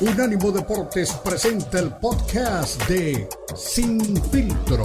Unánimo 0.00 0.52
Deportes 0.52 1.12
presenta 1.24 1.80
el 1.80 1.90
podcast 1.90 2.80
de 2.88 3.28
Sin 3.56 4.00
Filtro. 4.30 4.84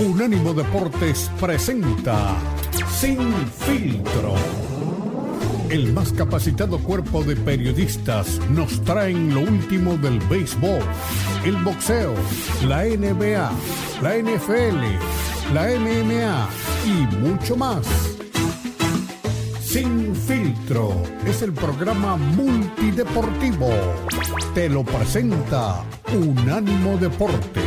Unánimo 0.00 0.52
Deportes 0.52 1.30
presenta 1.40 2.36
Sin 2.90 3.20
Filtro. 3.46 4.34
El 5.70 5.92
más 5.92 6.12
capacitado 6.12 6.80
cuerpo 6.80 7.22
de 7.22 7.36
periodistas 7.36 8.40
nos 8.50 8.84
traen 8.84 9.32
lo 9.32 9.42
último 9.42 9.96
del 9.96 10.18
béisbol, 10.28 10.82
el 11.44 11.56
boxeo, 11.58 12.14
la 12.66 12.82
NBA, 12.82 13.52
la 14.02 14.16
NFL, 14.16 15.35
la 15.52 15.66
MMA 15.68 16.48
y 16.84 17.16
mucho 17.16 17.56
más. 17.56 17.86
Sin 19.60 20.14
filtro 20.14 21.02
es 21.26 21.42
el 21.42 21.52
programa 21.52 22.16
multideportivo. 22.16 23.68
Te 24.54 24.68
lo 24.68 24.82
presenta 24.84 25.84
Unánimo 26.14 26.96
Deportes, 26.96 27.64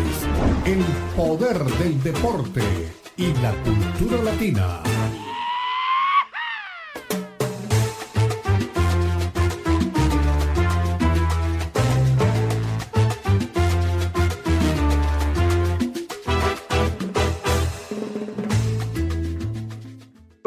el 0.65 0.83
poder 1.15 1.63
del 1.63 2.02
deporte 2.02 2.61
y 3.17 3.33
la 3.41 3.53
cultura 3.63 4.23
latina. 4.23 4.81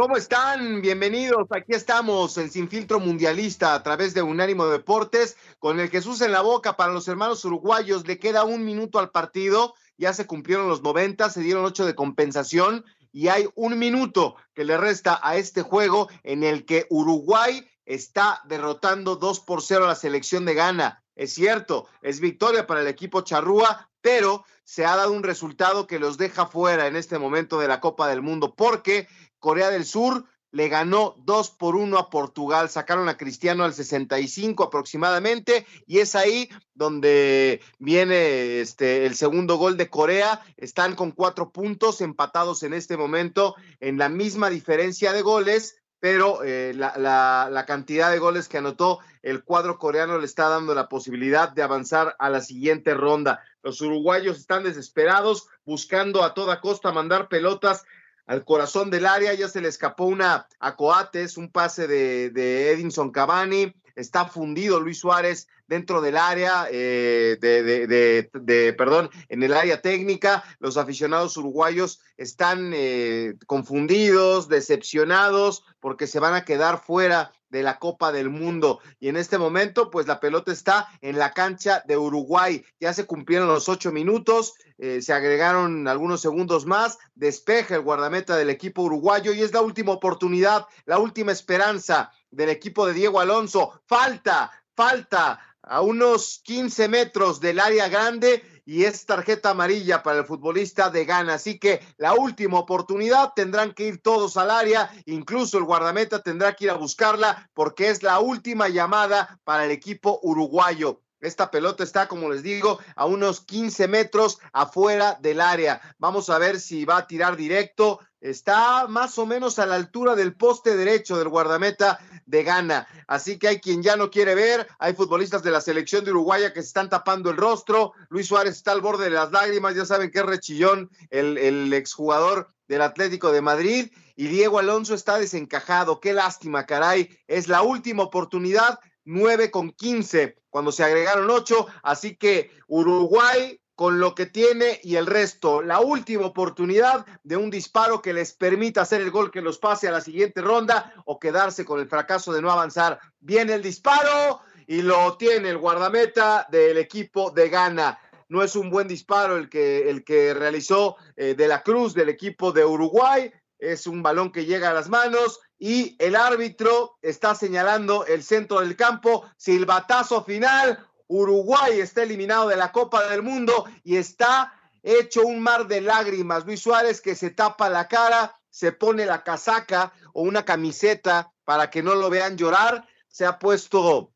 ¿Cómo 0.03 0.17
están? 0.17 0.83
Bienvenidos. 0.83 1.47
Aquí 1.51 1.75
estamos 1.75 2.37
en 2.37 2.51
Sin 2.51 2.69
Filtro 2.69 2.99
Mundialista 2.99 3.73
a 3.73 3.85
través 3.85 4.15
de 4.15 4.23
Unánimo 4.23 4.67
Deportes 4.67 5.37
con 5.61 5.79
el 5.79 5.91
Jesús 5.91 6.21
en 6.23 6.33
la 6.33 6.41
boca 6.41 6.77
para 6.77 6.93
los 6.93 7.07
hermanos 7.07 7.45
uruguayos. 7.45 8.05
Le 8.09 8.19
queda 8.19 8.43
un 8.43 8.65
minuto 8.65 8.99
al 8.99 9.13
partido. 9.13 9.75
Ya 9.97 10.13
se 10.13 10.27
cumplieron 10.27 10.69
los 10.69 10.83
90, 10.83 11.31
se 11.31 11.41
dieron 11.43 11.65
ocho 11.65 11.87
de 11.87 11.95
compensación 11.95 12.85
y 13.13 13.29
hay 13.29 13.49
un 13.55 13.79
minuto 13.79 14.35
que 14.55 14.65
le 14.65 14.77
resta 14.77 15.21
a 15.23 15.37
este 15.37 15.63
juego 15.63 16.09
en 16.25 16.43
el 16.43 16.65
que 16.65 16.89
Uruguay 16.91 17.65
está 17.87 18.41
derrotando 18.47 19.15
2 19.15 19.39
por 19.39 19.63
0 19.63 19.85
a 19.85 19.89
la 19.89 19.95
selección 19.95 20.45
de 20.45 20.55
Ghana. 20.55 21.05
Es 21.15 21.33
cierto, 21.33 21.87
es 22.01 22.19
victoria 22.19 22.67
para 22.67 22.81
el 22.81 22.89
equipo 22.89 23.21
charrúa, 23.21 23.89
pero 24.01 24.45
se 24.65 24.85
ha 24.85 24.97
dado 24.97 25.13
un 25.13 25.23
resultado 25.23 25.87
que 25.87 26.01
los 26.01 26.19
deja 26.19 26.47
fuera 26.47 26.89
en 26.89 26.97
este 26.97 27.21
momento 27.21 27.61
de 27.61 27.69
la 27.69 27.81
Copa 27.81 28.09
del 28.09 28.21
Mundo 28.23 28.55
porque 28.57 29.07
Corea 29.43 29.71
del 29.71 29.85
Sur 29.85 30.25
le 30.53 30.69
ganó 30.69 31.17
2 31.25 31.51
por 31.53 31.75
1 31.75 31.99
a 31.99 32.11
Portugal, 32.11 32.71
sacaron 32.71 33.09
a 33.09 33.17
Cristiano 33.17 33.65
al 33.65 33.75
65 33.75 34.63
aproximadamente 34.63 35.67
y 35.87 35.99
es 35.99 36.15
ahí 36.15 36.49
donde 36.75 37.61
viene 37.79 38.61
este 38.61 39.05
el 39.05 39.17
segundo 39.17 39.57
gol 39.57 39.77
de 39.77 39.91
Corea, 39.91 40.43
están 40.57 40.95
con 40.95 41.11
cuatro 41.11 41.51
puntos 41.51 42.01
empatados 42.03 42.63
en 42.63 42.73
este 42.73 42.97
momento 42.97 43.57
en 43.81 43.99
la 43.99 44.09
misma 44.09 44.49
diferencia 44.49 45.13
de 45.13 45.23
goles, 45.23 45.83
pero 45.99 46.45
eh, 46.45 46.73
la, 46.75 47.65
cantidad 47.67 48.11
de 48.11 48.19
goles 48.19 48.49
que 48.49 48.59
anotó 48.59 49.01
el 49.23 49.43
cuadro 49.43 49.79
coreano 49.79 50.19
le 50.19 50.27
está 50.27 50.49
dando 50.49 50.75
la 50.75 50.89
posibilidad 50.89 51.51
de 51.51 51.63
avanzar 51.63 52.15
a 52.19 52.29
la 52.29 52.43
siguiente 52.43 52.95
ronda. 52.95 53.41
Los 53.63 53.81
uruguayos 53.81 54.39
están 54.39 54.65
desesperados, 54.65 55.49
buscando 55.65 56.23
a 56.23 56.35
toda 56.35 56.61
costa 56.61 56.93
mandar 56.93 57.29
pelotas 57.29 57.85
al 58.27 58.45
corazón 58.45 58.91
del 58.91 59.07
área, 59.07 59.35
ya 59.35 59.49
se 59.49 59.61
le 59.61 59.69
escapó 59.69 60.05
una 60.05 60.47
a 60.61 60.77
Coates, 60.77 61.37
un 61.37 61.51
pase 61.51 61.87
de, 61.87 62.31
de 62.31 62.71
Edinson 62.73 63.11
Cavani, 63.11 63.75
está 63.97 64.27
fundido 64.27 64.81
Luis 64.81 64.99
Suárez 64.99 65.49
dentro 65.67 66.01
del 66.01 66.17
área, 66.17 66.67
eh, 66.71 67.39
de, 67.41 67.63
de, 67.63 68.31
de, 68.33 68.73
perdón, 68.75 69.11
en 69.29 69.43
el 69.43 69.55
área 69.55 69.81
técnica, 69.81 70.45
los 70.59 70.77
aficionados 70.77 71.37
uruguayos 71.37 72.01
están 72.17 72.73
eh, 72.75 73.35
confundidos, 73.47 74.49
decepcionados, 74.49 75.65
porque 75.81 76.07
se 76.07 76.21
van 76.21 76.35
a 76.35 76.45
quedar 76.45 76.83
fuera 76.83 77.33
de 77.53 77.63
la 77.63 77.79
Copa 77.79 78.11
del 78.11 78.31
Mundo. 78.31 78.81
Y 78.99 79.09
en 79.09 79.17
este 79.17 79.39
momento, 79.39 79.91
pues 79.91 80.07
la 80.07 80.19
pelota 80.19 80.51
está 80.51 80.89
en 81.03 81.19
la 81.19 81.33
cancha 81.33 81.85
de 81.87 81.99
Uruguay. 81.99 82.65
Ya 82.81 82.95
se 82.95 83.05
cumplieron 83.05 83.47
los 83.47 83.69
ocho 83.69 83.93
minutos, 83.93 84.55
eh, 84.79 85.03
se 85.03 85.13
agregaron 85.13 85.87
algunos 85.87 86.23
segundos 86.23 86.65
más, 86.65 86.99
despeja 87.15 87.77
el 87.77 87.83
guardameta 87.83 88.37
del 88.37 88.49
equipo 88.49 88.83
uruguayo 88.83 89.35
y 89.35 89.43
es 89.43 89.53
la 89.53 89.61
última 89.61 89.93
oportunidad, 89.93 90.67
la 90.87 90.99
última 90.99 91.31
esperanza 91.31 92.11
del 92.31 92.49
equipo 92.49 92.87
de 92.87 92.95
Diego 92.95 93.21
Alonso. 93.21 93.83
Falta, 93.87 94.51
falta 94.75 95.39
a 95.61 95.83
unos 95.83 96.41
15 96.45 96.89
metros 96.89 97.39
del 97.39 97.61
área 97.61 97.89
grande 97.89 98.43
y 98.65 98.85
es 98.85 99.07
tarjeta 99.07 99.51
amarilla 99.51 100.03
para 100.03 100.21
el 100.21 100.25
futbolista 100.25 100.91
de 100.91 101.05
Ghana. 101.05 101.35
Así 101.35 101.59
que 101.59 101.81
la 101.97 102.15
última 102.15 102.59
oportunidad 102.59 103.33
tendrán 103.35 103.73
que 103.73 103.87
ir 103.87 104.03
todos 104.03 104.37
al 104.37 104.51
área, 104.51 104.91
incluso 105.07 105.59
el 105.59 105.65
guardameta 105.65 106.23
tendrá 106.23 106.55
que 106.55 106.65
ir 106.65 106.71
a 106.71 106.75
buscarla 106.75 107.51
porque 107.55 107.89
es 107.89 108.03
la 108.03 108.21
última 108.21 108.69
llamada 108.69 109.41
para 109.45 109.65
el 109.65 109.71
equipo 109.71 110.21
uruguayo. 110.23 111.01
Esta 111.23 111.53
pelota 111.53 111.85
está, 111.85 112.09
como 112.09 112.29
les 112.31 112.43
digo, 112.43 112.81
a 112.97 113.07
unos 113.07 113.41
15 113.41 113.87
metros 113.87 114.41
afuera 114.53 115.17
del 115.21 115.41
área. 115.41 115.81
Vamos 115.99 116.29
a 116.29 116.39
ver 116.39 116.59
si 116.59 116.85
va 116.85 116.99
a 116.99 117.07
tirar 117.07 117.37
directo. 117.37 118.01
Está 118.21 118.89
más 118.89 119.19
o 119.19 119.27
menos 119.27 119.61
a 119.61 119.67
la 119.67 119.77
altura 119.77 120.17
del 120.17 120.35
poste 120.35 120.77
derecho 120.77 121.17
del 121.17 121.29
guardameta 121.29 122.01
de 122.27 122.43
Ghana. 122.43 122.89
Así 123.07 123.39
que 123.39 123.49
hay 123.49 123.61
quien 123.61 123.85
ya 123.85 123.97
no 123.97 124.11
quiere 124.11 124.35
ver. 124.35 124.67
Hay 124.81 124.95
futbolistas 124.95 125.45
de 125.45 125.53
la 125.53 125.61
selección 125.61 126.05
de 126.05 126.11
Uruguaya 126.11 126.53
que 126.53 126.61
se 126.61 126.69
están 126.69 126.89
tapando 126.89 127.31
el 127.31 127.37
rostro. 127.37 127.93
Luis 128.09 128.27
Suárez 128.27 128.57
está 128.57 128.73
al 128.73 128.81
borde 128.81 129.05
de 129.05 129.11
las 129.11 129.31
lágrimas. 129.31 129.77
Ya 129.77 129.85
saben 129.85 130.11
que 130.11 130.19
es 130.19 130.27
rechillón 130.27 130.91
el, 131.11 131.39
el 131.39 131.73
exjugador 131.73 132.49
del 132.67 132.83
Atlético 132.83 133.31
de 133.31 133.43
Madrid. 133.43 133.93
Y 134.17 134.27
Diego 134.27 134.59
Alonso 134.59 134.95
está 134.95 135.19
desencajado. 135.19 136.01
Qué 136.01 136.13
lástima, 136.13 136.67
caray. 136.67 137.17
Es 137.29 137.47
la 137.47 137.63
última 137.63 138.03
oportunidad 138.03 138.79
9 139.05 139.51
con 139.51 139.71
15 139.73 140.37
cuando 140.51 140.73
se 140.73 140.85
agregaron 140.85 141.31
8, 141.31 141.67
así 141.83 142.17
que 142.17 142.51
Uruguay 142.69 143.59
con 143.75 143.99
lo 143.99 144.15
que 144.15 144.27
tiene 144.27 144.81
y 144.83 144.97
el 144.97 145.07
resto, 145.07 145.63
la 145.63 145.81
última 145.81 146.27
oportunidad 146.27 147.07
de 147.25 147.37
un 147.37 147.51
disparo 147.51 148.03
que 148.03 148.13
les 148.13 148.35
permita 148.35 148.83
hacer 148.83 149.01
el 149.01 149.11
gol 149.11 149.31
que 149.31 149.41
los 149.41 149.59
pase 149.59 149.89
a 149.89 149.93
la 149.93 150.01
siguiente 150.01 150.41
ronda 150.41 150.93
o 151.07 151.19
quedarse 151.19 151.65
con 151.65 151.81
el 151.81 151.89
fracaso 151.89 152.33
de 152.33 152.43
no 152.43 152.51
avanzar. 152.51 153.01
Viene 153.19 153.55
el 153.55 153.63
disparo 153.63 154.41
y 154.67 154.83
lo 154.83 155.17
tiene 155.17 155.49
el 155.49 155.59
guardameta 155.59 156.47
del 156.51 156.79
equipo 156.79 157.31
de 157.31 157.49
Ghana. 157.49 157.99
No 158.29 158.43
es 158.43 158.57
un 158.57 158.71
buen 158.71 158.89
disparo 158.89 159.37
el 159.37 159.49
que, 159.49 159.91
el 159.91 160.05
que 160.05 160.33
realizó 160.35 160.97
eh, 161.17 161.35
de 161.35 161.49
la 161.49 161.63
Cruz 161.63 161.95
del 161.95 162.09
equipo 162.09 162.53
de 162.53 162.65
Uruguay, 162.65 163.33
es 163.59 163.87
un 163.87 164.03
balón 164.03 164.33
que 164.33 164.45
llega 164.45 164.71
a 164.71 164.75
las 164.75 164.89
manos 164.89 165.41
y 165.65 165.95
el 166.01 166.17
árbitro 166.17 166.99
está 167.03 167.37
señalando 167.37 168.05
el 168.07 168.25
centro 168.25 168.59
del 168.59 168.75
campo, 168.75 169.25
silbatazo 169.37 170.25
final, 170.25 170.85
Uruguay 171.07 171.79
está 171.79 172.03
eliminado 172.03 172.49
de 172.49 172.57
la 172.57 172.73
Copa 172.73 173.07
del 173.07 173.23
Mundo 173.23 173.67
y 173.85 173.95
está 173.95 174.53
hecho 174.83 175.23
un 175.23 175.41
mar 175.41 175.69
de 175.69 175.81
lágrimas. 175.81 176.45
Luis 176.47 176.63
Suárez 176.63 177.01
que 177.01 177.15
se 177.15 177.31
tapa 177.31 177.71
la 177.71 177.87
cara, 177.87 178.37
se 178.51 178.73
pone 178.73 179.07
la 179.07 179.23
casaca 179.23 179.93
o 180.13 180.23
una 180.23 180.45
camiseta 180.45 181.33
para 181.45 181.71
que 181.71 181.81
no 181.81 181.95
lo 181.95 182.11
vean 182.11 182.37
llorar, 182.37 182.85
se 183.07 183.25
ha 183.25 183.39
puesto 183.39 184.13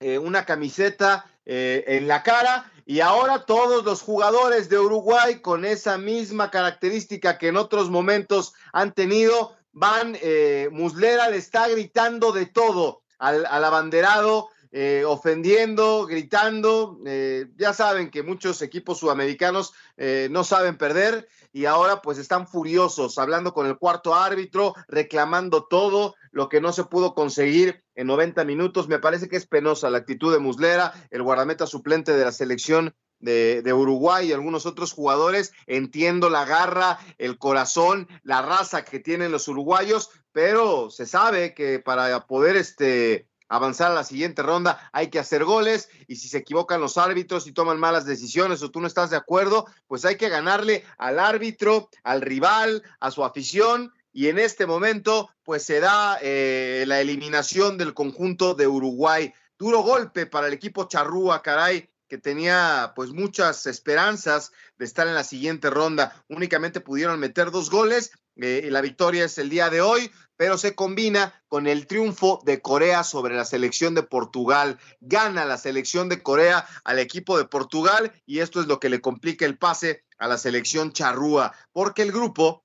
eh, 0.00 0.18
una 0.18 0.44
camiseta 0.44 1.26
eh, 1.46 1.84
en 1.86 2.08
la 2.08 2.24
cara 2.24 2.72
y 2.84 3.00
ahora 3.00 3.44
todos 3.44 3.84
los 3.84 4.00
jugadores 4.00 4.68
de 4.68 4.78
Uruguay 4.78 5.42
con 5.42 5.64
esa 5.64 5.96
misma 5.96 6.50
característica 6.50 7.38
que 7.38 7.48
en 7.48 7.56
otros 7.58 7.88
momentos 7.88 8.54
han 8.72 8.94
tenido, 8.94 9.57
van, 9.78 10.16
eh, 10.20 10.68
Muslera 10.72 11.30
le 11.30 11.36
está 11.36 11.68
gritando 11.68 12.32
de 12.32 12.46
todo 12.46 13.02
al, 13.18 13.46
al 13.46 13.64
abanderado, 13.64 14.48
eh, 14.70 15.04
ofendiendo, 15.06 16.06
gritando. 16.06 16.98
Eh, 17.06 17.46
ya 17.56 17.72
saben 17.72 18.10
que 18.10 18.22
muchos 18.22 18.60
equipos 18.60 18.98
sudamericanos 18.98 19.72
eh, 19.96 20.28
no 20.30 20.44
saben 20.44 20.76
perder 20.76 21.26
y 21.52 21.64
ahora 21.64 22.02
pues 22.02 22.18
están 22.18 22.46
furiosos, 22.46 23.16
hablando 23.16 23.54
con 23.54 23.66
el 23.66 23.78
cuarto 23.78 24.14
árbitro, 24.14 24.74
reclamando 24.86 25.64
todo 25.64 26.14
lo 26.30 26.50
que 26.50 26.60
no 26.60 26.72
se 26.72 26.84
pudo 26.84 27.14
conseguir 27.14 27.82
en 27.94 28.08
90 28.08 28.44
minutos. 28.44 28.88
Me 28.88 28.98
parece 28.98 29.28
que 29.28 29.36
es 29.36 29.46
penosa 29.46 29.88
la 29.88 29.98
actitud 29.98 30.32
de 30.32 30.38
Muslera, 30.38 30.92
el 31.10 31.22
guardameta 31.22 31.66
suplente 31.66 32.14
de 32.14 32.24
la 32.24 32.32
selección 32.32 32.94
de, 33.20 33.62
de, 33.62 33.72
Uruguay 33.72 34.28
y 34.28 34.32
algunos 34.32 34.66
otros 34.66 34.92
jugadores. 34.92 35.52
Entiendo 35.66 36.30
la 36.30 36.44
garra, 36.44 36.98
el 37.18 37.38
corazón, 37.38 38.08
la 38.22 38.42
raza 38.42 38.84
que 38.84 39.00
tienen 39.00 39.32
los 39.32 39.48
uruguayos, 39.48 40.10
pero 40.32 40.90
se 40.90 41.06
sabe 41.06 41.54
que 41.54 41.78
para 41.78 42.26
poder 42.26 42.56
este, 42.56 43.28
avanzar 43.48 43.90
a 43.90 43.94
la 43.94 44.04
siguiente 44.04 44.42
ronda 44.42 44.90
hay 44.92 45.08
que 45.08 45.18
hacer 45.18 45.44
goles 45.44 45.88
y 46.06 46.16
si 46.16 46.28
se 46.28 46.38
equivocan 46.38 46.80
los 46.80 46.98
árbitros 46.98 47.46
y 47.46 47.52
toman 47.52 47.80
malas 47.80 48.04
decisiones 48.04 48.62
o 48.62 48.70
tú 48.70 48.80
no 48.80 48.86
estás 48.86 49.10
de 49.10 49.16
acuerdo, 49.16 49.66
pues 49.86 50.04
hay 50.04 50.16
que 50.16 50.28
ganarle 50.28 50.84
al 50.98 51.18
árbitro, 51.18 51.88
al 52.04 52.20
rival, 52.20 52.82
a 53.00 53.10
su 53.10 53.24
afición 53.24 53.92
y 54.12 54.28
en 54.28 54.38
este 54.38 54.66
momento 54.66 55.30
pues 55.42 55.62
se 55.62 55.80
da 55.80 56.18
eh, 56.22 56.84
la 56.86 57.00
eliminación 57.00 57.78
del 57.78 57.94
conjunto 57.94 58.54
de 58.54 58.66
Uruguay. 58.66 59.32
Duro 59.58 59.80
golpe 59.80 60.26
para 60.26 60.46
el 60.46 60.52
equipo 60.52 60.86
charrúa, 60.86 61.42
caray, 61.42 61.88
que 62.08 62.18
tenía 62.18 62.92
pues 62.96 63.10
muchas 63.10 63.66
esperanzas 63.66 64.52
de 64.78 64.84
estar 64.84 65.06
en 65.06 65.14
la 65.14 65.24
siguiente 65.24 65.70
ronda. 65.70 66.24
Únicamente 66.28 66.80
pudieron 66.80 67.20
meter 67.20 67.50
dos 67.50 67.70
goles 67.70 68.12
eh, 68.36 68.62
y 68.64 68.70
la 68.70 68.80
victoria 68.80 69.24
es 69.24 69.36
el 69.38 69.50
día 69.50 69.68
de 69.68 69.80
hoy, 69.80 70.10
pero 70.36 70.56
se 70.56 70.74
combina 70.74 71.42
con 71.48 71.66
el 71.66 71.86
triunfo 71.86 72.40
de 72.44 72.62
Corea 72.62 73.04
sobre 73.04 73.36
la 73.36 73.44
selección 73.44 73.94
de 73.94 74.02
Portugal. 74.02 74.78
Gana 75.00 75.44
la 75.44 75.58
selección 75.58 76.08
de 76.08 76.22
Corea 76.22 76.66
al 76.84 76.98
equipo 76.98 77.36
de 77.36 77.44
Portugal 77.44 78.12
y 78.26 78.38
esto 78.38 78.60
es 78.60 78.66
lo 78.66 78.80
que 78.80 78.88
le 78.88 79.00
complica 79.00 79.44
el 79.44 79.58
pase 79.58 80.04
a 80.18 80.28
la 80.28 80.38
selección 80.38 80.92
charrúa, 80.92 81.52
porque 81.72 82.02
el 82.02 82.12
grupo 82.12 82.64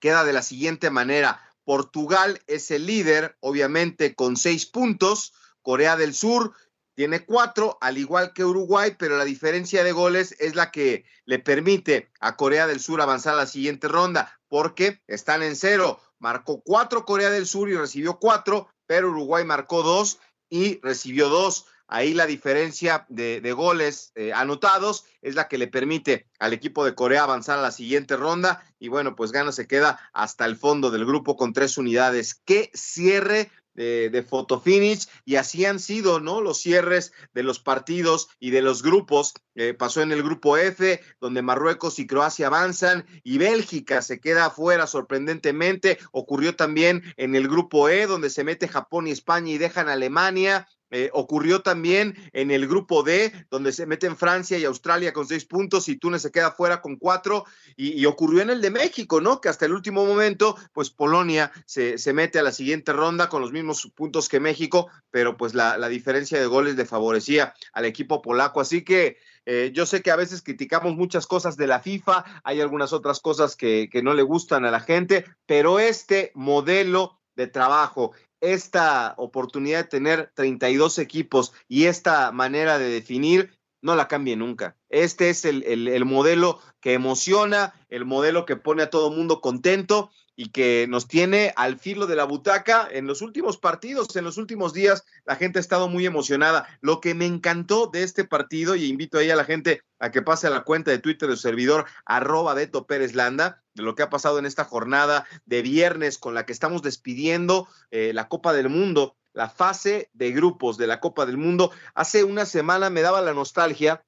queda 0.00 0.24
de 0.24 0.32
la 0.32 0.42
siguiente 0.42 0.90
manera. 0.90 1.40
Portugal 1.64 2.40
es 2.46 2.70
el 2.70 2.86
líder, 2.86 3.36
obviamente, 3.40 4.14
con 4.14 4.36
seis 4.36 4.66
puntos. 4.66 5.34
Corea 5.62 5.96
del 5.96 6.14
Sur 6.14 6.54
tiene 6.94 7.24
cuatro, 7.24 7.78
al 7.80 7.98
igual 7.98 8.32
que 8.32 8.44
Uruguay, 8.44 8.94
pero 8.98 9.16
la 9.16 9.24
diferencia 9.24 9.84
de 9.84 9.92
goles 9.92 10.34
es 10.38 10.54
la 10.54 10.70
que 10.70 11.04
le 11.24 11.38
permite 11.38 12.10
a 12.20 12.36
Corea 12.36 12.66
del 12.66 12.80
Sur 12.80 13.00
avanzar 13.00 13.34
a 13.34 13.38
la 13.38 13.46
siguiente 13.46 13.88
ronda, 13.88 14.38
porque 14.48 15.00
están 15.06 15.42
en 15.42 15.56
cero. 15.56 16.00
Marcó 16.18 16.60
cuatro 16.62 17.04
Corea 17.04 17.30
del 17.30 17.46
Sur 17.46 17.70
y 17.70 17.76
recibió 17.76 18.18
cuatro, 18.18 18.68
pero 18.86 19.10
Uruguay 19.10 19.44
marcó 19.44 19.82
dos 19.82 20.18
y 20.50 20.80
recibió 20.80 21.28
dos. 21.28 21.66
Ahí 21.92 22.14
la 22.14 22.26
diferencia 22.26 23.04
de, 23.08 23.40
goles 23.52 24.12
eh, 24.14 24.32
anotados 24.32 25.06
es 25.22 25.34
la 25.34 25.48
que 25.48 25.58
le 25.58 25.66
permite 25.66 26.28
al 26.38 26.52
equipo 26.52 26.84
de 26.84 26.94
Corea 26.94 27.24
avanzar 27.24 27.58
a 27.58 27.62
la 27.62 27.72
siguiente 27.72 28.16
ronda. 28.16 28.64
Y 28.78 28.86
bueno, 28.86 29.16
pues 29.16 29.32
Gana 29.32 29.50
se 29.50 29.66
queda 29.66 29.98
hasta 30.12 30.44
el 30.44 30.54
fondo 30.54 30.92
del 30.92 31.04
grupo 31.04 31.36
con 31.36 31.52
tres 31.52 31.78
unidades. 31.78 32.40
¡Qué 32.44 32.70
cierre 32.74 33.50
de, 33.80 34.10
de 34.10 34.22
photo 34.22 34.60
finish 34.60 35.08
y 35.24 35.36
así 35.36 35.64
han 35.64 35.80
sido, 35.80 36.20
¿no? 36.20 36.42
Los 36.42 36.60
cierres 36.60 37.12
de 37.32 37.42
los 37.42 37.60
partidos 37.60 38.28
y 38.38 38.50
de 38.50 38.60
los 38.60 38.82
grupos. 38.82 39.32
Eh, 39.54 39.72
pasó 39.72 40.02
en 40.02 40.12
el 40.12 40.22
grupo 40.22 40.58
F, 40.58 41.00
donde 41.18 41.40
Marruecos 41.40 41.98
y 41.98 42.06
Croacia 42.06 42.48
avanzan 42.48 43.06
y 43.24 43.38
Bélgica 43.38 44.02
se 44.02 44.20
queda 44.20 44.46
afuera 44.46 44.86
sorprendentemente. 44.86 45.98
Ocurrió 46.12 46.56
también 46.56 47.02
en 47.16 47.34
el 47.34 47.48
grupo 47.48 47.88
E, 47.88 48.06
donde 48.06 48.28
se 48.28 48.44
mete 48.44 48.68
Japón 48.68 49.06
y 49.06 49.12
España 49.12 49.50
y 49.50 49.58
dejan 49.58 49.88
Alemania. 49.88 50.68
Eh, 50.90 51.10
ocurrió 51.12 51.62
también 51.62 52.16
en 52.32 52.50
el 52.50 52.66
grupo 52.66 53.02
D, 53.02 53.32
donde 53.50 53.72
se 53.72 53.86
meten 53.86 54.16
Francia 54.16 54.58
y 54.58 54.64
Australia 54.64 55.12
con 55.12 55.26
seis 55.26 55.44
puntos 55.44 55.88
y 55.88 55.96
Túnez 55.96 56.22
se 56.22 56.32
queda 56.32 56.50
fuera 56.52 56.80
con 56.80 56.96
cuatro. 56.96 57.44
Y, 57.76 58.04
ocurrió 58.06 58.42
en 58.42 58.50
el 58.50 58.60
de 58.60 58.70
México, 58.70 59.20
¿no? 59.20 59.40
Que 59.40 59.48
hasta 59.48 59.66
el 59.66 59.72
último 59.72 60.04
momento, 60.04 60.56
pues 60.72 60.90
Polonia 60.90 61.52
se, 61.64 61.96
se 61.96 62.12
mete 62.12 62.38
a 62.38 62.42
la 62.42 62.52
siguiente 62.52 62.92
ronda 62.92 63.28
con 63.28 63.40
los 63.40 63.52
mismos 63.52 63.90
puntos 63.94 64.28
que 64.28 64.40
México, 64.40 64.88
pero 65.10 65.36
pues 65.36 65.54
la, 65.54 65.78
la 65.78 65.88
diferencia 65.88 66.40
de 66.40 66.46
goles 66.46 66.76
le 66.76 66.86
favorecía 66.86 67.54
al 67.72 67.84
equipo 67.84 68.20
polaco. 68.20 68.60
Así 68.60 68.82
que 68.82 69.18
eh, 69.46 69.70
yo 69.74 69.86
sé 69.86 70.02
que 70.02 70.10
a 70.10 70.16
veces 70.16 70.42
criticamos 70.42 70.96
muchas 70.96 71.26
cosas 71.26 71.56
de 71.56 71.66
la 71.66 71.80
FIFA, 71.80 72.24
hay 72.44 72.60
algunas 72.60 72.92
otras 72.92 73.20
cosas 73.20 73.56
que, 73.56 73.88
que 73.90 74.02
no 74.02 74.14
le 74.14 74.22
gustan 74.22 74.64
a 74.64 74.70
la 74.70 74.80
gente, 74.80 75.24
pero 75.46 75.78
este 75.78 76.32
modelo 76.34 77.20
de 77.36 77.46
trabajo, 77.46 78.12
esta 78.40 79.14
oportunidad 79.16 79.84
de 79.84 79.90
tener 79.90 80.32
32 80.34 80.98
equipos 80.98 81.52
y 81.68 81.84
esta 81.84 82.32
manera 82.32 82.78
de 82.78 82.88
definir 82.88 83.58
no 83.82 83.94
la 83.94 84.08
cambie 84.08 84.36
nunca. 84.36 84.76
Este 84.88 85.30
es 85.30 85.44
el, 85.44 85.62
el, 85.66 86.04
modelo 86.04 86.60
que 86.80 86.92
emociona, 86.92 87.74
el 87.88 88.04
modelo 88.04 88.44
que 88.44 88.56
pone 88.56 88.82
a 88.82 88.90
todo 88.90 89.10
mundo 89.10 89.40
contento 89.40 90.10
y 90.40 90.48
que 90.48 90.86
nos 90.88 91.06
tiene 91.06 91.52
al 91.54 91.78
filo 91.78 92.06
de 92.06 92.16
la 92.16 92.24
butaca 92.24 92.88
en 92.90 93.06
los 93.06 93.20
últimos 93.20 93.58
partidos, 93.58 94.16
en 94.16 94.24
los 94.24 94.38
últimos 94.38 94.72
días, 94.72 95.04
la 95.26 95.36
gente 95.36 95.58
ha 95.58 95.60
estado 95.60 95.86
muy 95.86 96.06
emocionada. 96.06 96.66
Lo 96.80 97.02
que 97.02 97.14
me 97.14 97.26
encantó 97.26 97.88
de 97.88 98.04
este 98.04 98.24
partido, 98.24 98.74
y 98.74 98.86
invito 98.86 99.18
ahí 99.18 99.28
a 99.30 99.36
la 99.36 99.44
gente 99.44 99.82
a 99.98 100.10
que 100.10 100.22
pase 100.22 100.46
a 100.46 100.50
la 100.50 100.62
cuenta 100.62 100.92
de 100.92 100.98
Twitter 100.98 101.28
del 101.28 101.36
servidor, 101.36 101.84
arroba 102.06 102.54
Beto 102.54 102.86
Pérez 102.86 103.14
Landa, 103.14 103.62
de 103.74 103.82
lo 103.82 103.94
que 103.94 104.02
ha 104.02 104.08
pasado 104.08 104.38
en 104.38 104.46
esta 104.46 104.64
jornada 104.64 105.26
de 105.44 105.60
viernes 105.60 106.16
con 106.16 106.32
la 106.32 106.46
que 106.46 106.54
estamos 106.54 106.80
despidiendo 106.80 107.68
eh, 107.90 108.12
la 108.14 108.28
Copa 108.28 108.54
del 108.54 108.70
Mundo, 108.70 109.18
la 109.34 109.50
fase 109.50 110.08
de 110.14 110.32
grupos 110.32 110.78
de 110.78 110.86
la 110.86 111.00
Copa 111.00 111.26
del 111.26 111.36
Mundo. 111.36 111.70
Hace 111.94 112.24
una 112.24 112.46
semana 112.46 112.88
me 112.88 113.02
daba 113.02 113.20
la 113.20 113.34
nostalgia 113.34 114.06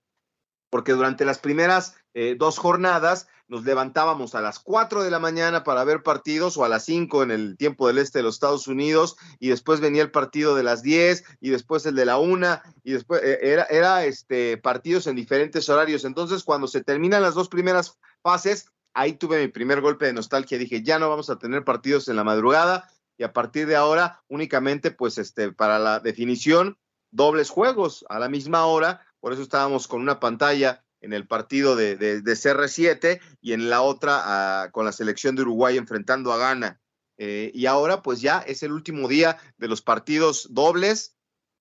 porque 0.72 0.92
durante 0.92 1.26
las 1.26 1.38
primeras 1.38 1.96
eh, 2.14 2.34
dos 2.38 2.56
jornadas 2.56 3.28
nos 3.46 3.62
levantábamos 3.64 4.34
a 4.34 4.40
las 4.40 4.58
4 4.58 5.02
de 5.02 5.10
la 5.10 5.18
mañana 5.18 5.64
para 5.64 5.84
ver 5.84 6.02
partidos 6.02 6.56
o 6.56 6.64
a 6.64 6.68
las 6.70 6.86
5 6.86 7.24
en 7.24 7.30
el 7.30 7.58
tiempo 7.58 7.86
del 7.86 7.98
este 7.98 8.20
de 8.20 8.22
los 8.22 8.36
Estados 8.36 8.66
Unidos 8.68 9.18
y 9.38 9.50
después 9.50 9.80
venía 9.80 10.00
el 10.00 10.10
partido 10.10 10.56
de 10.56 10.62
las 10.62 10.82
10 10.82 11.24
y 11.42 11.50
después 11.50 11.84
el 11.84 11.94
de 11.94 12.06
la 12.06 12.16
1 12.16 12.62
y 12.84 12.92
después 12.92 13.22
eh, 13.22 13.38
era, 13.42 13.64
era 13.64 14.06
este, 14.06 14.56
partidos 14.56 15.06
en 15.06 15.14
diferentes 15.14 15.68
horarios. 15.68 16.06
Entonces 16.06 16.42
cuando 16.42 16.66
se 16.66 16.82
terminan 16.82 17.20
las 17.20 17.34
dos 17.34 17.50
primeras 17.50 17.98
fases, 18.22 18.70
ahí 18.94 19.12
tuve 19.12 19.42
mi 19.42 19.48
primer 19.48 19.82
golpe 19.82 20.06
de 20.06 20.14
nostalgia. 20.14 20.56
Dije, 20.56 20.82
ya 20.82 20.98
no 20.98 21.10
vamos 21.10 21.28
a 21.28 21.36
tener 21.36 21.64
partidos 21.64 22.08
en 22.08 22.16
la 22.16 22.24
madrugada 22.24 22.88
y 23.18 23.24
a 23.24 23.34
partir 23.34 23.66
de 23.66 23.76
ahora 23.76 24.22
únicamente 24.28 24.90
pues 24.90 25.18
este, 25.18 25.52
para 25.52 25.78
la 25.78 26.00
definición 26.00 26.78
dobles 27.10 27.50
juegos 27.50 28.06
a 28.08 28.18
la 28.18 28.30
misma 28.30 28.64
hora. 28.64 29.06
Por 29.22 29.32
eso 29.32 29.42
estábamos 29.42 29.86
con 29.86 30.02
una 30.02 30.18
pantalla 30.18 30.84
en 31.00 31.12
el 31.12 31.28
partido 31.28 31.76
de, 31.76 31.96
de, 31.96 32.20
CR7 32.24 33.20
y 33.40 33.52
en 33.52 33.70
la 33.70 33.80
otra 33.80 34.20
ah, 34.24 34.70
con 34.72 34.84
la 34.84 34.90
selección 34.90 35.36
de 35.36 35.42
Uruguay 35.42 35.76
enfrentando 35.76 36.32
a 36.32 36.38
Ghana. 36.38 36.80
Eh, 37.18 37.52
y 37.54 37.66
ahora 37.66 38.02
pues 38.02 38.20
ya 38.20 38.40
es 38.40 38.64
el 38.64 38.72
último 38.72 39.06
día 39.06 39.38
de 39.58 39.68
los 39.68 39.80
partidos 39.80 40.48
dobles 40.50 41.14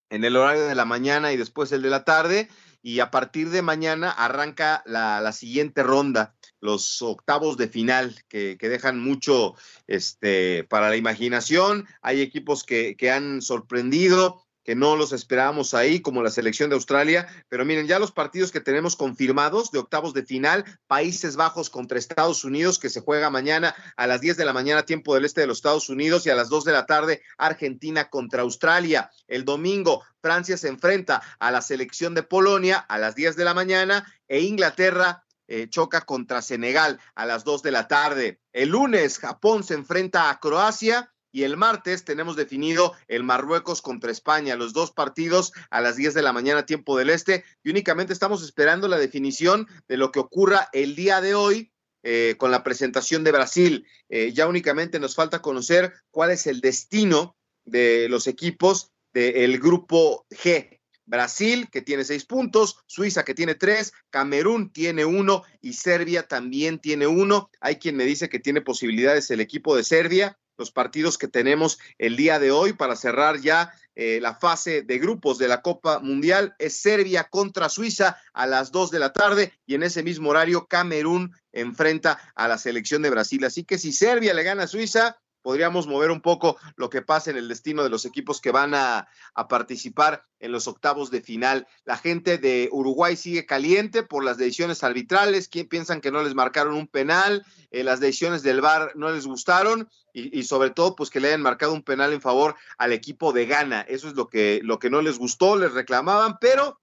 en 0.10 0.24
el 0.24 0.38
horario 0.38 0.66
de 0.66 0.74
la 0.74 0.86
mañana 0.86 1.34
y 1.34 1.38
después 1.38 1.72
el 1.72 1.84
de 1.84 1.92
la 1.92 2.04
tarde. 2.04 2.50
Y 2.82 3.00
a 3.00 3.12
partir 3.12 3.52
de 3.52 3.62
mañana 3.62 4.10
arranca 4.10 4.82
la, 4.88 5.22
la 5.22 5.32
siguiente 5.32 5.84
ronda, 5.84 6.34
los 6.62 7.04
octavos 7.04 7.58
de 7.58 7.68
final, 7.68 8.24
que, 8.28 8.58
que, 8.60 8.70
dejan 8.70 9.00
mucho 9.00 9.54
este, 9.86 10.64
para 10.64 10.90
la 10.90 10.96
imaginación. 10.96 11.86
Hay 12.02 12.22
equipos 12.22 12.64
que, 12.64 12.96
que 12.98 13.12
han 13.12 13.44
sorprendido, 13.44 14.48
que 14.64 14.76
no 14.76 14.96
los 14.96 15.12
esperábamos 15.12 15.74
ahí, 15.74 16.02
como 16.02 16.22
la 16.22 16.30
selección 16.30 16.70
de 16.70 16.76
Australia, 16.76 17.28
pero 17.50 17.66
miren, 17.66 17.88
ya 17.88 18.00
los 18.00 18.12
partidos 18.12 18.52
que 18.52 18.62
tenemos 18.62 18.96
confirmados 18.96 19.72
de 19.72 19.80
octavos 19.80 20.14
de 20.14 20.24
final, 20.24 20.66
Países 20.88 21.36
Bajos 21.36 21.70
contra 21.70 21.98
Estados 21.98 22.44
Unidos, 22.44 22.78
que 22.78 22.90
se 22.90 23.02
juega 23.02 23.30
mañana 23.30 23.76
a 23.98 24.08
las 24.08 24.22
10 24.22 24.38
de 24.38 24.46
la 24.46 24.54
mañana, 24.54 24.86
tiempo 24.86 25.16
del 25.16 25.26
este 25.26 25.42
de 25.42 25.48
los 25.48 25.58
Estados 25.58 25.90
Unidos, 25.90 26.26
y 26.26 26.30
a 26.30 26.36
las 26.36 26.50
2 26.50 26.66
de 26.66 26.72
la 26.72 26.86
tarde, 26.86 27.22
Argentina 27.38 28.10
contra 28.10 28.44
Australia. 28.44 29.10
El 29.28 29.46
domingo, 29.46 30.04
Francia 30.22 30.58
se 30.58 30.68
enfrenta 30.68 31.22
a 31.40 31.52
la 31.52 31.62
selección 31.62 32.14
de 32.14 32.24
Polonia 32.24 32.78
a 32.78 32.98
las 32.98 33.16
10 33.16 33.36
de 33.36 33.46
la 33.46 33.54
mañana, 33.54 34.06
e 34.28 34.42
Inglaterra 34.42 35.24
eh, 35.48 35.68
choca 35.70 36.02
contra 36.02 36.42
Senegal 36.42 37.00
a 37.16 37.26
las 37.26 37.44
2 37.44 37.62
de 37.64 37.72
la 37.72 37.88
tarde. 37.88 38.40
El 38.54 38.70
lunes, 38.70 39.20
Japón 39.20 39.64
se 39.64 39.74
enfrenta 39.74 40.30
a 40.30 40.40
Croacia 40.40 41.12
y 41.32 41.44
el 41.44 41.58
martes 41.58 42.04
tenemos 42.04 42.36
definido 42.36 42.94
el 43.08 43.24
Marruecos 43.24 43.82
contra 43.82 44.12
España, 44.12 44.56
los 44.56 44.74
dos 44.74 44.92
partidos 44.92 45.54
a 45.70 45.82
las 45.82 45.96
10 45.96 46.14
de 46.14 46.22
la 46.22 46.34
mañana, 46.34 46.66
tiempo 46.66 46.98
del 46.98 47.10
este, 47.10 47.44
y 47.64 47.70
únicamente 47.70 48.14
estamos 48.14 48.44
esperando 48.44 48.88
la 48.88 48.98
definición 48.98 49.68
de 49.88 49.98
lo 49.98 50.12
que 50.12 50.20
ocurra 50.20 50.70
el 50.74 50.96
día 50.96 51.22
de 51.22 51.36
hoy 51.36 51.72
eh, 52.04 52.36
con 52.38 52.52
la 52.52 52.64
presentación 52.64 53.24
de 53.24 53.32
Brasil. 53.32 53.86
Eh, 54.10 54.34
ya 54.34 54.48
únicamente 54.48 55.00
nos 55.00 55.16
falta 55.16 55.42
conocer 55.42 55.94
cuál 56.10 56.32
es 56.32 56.48
el 56.48 56.60
destino 56.60 57.36
de 57.64 58.08
los 58.10 58.28
equipos 58.28 58.92
del 59.14 59.60
grupo 59.60 60.26
G. 60.30 60.80
Brasil, 61.06 61.68
que 61.70 61.82
tiene 61.82 62.06
seis 62.06 62.26
puntos, 62.26 62.78
Suiza, 62.88 63.24
que 63.24 63.34
tiene 63.34 63.56
tres, 63.56 63.92
Camerún 64.10 64.72
tiene 64.72 65.04
uno 65.04 65.44
y 65.60 65.74
Serbia 65.74 66.24
también 66.24 66.80
tiene 66.80 67.06
uno. 67.06 67.50
Hay 67.60 67.76
quien 67.76 67.98
me 67.98 68.06
dice 68.06 68.30
que 68.30 68.40
tiene 68.40 68.62
posibilidades 68.62 69.30
el 69.30 69.42
equipo 69.42 69.76
de 69.76 69.84
Serbia 69.84 70.40
los 70.62 70.72
partidos 70.72 71.18
que 71.18 71.28
tenemos 71.28 71.80
el 71.98 72.16
día 72.16 72.38
de 72.38 72.52
hoy 72.52 72.74
para 72.74 72.96
cerrar 72.96 73.42
ya 73.42 73.74
eh, 73.96 74.20
la 74.22 74.36
fase 74.36 74.84
de 74.84 75.00
grupos 75.00 75.40
de 75.40 75.48
la 75.48 75.64
Copa 75.64 75.98
Mundial 75.98 76.56
es 76.60 76.80
Serbia 76.80 77.24
contra 77.24 77.68
Suiza 77.68 78.18
a 78.32 78.46
las 78.46 78.72
2 78.72 78.92
de 78.92 79.00
la 79.00 79.12
tarde 79.12 79.54
y 79.66 79.74
en 79.74 79.82
ese 79.82 80.04
mismo 80.04 80.30
horario 80.30 80.68
Camerún 80.68 81.34
enfrenta 81.52 82.20
a 82.36 82.48
la 82.48 82.60
selección 82.60 83.02
de 83.02 83.10
Brasil. 83.10 83.44
Así 83.44 83.64
que 83.64 83.80
si 83.80 83.92
Serbia 83.92 84.36
le 84.36 84.44
gana 84.44 84.64
a 84.64 84.68
Suiza, 84.68 85.18
podríamos 85.42 85.88
mover 85.88 86.12
un 86.12 86.22
poco 86.22 86.58
lo 86.76 86.90
que 86.90 87.02
pasa 87.02 87.32
en 87.32 87.38
el 87.38 87.48
destino 87.48 87.84
de 87.84 87.90
los 87.90 88.06
equipos 88.06 88.42
que 88.42 88.52
van 88.52 88.74
a, 88.76 89.08
participar 89.50 90.26
en 90.40 90.52
los 90.52 90.68
octavos 90.68 91.10
de 91.12 91.22
final. 91.22 91.68
La 91.84 91.98
gente 91.98 92.38
de 92.38 92.70
Uruguay 92.72 93.16
sigue 93.16 93.46
caliente 93.46 94.04
por 94.04 94.24
las 94.24 94.38
decisiones 94.38 94.84
arbitrales, 94.84 95.48
quien 95.48 95.68
piensan 95.68 96.02
que 96.02 96.12
no 96.12 96.24
les 96.24 96.36
marcaron 96.36 96.76
un 96.76 96.88
penal, 96.88 97.46
eh, 97.72 97.84
las 97.84 98.00
decisiones 98.00 98.44
del 98.44 98.62
VAR 98.62 98.92
no 98.96 99.12
les 99.12 99.26
gustaron 99.26 99.90
y, 100.14 100.38
y, 100.38 100.44
sobre 100.44 100.70
todo 100.70 100.96
pues 100.96 101.10
que 101.10 101.20
le 101.20 101.30
hayan 101.30 101.42
marcado 101.42 101.74
un 101.74 101.84
penal 101.84 102.14
en 102.14 102.22
favor 102.22 102.56
al 102.78 102.94
equipo 102.94 103.34
de 103.34 103.46
Ghana. 103.46 103.82
Eso 103.82 104.08
es 104.08 104.16
lo 104.16 104.30
que, 104.30 104.60
lo 104.64 104.80
que 104.80 104.90
no 104.90 105.02
les 105.02 105.18
gustó, 105.18 105.56
les 105.56 105.74
reclamaban, 105.74 106.38
pero 106.40 106.82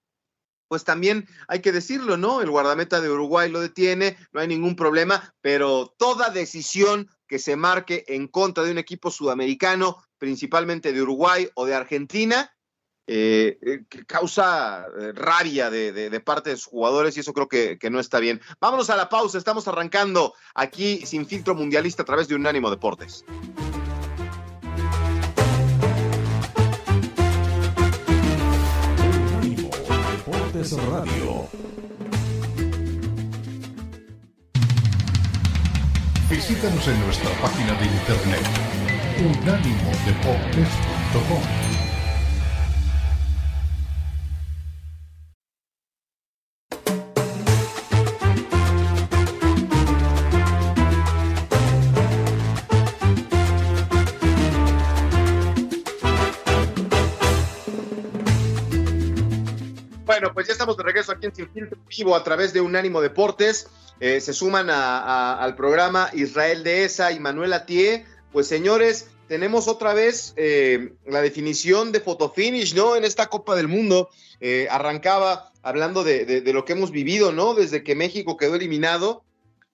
pues 0.69 0.83
también 0.83 1.27
hay 1.47 1.61
que 1.61 1.71
decirlo, 1.71 2.15
¿no? 2.15 2.41
El 2.41 2.51
guardameta 2.51 3.01
de 3.01 3.09
Uruguay 3.09 3.49
lo 3.49 3.59
detiene, 3.59 4.15
no 4.31 4.39
hay 4.39 4.47
ningún 4.47 4.75
problema, 4.75 5.33
pero 5.41 5.93
toda 5.97 6.29
decisión 6.29 7.09
que 7.29 7.39
se 7.39 7.55
marque 7.55 8.03
en 8.07 8.27
contra 8.27 8.63
de 8.63 8.71
un 8.71 8.79
equipo 8.79 9.11
sudamericano, 9.11 10.03
principalmente 10.17 10.91
de 10.91 11.01
Uruguay 11.01 11.47
o 11.53 11.65
de 11.65 11.75
Argentina, 11.75 12.51
eh, 13.05 13.57
eh, 13.61 13.85
que 13.87 14.05
causa 14.05 14.85
eh, 14.99 15.13
rabia 15.13 15.69
de, 15.69 16.21
parte 16.21 16.49
de 16.49 16.57
sus 16.57 16.65
jugadores 16.65 17.15
y 17.15 17.21
eso 17.21 17.33
creo 17.33 17.47
que, 17.47 17.77
que, 17.77 17.89
no 17.89 17.99
está 17.99 18.19
bien. 18.19 18.41
Vámonos 18.59 18.89
a 18.89 18.95
la 18.95 19.09
pausa, 19.09 19.37
estamos 19.37 19.67
arrancando 19.67 20.33
aquí 20.55 21.05
sin 21.05 21.25
filtro 21.25 21.53
mundialista 21.55 22.01
a 22.01 22.05
través 22.05 22.27
de 22.27 22.35
Unánimo 22.35 22.69
Deportes. 22.69 23.23
Unánimo 29.37 29.69
Deportes 30.11 30.71
Radio. 30.71 31.49
Visítanos 36.29 36.87
en 36.87 36.99
nuestra 37.05 37.31
página 37.41 37.73
de 37.73 37.85
internet 37.85 38.45
unánimodeportes.com. 39.17 41.41
Bueno, 60.05 60.31
pues 60.33 60.45
ya 60.45 60.53
estamos 60.53 60.77
de 60.77 60.83
regreso 60.83 61.11
aquí 61.11 61.25
en 61.25 61.33
Sin 61.33 61.49
Filtro 61.49 61.79
Vivo 61.89 62.15
a 62.15 62.23
través 62.23 62.53
de 62.53 62.61
Unánimo 62.61 63.01
Deportes. 63.01 63.67
Eh, 63.99 64.21
se 64.21 64.33
suman 64.33 64.69
al 64.69 65.55
programa 65.55 66.09
Israel 66.13 66.63
Dehesa 66.63 67.11
y 67.11 67.19
Manuel 67.19 67.53
Atié. 67.53 68.05
Pues 68.31 68.47
señores, 68.47 69.09
tenemos 69.27 69.67
otra 69.67 69.93
vez 69.93 70.33
eh, 70.37 70.93
la 71.05 71.21
definición 71.21 71.91
de 71.91 71.99
fotofinish, 71.99 72.75
¿no? 72.75 72.95
En 72.95 73.03
esta 73.03 73.27
Copa 73.27 73.55
del 73.55 73.67
Mundo. 73.67 74.09
Eh, 74.39 74.67
arrancaba 74.71 75.51
hablando 75.61 76.03
de, 76.03 76.41
lo 76.53 76.63
que 76.63 76.73
hemos 76.73 76.91
vivido, 76.91 77.31
¿no? 77.33 77.53
Desde 77.53 77.83
que 77.83 77.95
México 77.95 78.37
quedó 78.37 78.55
eliminado 78.55 79.23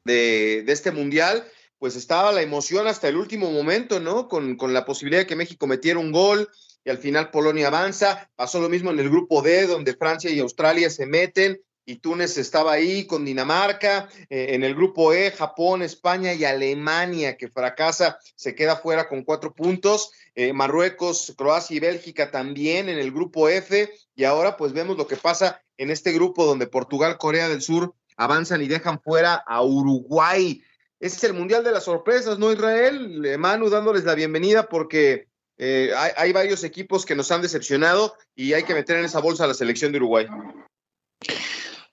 de, 0.04 0.66
este 0.68 0.92
Mundial, 0.92 1.46
pues 1.78 1.96
estaba 1.96 2.32
la 2.32 2.42
emoción 2.42 2.88
hasta 2.88 3.08
el 3.08 3.18
último 3.18 3.52
momento, 3.52 4.00
¿no? 4.00 4.28
Con, 4.28 4.56
con 4.56 4.74
la 4.74 4.86
posibilidad 4.86 5.22
de 5.22 5.28
que 5.28 5.36
México 5.36 5.68
metiera 5.68 6.00
un 6.00 6.12
gol, 6.12 6.50
y 6.84 6.90
al 6.90 6.98
final 6.98 7.32
Polonia 7.32 7.68
avanza. 7.68 8.30
Pasó 8.36 8.60
lo 8.60 8.70
mismo 8.70 8.92
en 8.92 9.00
el 9.00 9.10
grupo 9.10 9.42
D, 9.42 9.68
donde 9.68 9.96
Francia 9.96 10.30
y 10.30 10.40
Australia 10.40 10.90
se 10.90 11.06
meten 11.06 11.60
y 11.86 11.98
Túnez 11.98 12.38
estaba 12.38 12.74
ahí 12.74 13.06
con 13.06 13.26
Dinamarca. 13.26 14.10
Eh, 14.30 14.48
en 14.50 14.64
el 14.64 14.76
grupo 14.76 15.14
E, 15.14 15.32
Japón, 15.32 15.82
España 15.82 16.34
y 16.34 16.44
Alemania, 16.44 17.38
que 17.38 17.50
fracasa, 17.50 18.18
se 18.36 18.56
queda 18.56 18.78
fuera 18.78 19.08
con 19.08 19.24
cuatro 19.24 19.54
puntos. 19.54 20.12
Eh, 20.34 20.52
Marruecos, 20.54 21.34
Croacia 21.38 21.78
y 21.78 21.80
Bélgica 21.80 22.32
también 22.32 22.90
en 22.90 22.98
el 22.98 23.12
grupo 23.12 23.50
F. 23.50 23.90
Y 24.16 24.24
ahora 24.24 24.58
pues 24.58 24.74
vemos 24.74 24.98
lo 24.98 25.08
que 25.08 25.18
pasa 25.18 25.62
en 25.78 25.92
este 25.92 26.12
grupo 26.12 26.46
donde 26.46 26.68
Portugal, 26.68 27.18
Corea 27.18 27.50
del 27.50 27.62
Sur 27.62 27.94
avanzan 28.18 28.62
y 28.62 28.68
dejan 28.68 29.00
fuera 29.02 29.36
a 29.36 29.62
Uruguay. 29.64 30.62
Es 31.00 31.24
el 31.24 31.34
Mundial 31.34 31.64
de 31.64 31.72
las 31.72 31.84
Sorpresas, 31.84 32.40
¿no, 32.40 32.52
Israel? 32.52 33.38
Manu 33.38 33.70
dándoles 33.70 34.06
la 34.06 34.16
bienvenida 34.16 34.68
porque 34.68 35.28
eh, 35.58 35.92
hay, 36.18 36.34
varios 36.34 36.64
equipos 36.64 37.06
que 37.06 37.16
nos 37.16 37.32
han 37.32 37.42
decepcionado 37.42 38.16
y 38.36 38.54
hay 38.54 38.64
que 38.64 38.74
meter 38.74 38.98
en 38.98 39.06
esa 39.06 39.20
bolsa 39.20 39.46
a 39.46 39.48
la 39.48 39.54
selección 39.54 39.92
de 39.92 40.00
Uruguay. 40.00 40.28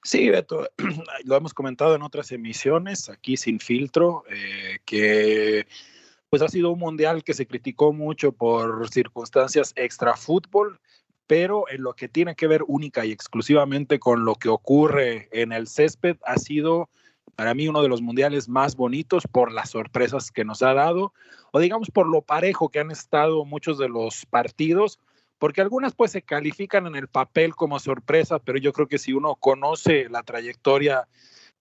Sí, 0.03 0.31
lo 1.25 1.37
hemos 1.37 1.55
comentado 1.55 1.95
en 1.95 2.03
otras 2.03 2.33
emisiones, 2.33 3.09
aquí 3.09 3.37
sin 3.37 3.61
filtro, 3.61 4.25
eh, 4.29 4.79
que 4.85 5.67
pues 6.29 6.43
ha 6.43 6.49
sido 6.49 6.71
un 6.71 6.79
mundial 6.79 7.23
que 7.23 7.35
se 7.35 7.47
criticó 7.47 7.93
mucho 7.93 8.33
por 8.33 8.89
circunstancias 8.91 9.73
extra 9.77 10.17
fútbol, 10.17 10.81
pero 11.27 11.69
en 11.69 11.83
lo 11.83 11.95
que 11.95 12.09
tiene 12.09 12.35
que 12.35 12.47
ver 12.47 12.65
única 12.67 13.05
y 13.05 13.13
exclusivamente 13.13 13.99
con 13.99 14.25
lo 14.25 14.35
que 14.35 14.49
ocurre 14.49 15.29
en 15.31 15.53
el 15.53 15.69
césped 15.69 16.17
ha 16.25 16.37
sido 16.37 16.89
para 17.37 17.55
mí 17.55 17.69
uno 17.69 17.83
de 17.83 17.89
los 17.89 18.03
mundiales 18.03 18.49
más 18.49 18.77
bonitos 18.77 19.25
por 19.31 19.53
las 19.53 19.71
sorpresas 19.71 20.31
que 20.31 20.45
nos 20.45 20.63
ha 20.63 20.75
dado, 20.75 21.13
o 21.53 21.61
digamos 21.61 21.91
por 21.91 22.09
lo 22.09 22.23
parejo 22.23 22.71
que 22.71 22.81
han 22.81 22.91
estado 22.91 23.45
muchos 23.45 23.79
de 23.79 23.89
los 23.89 24.27
partidos, 24.27 24.99
porque 25.43 25.61
algunas 25.61 25.93
pues 25.93 26.13
se 26.13 26.23
califican 26.23 26.87
en 26.87 26.95
el 26.95 27.09
papel 27.09 27.57
como 27.57 27.81
sorpresa, 27.81 28.39
pero 28.39 28.61
yo 28.61 28.73
creo 28.73 28.87
que 28.87 28.99
si 28.99 29.13
uno 29.13 29.35
conoce 29.35 30.09
la 30.09 30.23
trayectoria 30.23 31.09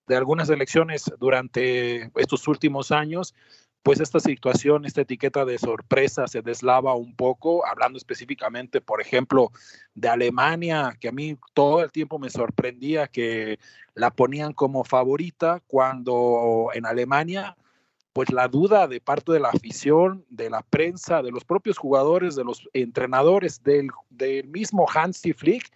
de 0.05 0.15
algunas 0.15 0.51
elecciones 0.51 1.11
durante 1.17 2.11
estos 2.13 2.47
últimos 2.47 2.91
años, 2.91 3.33
pues 3.81 3.99
esta 3.99 4.19
situación, 4.19 4.85
esta 4.85 5.01
etiqueta 5.01 5.45
de 5.45 5.57
sorpresa 5.57 6.27
se 6.27 6.43
deslava 6.43 6.93
un 6.93 7.15
poco, 7.15 7.65
hablando 7.65 7.97
específicamente, 7.97 8.81
por 8.81 9.01
ejemplo, 9.01 9.51
de 9.95 10.09
Alemania, 10.09 10.95
que 10.99 11.07
a 11.07 11.11
mí 11.11 11.35
todo 11.55 11.83
el 11.83 11.91
tiempo 11.91 12.19
me 12.19 12.29
sorprendía 12.29 13.07
que 13.07 13.57
la 13.95 14.11
ponían 14.11 14.53
como 14.53 14.83
favorita 14.83 15.59
cuando 15.65 16.69
en 16.75 16.85
Alemania, 16.85 17.57
pues 18.13 18.31
la 18.31 18.47
duda 18.47 18.87
de 18.87 18.99
parte 18.99 19.31
de 19.31 19.39
la 19.39 19.49
afición, 19.49 20.25
de 20.29 20.49
la 20.49 20.61
prensa, 20.61 21.21
de 21.21 21.31
los 21.31 21.45
propios 21.45 21.77
jugadores, 21.77 22.35
de 22.35 22.43
los 22.43 22.67
entrenadores, 22.73 23.63
del, 23.63 23.89
mismo 24.47 24.85
Hansi 24.93 25.33
Flick, 25.33 25.71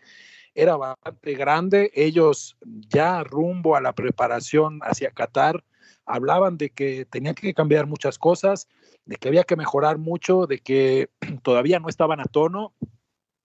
era 0.53 0.75
bastante 0.75 1.33
grande. 1.35 1.91
Ellos 1.93 2.57
ya 2.89 3.23
rumbo 3.23 3.75
a 3.75 3.81
la 3.81 3.93
preparación 3.93 4.79
hacia 4.83 5.11
Qatar, 5.11 5.63
hablaban 6.05 6.57
de 6.57 6.69
que 6.69 7.05
tenía 7.05 7.33
que 7.33 7.53
cambiar 7.53 7.87
muchas 7.87 8.19
cosas, 8.19 8.67
de 9.05 9.15
que 9.15 9.29
había 9.29 9.43
que 9.43 9.55
mejorar 9.55 9.97
mucho, 9.97 10.45
de 10.45 10.59
que 10.59 11.09
todavía 11.43 11.79
no 11.79 11.89
estaban 11.89 12.19
a 12.19 12.25
tono 12.25 12.73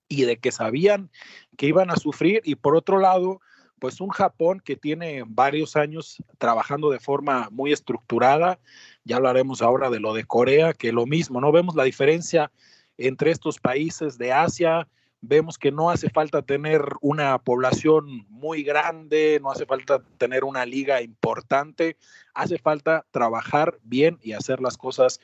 y 0.08 0.22
de 0.22 0.38
que 0.38 0.50
sabían 0.50 1.10
que 1.56 1.66
iban 1.66 1.90
a 1.90 1.96
sufrir. 1.96 2.42
Y 2.44 2.56
por 2.56 2.74
otro 2.74 2.98
lado, 2.98 3.40
pues 3.80 4.00
un 4.00 4.10
Japón 4.10 4.60
que 4.64 4.76
tiene 4.76 5.24
varios 5.26 5.74
años 5.74 6.22
trabajando 6.38 6.90
de 6.90 7.00
forma 7.00 7.48
muy 7.50 7.72
estructurada. 7.72 8.60
Ya 9.04 9.16
hablaremos 9.16 9.62
ahora 9.62 9.90
de 9.90 9.98
lo 9.98 10.14
de 10.14 10.24
Corea, 10.24 10.74
que 10.74 10.92
lo 10.92 11.06
mismo, 11.06 11.40
¿no? 11.40 11.50
Vemos 11.50 11.74
la 11.74 11.84
diferencia 11.84 12.52
entre 12.98 13.30
estos 13.30 13.58
países 13.58 14.18
de 14.18 14.32
Asia, 14.32 14.86
vemos 15.22 15.58
que 15.58 15.72
no 15.72 15.90
hace 15.90 16.10
falta 16.10 16.42
tener 16.42 16.82
una 17.00 17.38
población 17.38 18.26
muy 18.28 18.62
grande, 18.62 19.38
no 19.42 19.50
hace 19.50 19.66
falta 19.66 20.02
tener 20.18 20.44
una 20.44 20.66
liga 20.66 21.02
importante, 21.02 21.96
hace 22.34 22.58
falta 22.58 23.06
trabajar 23.10 23.78
bien 23.82 24.18
y 24.22 24.32
hacer 24.32 24.60
las 24.60 24.76
cosas 24.76 25.20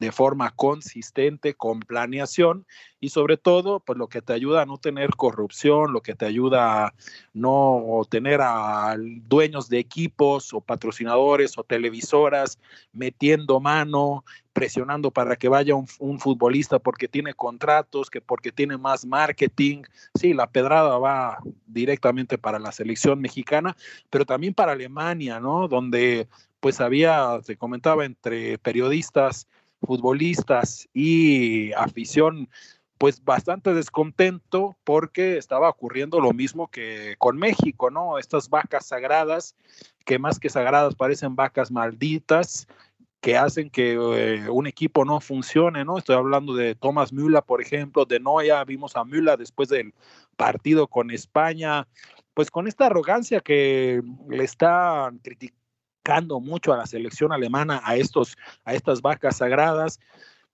de 0.00 0.12
forma 0.12 0.50
consistente, 0.50 1.54
con 1.54 1.80
planeación 1.80 2.66
y 3.00 3.10
sobre 3.10 3.36
todo, 3.36 3.80
pues 3.80 3.98
lo 3.98 4.08
que 4.08 4.22
te 4.22 4.32
ayuda 4.32 4.62
a 4.62 4.66
no 4.66 4.78
tener 4.78 5.10
corrupción, 5.10 5.92
lo 5.92 6.00
que 6.00 6.14
te 6.14 6.24
ayuda 6.24 6.86
a 6.86 6.94
no 7.34 8.02
tener 8.08 8.40
a 8.42 8.96
dueños 8.98 9.68
de 9.68 9.78
equipos 9.78 10.54
o 10.54 10.62
patrocinadores 10.62 11.56
o 11.58 11.64
televisoras 11.64 12.58
metiendo 12.92 13.60
mano, 13.60 14.24
presionando 14.54 15.10
para 15.10 15.36
que 15.36 15.48
vaya 15.48 15.74
un, 15.74 15.86
un, 15.98 16.18
futbolista 16.18 16.78
porque 16.78 17.06
tiene 17.06 17.34
contratos, 17.34 18.08
que 18.08 18.22
porque 18.22 18.52
tiene 18.52 18.78
más 18.78 19.04
marketing. 19.04 19.82
Sí, 20.14 20.32
la 20.32 20.50
pedrada 20.50 20.98
va 20.98 21.38
directamente 21.66 22.38
para 22.38 22.58
la 22.58 22.72
selección 22.72 23.20
mexicana, 23.20 23.76
pero 24.08 24.24
también 24.24 24.54
para 24.54 24.72
Alemania, 24.72 25.40
¿no? 25.40 25.68
Donde 25.68 26.26
pues 26.60 26.80
había, 26.80 27.40
se 27.42 27.56
comentaba 27.56 28.04
entre 28.04 28.58
periodistas, 28.58 29.48
futbolistas 29.80 30.88
y 30.92 31.72
afición 31.72 32.48
pues 32.98 33.24
bastante 33.24 33.72
descontento 33.72 34.76
porque 34.84 35.38
estaba 35.38 35.70
ocurriendo 35.70 36.20
lo 36.20 36.32
mismo 36.32 36.68
que 36.68 37.14
con 37.18 37.38
México, 37.38 37.90
¿no? 37.90 38.18
Estas 38.18 38.50
vacas 38.50 38.88
sagradas, 38.88 39.56
que 40.04 40.18
más 40.18 40.38
que 40.38 40.50
sagradas 40.50 40.96
parecen 40.96 41.34
vacas 41.34 41.70
malditas, 41.70 42.68
que 43.20 43.38
hacen 43.38 43.70
que 43.70 43.92
eh, 43.92 44.50
un 44.50 44.66
equipo 44.66 45.06
no 45.06 45.20
funcione, 45.20 45.84
¿no? 45.84 45.96
Estoy 45.96 46.16
hablando 46.16 46.54
de 46.54 46.74
Thomas 46.74 47.12
Müller, 47.12 47.42
por 47.42 47.62
ejemplo, 47.62 48.04
de 48.04 48.20
Noia, 48.20 48.62
vimos 48.64 48.96
a 48.96 49.04
Müller 49.04 49.38
después 49.38 49.70
del 49.70 49.94
partido 50.36 50.86
con 50.86 51.10
España, 51.10 51.86
pues 52.34 52.50
con 52.50 52.68
esta 52.68 52.86
arrogancia 52.86 53.40
que 53.40 54.02
le 54.28 54.44
están 54.44 55.18
criticando 55.18 55.59
mucho 56.40 56.72
a 56.72 56.76
la 56.76 56.86
selección 56.86 57.32
alemana, 57.32 57.80
a, 57.84 57.96
estos, 57.96 58.36
a 58.64 58.74
estas 58.74 59.00
vacas 59.00 59.38
sagradas, 59.38 60.00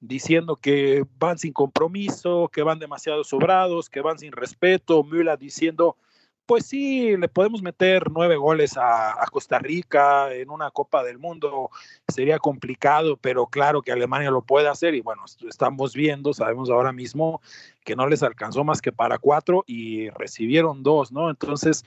diciendo 0.00 0.56
que 0.56 1.04
van 1.18 1.38
sin 1.38 1.52
compromiso, 1.52 2.50
que 2.52 2.62
van 2.62 2.78
demasiado 2.78 3.24
sobrados, 3.24 3.88
que 3.88 4.00
van 4.00 4.18
sin 4.18 4.32
respeto. 4.32 5.02
Müller 5.02 5.38
diciendo, 5.38 5.96
pues 6.46 6.66
sí, 6.66 7.16
le 7.16 7.28
podemos 7.28 7.60
meter 7.60 8.10
nueve 8.10 8.36
goles 8.36 8.76
a, 8.76 9.14
Costa 9.32 9.58
Rica 9.58 10.32
en 10.32 10.48
una 10.48 10.70
Copa 10.70 11.02
del 11.02 11.18
Mundo, 11.18 11.70
sería 12.08 12.38
complicado, 12.38 13.16
pero 13.16 13.46
claro 13.48 13.82
que 13.82 13.92
Alemania 13.92 14.30
lo 14.30 14.42
puede 14.42 14.68
hacer 14.68 14.94
y 14.94 15.00
bueno, 15.00 15.24
estamos 15.48 15.94
viendo, 15.94 16.32
sabemos 16.32 16.70
ahora 16.70 16.92
mismo 16.92 17.42
que 17.84 17.96
no 17.96 18.08
les 18.08 18.22
alcanzó 18.22 18.64
más 18.64 18.80
que 18.80 18.92
para 18.92 19.18
cuatro 19.18 19.64
y 19.66 20.08
recibieron 20.10 20.82
dos, 20.82 21.12
¿no? 21.12 21.28
Entonces, 21.28 21.84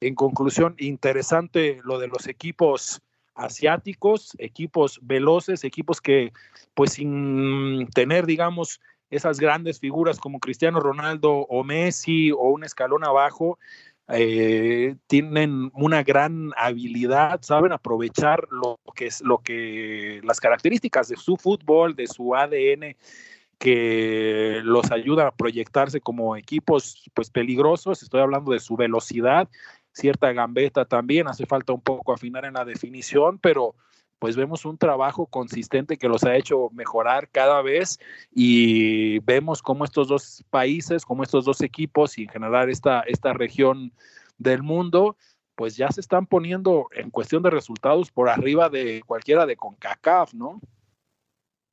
en 0.00 0.14
conclusión, 0.14 0.74
interesante 0.78 1.80
lo 1.82 1.98
de 1.98 2.08
los 2.08 2.28
equipos 2.28 3.02
asiáticos, 3.34 4.36
equipos 4.38 5.00
veloces, 5.02 5.64
equipos 5.64 6.00
que 6.00 6.32
pues 6.74 6.92
sin 6.92 7.88
tener, 7.94 8.26
digamos, 8.26 8.80
esas 9.12 9.38
grandes 9.38 9.78
figuras 9.78 10.18
como 10.18 10.40
Cristiano 10.40 10.80
Ronaldo 10.80 11.32
o 11.32 11.64
Messi 11.64 12.32
o 12.32 12.48
un 12.48 12.64
escalón 12.64 13.04
abajo, 13.04 13.58
eh, 14.08 14.96
tienen 15.06 15.70
una 15.74 16.02
gran 16.02 16.50
habilidad, 16.56 17.40
saben 17.42 17.72
aprovechar 17.72 18.46
lo 18.50 18.80
que 18.94 19.06
es 19.06 19.20
lo 19.20 19.38
que 19.38 20.20
las 20.24 20.40
características 20.40 21.08
de 21.08 21.16
su 21.16 21.36
fútbol, 21.36 21.94
de 21.94 22.06
su 22.06 22.34
ADN 22.34 22.96
que 23.58 24.60
los 24.64 24.90
ayuda 24.90 25.28
a 25.28 25.36
proyectarse 25.36 26.00
como 26.00 26.36
equipos 26.36 27.08
pues 27.14 27.30
peligrosos, 27.30 28.02
estoy 28.02 28.20
hablando 28.20 28.50
de 28.50 28.58
su 28.58 28.76
velocidad, 28.76 29.48
cierta 29.92 30.32
gambeta 30.32 30.84
también, 30.84 31.28
hace 31.28 31.46
falta 31.46 31.72
un 31.72 31.80
poco 31.80 32.12
afinar 32.12 32.44
en 32.44 32.54
la 32.54 32.64
definición, 32.64 33.38
pero 33.38 33.76
pues 34.22 34.36
vemos 34.36 34.64
un 34.64 34.78
trabajo 34.78 35.26
consistente 35.26 35.96
que 35.96 36.06
los 36.06 36.22
ha 36.22 36.36
hecho 36.36 36.70
mejorar 36.72 37.28
cada 37.28 37.60
vez 37.60 37.98
y 38.32 39.18
vemos 39.18 39.62
cómo 39.62 39.84
estos 39.84 40.06
dos 40.06 40.44
países, 40.48 41.04
como 41.04 41.24
estos 41.24 41.44
dos 41.44 41.60
equipos 41.60 42.16
y 42.16 42.22
en 42.22 42.28
general 42.28 42.70
esta, 42.70 43.00
esta 43.00 43.32
región 43.32 43.92
del 44.38 44.62
mundo, 44.62 45.16
pues 45.56 45.76
ya 45.76 45.90
se 45.90 46.00
están 46.00 46.26
poniendo 46.26 46.86
en 46.92 47.10
cuestión 47.10 47.42
de 47.42 47.50
resultados 47.50 48.12
por 48.12 48.28
arriba 48.28 48.68
de 48.68 49.02
cualquiera 49.04 49.44
de 49.44 49.56
CONCACAF, 49.56 50.34
¿no? 50.34 50.60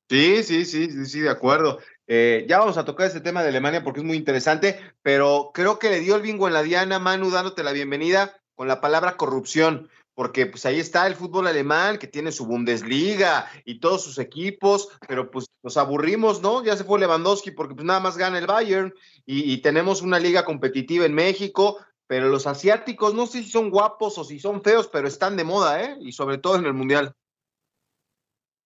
Sí, 0.10 0.42
sí, 0.42 0.66
sí, 0.66 0.90
sí, 0.90 1.06
sí, 1.06 1.20
de 1.20 1.30
acuerdo. 1.30 1.78
Eh, 2.08 2.48
ya 2.50 2.58
vamos 2.58 2.80
a 2.80 2.86
tocar 2.86 3.06
este 3.06 3.22
tema 3.22 3.44
de 3.44 3.50
Alemania 3.50 3.84
porque 3.84 4.00
es 4.00 4.06
muy 4.08 4.18
interesante, 4.18 4.80
pero 5.04 5.52
creo 5.54 5.78
que 5.78 5.92
le 5.92 6.00
dio 6.00 6.16
el 6.16 6.24
bingo 6.24 6.48
en 6.48 6.56
la 6.56 6.64
diana, 6.64 6.98
Manu, 6.98 7.30
dándote 7.30 7.62
la 7.62 7.74
bienvenida 7.74 8.42
con 8.56 8.68
la 8.68 8.82
palabra 8.82 9.18
corrupción, 9.18 9.88
porque 10.20 10.48
pues 10.48 10.66
ahí 10.66 10.82
está 10.82 11.08
el 11.08 11.16
fútbol 11.16 11.48
alemán 11.48 11.98
que 11.98 12.06
tiene 12.06 12.34
su 12.34 12.46
Bundesliga 12.46 13.50
y 13.64 13.80
todos 13.80 14.04
sus 14.04 14.18
equipos, 14.18 14.90
pero 15.08 15.32
pues 15.32 15.46
nos 15.64 15.78
aburrimos, 15.78 16.42
¿no? 16.42 16.62
Ya 16.62 16.76
se 16.76 16.84
fue 16.84 17.00
Lewandowski 17.00 17.52
porque 17.52 17.74
pues 17.74 17.86
nada 17.86 18.02
más 18.02 18.18
gana 18.18 18.38
el 18.38 18.46
Bayern 18.46 18.94
y, 19.26 19.62
tenemos 19.62 20.02
una 20.02 20.20
liga 20.20 20.44
competitiva 20.44 21.06
en 21.06 21.14
México, 21.14 21.78
pero 22.06 22.28
los 22.28 22.48
asiáticos 22.48 23.14
no 23.14 23.28
sé 23.28 23.44
si 23.44 23.50
son 23.50 23.70
guapos 23.70 24.18
o 24.18 24.26
si 24.26 24.42
son 24.42 24.62
feos, 24.62 24.90
pero 24.90 25.08
están 25.08 25.38
de 25.38 25.46
moda, 25.46 25.82
¿eh? 25.82 25.96
Y 26.02 26.12
sobre 26.12 26.38
todo 26.38 26.58
en 26.58 26.66
el 26.66 26.74
Mundial. 26.74 27.14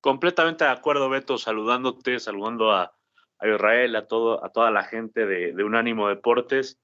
Completamente 0.02 0.64
de 0.64 0.72
acuerdo, 0.72 1.08
Beto, 1.08 1.38
saludándote, 1.38 2.20
saludando 2.20 2.72
a, 2.72 2.96
a 3.38 3.48
Israel, 3.48 3.96
a, 3.96 4.08
todo, 4.08 4.44
a 4.44 4.50
toda 4.50 4.72
la 4.72 4.86
gente 4.86 5.28
de 5.28 5.64
Unánimo 5.64 6.10
Deportes. 6.10 6.80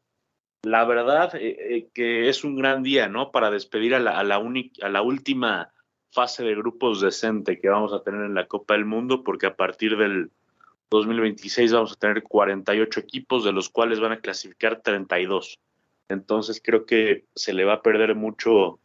La 0.63 0.83
verdad 0.83 1.35
eh, 1.35 1.57
eh, 1.59 1.87
que 1.93 2.29
es 2.29 2.43
un 2.43 2.55
gran 2.55 2.83
día, 2.83 3.07
¿no? 3.07 3.31
Para 3.31 3.49
despedir 3.49 3.95
a 3.95 3.99
la, 3.99 4.11
a, 4.11 4.21
a 4.21 4.89
la 4.89 5.01
última 5.01 5.71
fase 6.11 6.43
de 6.43 6.55
grupos 6.55 7.01
decente 7.01 7.59
que 7.59 7.69
vamos 7.69 7.93
a 7.93 8.03
tener 8.03 8.21
en 8.25 8.33
la 8.33 8.47
Copa 8.47 8.73
del 8.73 8.85
Mundo, 8.85 9.23
porque 9.23 9.45
a 9.45 9.55
partir 9.55 9.95
del 9.95 10.31
2026 10.89 11.71
vamos 11.71 11.93
a 11.93 11.95
tener 11.95 12.23
48 12.23 12.99
equipos, 12.99 13.43
de 13.43 13.51
los 13.51 13.69
cuales 13.69 13.99
van 13.99 14.13
a 14.13 14.19
clasificar 14.19 14.81
32. 14.81 15.59
Entonces 16.09 16.61
creo 16.63 16.85
que 16.85 17.25
se 17.35 17.53
le 17.53 17.63
va 17.63 17.73
a 17.73 17.81
perder 17.81 18.15
mucho, 18.15 18.79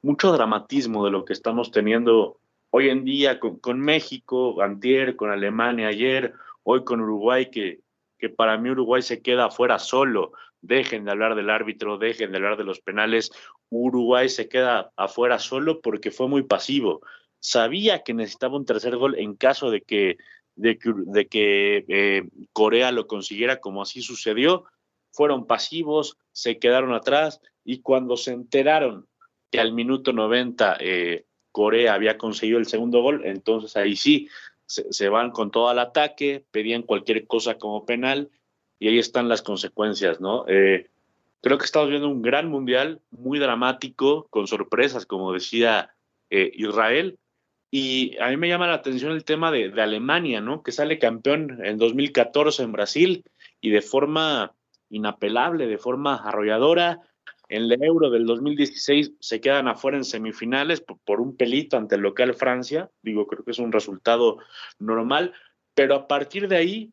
mucho 0.00 0.32
dramatismo 0.32 1.04
de 1.04 1.10
lo 1.10 1.24
que 1.24 1.32
estamos 1.32 1.72
teniendo 1.72 2.38
hoy 2.70 2.88
en 2.88 3.04
día 3.04 3.40
con, 3.40 3.58
con, 3.58 3.80
México, 3.80 4.62
antier, 4.62 5.16
con 5.16 5.30
Alemania 5.30 5.88
ayer, 5.88 6.34
hoy 6.62 6.84
con 6.84 7.00
Uruguay, 7.00 7.50
que, 7.50 7.80
que 8.18 8.28
para 8.28 8.56
mí 8.56 8.70
Uruguay 8.70 9.02
se 9.02 9.20
queda 9.20 9.46
afuera 9.46 9.80
solo. 9.80 10.32
Dejen 10.60 11.04
de 11.04 11.10
hablar 11.12 11.34
del 11.34 11.50
árbitro, 11.50 11.98
dejen 11.98 12.32
de 12.32 12.38
hablar 12.38 12.56
de 12.56 12.64
los 12.64 12.80
penales. 12.80 13.30
Uruguay 13.70 14.28
se 14.28 14.48
queda 14.48 14.92
afuera 14.96 15.38
solo 15.38 15.80
porque 15.80 16.10
fue 16.10 16.28
muy 16.28 16.42
pasivo. 16.42 17.00
Sabía 17.38 18.02
que 18.02 18.14
necesitaba 18.14 18.56
un 18.56 18.64
tercer 18.64 18.96
gol 18.96 19.16
en 19.18 19.36
caso 19.36 19.70
de 19.70 19.82
que, 19.82 20.16
de 20.56 20.76
que, 21.28 21.84
eh, 21.88 22.28
Corea 22.52 22.90
lo 22.90 23.06
consiguiera, 23.06 23.60
como 23.60 23.82
así 23.82 24.02
sucedió. 24.02 24.64
Fueron 25.12 25.46
pasivos, 25.46 26.16
se 26.32 26.58
quedaron 26.58 26.92
atrás 26.92 27.40
y 27.64 27.80
cuando 27.80 28.16
se 28.16 28.32
enteraron 28.32 29.06
que 29.50 29.60
al 29.60 29.72
minuto 29.72 30.12
90 30.12 30.76
eh, 30.80 31.24
Corea 31.52 31.94
había 31.94 32.18
conseguido 32.18 32.58
el 32.58 32.66
segundo 32.66 33.00
gol, 33.00 33.22
entonces 33.24 33.76
ahí 33.76 33.96
sí 33.96 34.28
se, 34.66 34.92
se, 34.92 35.08
van 35.08 35.30
con 35.30 35.50
todo 35.50 35.68
al 35.68 35.78
ataque, 35.78 36.44
pedían 36.50 36.82
cualquier 36.82 37.26
cosa 37.26 37.56
como 37.56 37.86
penal 37.86 38.30
y 38.78 38.88
ahí 38.88 38.98
están 38.98 39.28
las 39.28 39.42
consecuencias, 39.42 40.20
¿no? 40.20 40.44
Eh, 40.48 40.88
creo 41.40 41.58
que 41.58 41.64
estamos 41.64 41.88
viendo 41.88 42.08
un 42.08 42.22
gran 42.22 42.48
mundial, 42.48 43.00
muy 43.10 43.38
dramático, 43.38 44.26
con 44.30 44.46
sorpresas, 44.46 45.06
como 45.06 45.32
decía 45.32 45.94
eh, 46.30 46.50
Israel. 46.54 47.18
Y 47.70 48.16
a 48.18 48.28
mí 48.28 48.36
me 48.36 48.48
llama 48.48 48.66
la 48.66 48.74
atención 48.74 49.12
el 49.12 49.24
tema 49.24 49.50
de, 49.50 49.68
de, 49.68 49.82
Alemania, 49.82 50.40
¿no? 50.40 50.62
Que 50.62 50.72
sale 50.72 50.98
campeón 50.98 51.60
en 51.64 51.76
2014 51.76 52.62
en 52.62 52.72
Brasil 52.72 53.24
y 53.60 53.70
de 53.70 53.82
forma 53.82 54.54
inapelable, 54.88 55.66
de 55.66 55.76
forma 55.76 56.16
arrolladora, 56.16 57.02
en 57.48 57.62
el 57.62 57.82
Euro 57.82 58.10
del 58.10 58.26
2016 58.26 59.12
se 59.20 59.40
quedan 59.40 59.68
afuera 59.68 59.96
en 59.96 60.04
semifinales 60.04 60.80
por, 60.80 60.98
por, 60.98 61.20
un 61.20 61.36
pelito 61.36 61.76
ante 61.76 61.94
el 61.94 62.02
local 62.02 62.34
Francia. 62.34 62.90
Digo, 63.02 63.26
creo 63.26 63.42
que 63.42 63.52
es 63.52 63.58
un 63.58 63.72
resultado 63.72 64.38
normal. 64.78 65.32
Pero 65.74 65.94
a 65.94 66.08
partir 66.08 66.48
de 66.48 66.56
ahí, 66.56 66.92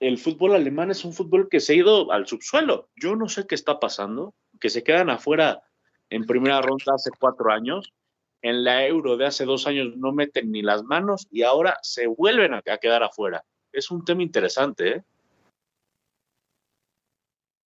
el 0.00 0.18
fútbol 0.18 0.54
alemán 0.54 0.90
es 0.90 1.04
un 1.04 1.12
fútbol 1.12 1.48
que 1.48 1.60
se 1.60 1.72
ha 1.72 1.76
ido 1.76 2.12
al 2.12 2.26
subsuelo. 2.26 2.88
Yo 2.96 3.16
no 3.16 3.28
sé 3.28 3.46
qué 3.46 3.54
está 3.54 3.80
pasando, 3.80 4.34
que 4.60 4.70
se 4.70 4.82
quedan 4.82 5.10
afuera 5.10 5.62
en 6.10 6.26
primera 6.26 6.60
ronda 6.60 6.94
hace 6.94 7.10
cuatro 7.18 7.50
años. 7.50 7.92
En 8.40 8.62
la 8.62 8.86
Euro 8.86 9.16
de 9.16 9.26
hace 9.26 9.44
dos 9.44 9.66
años 9.66 9.96
no 9.96 10.12
meten 10.12 10.52
ni 10.52 10.62
las 10.62 10.84
manos 10.84 11.26
y 11.30 11.42
ahora 11.42 11.78
se 11.82 12.06
vuelven 12.06 12.54
a, 12.54 12.58
a 12.58 12.78
quedar 12.78 13.02
afuera. 13.02 13.44
Es 13.72 13.90
un 13.90 14.04
tema 14.04 14.22
interesante, 14.22 14.88
¿eh? 14.88 15.02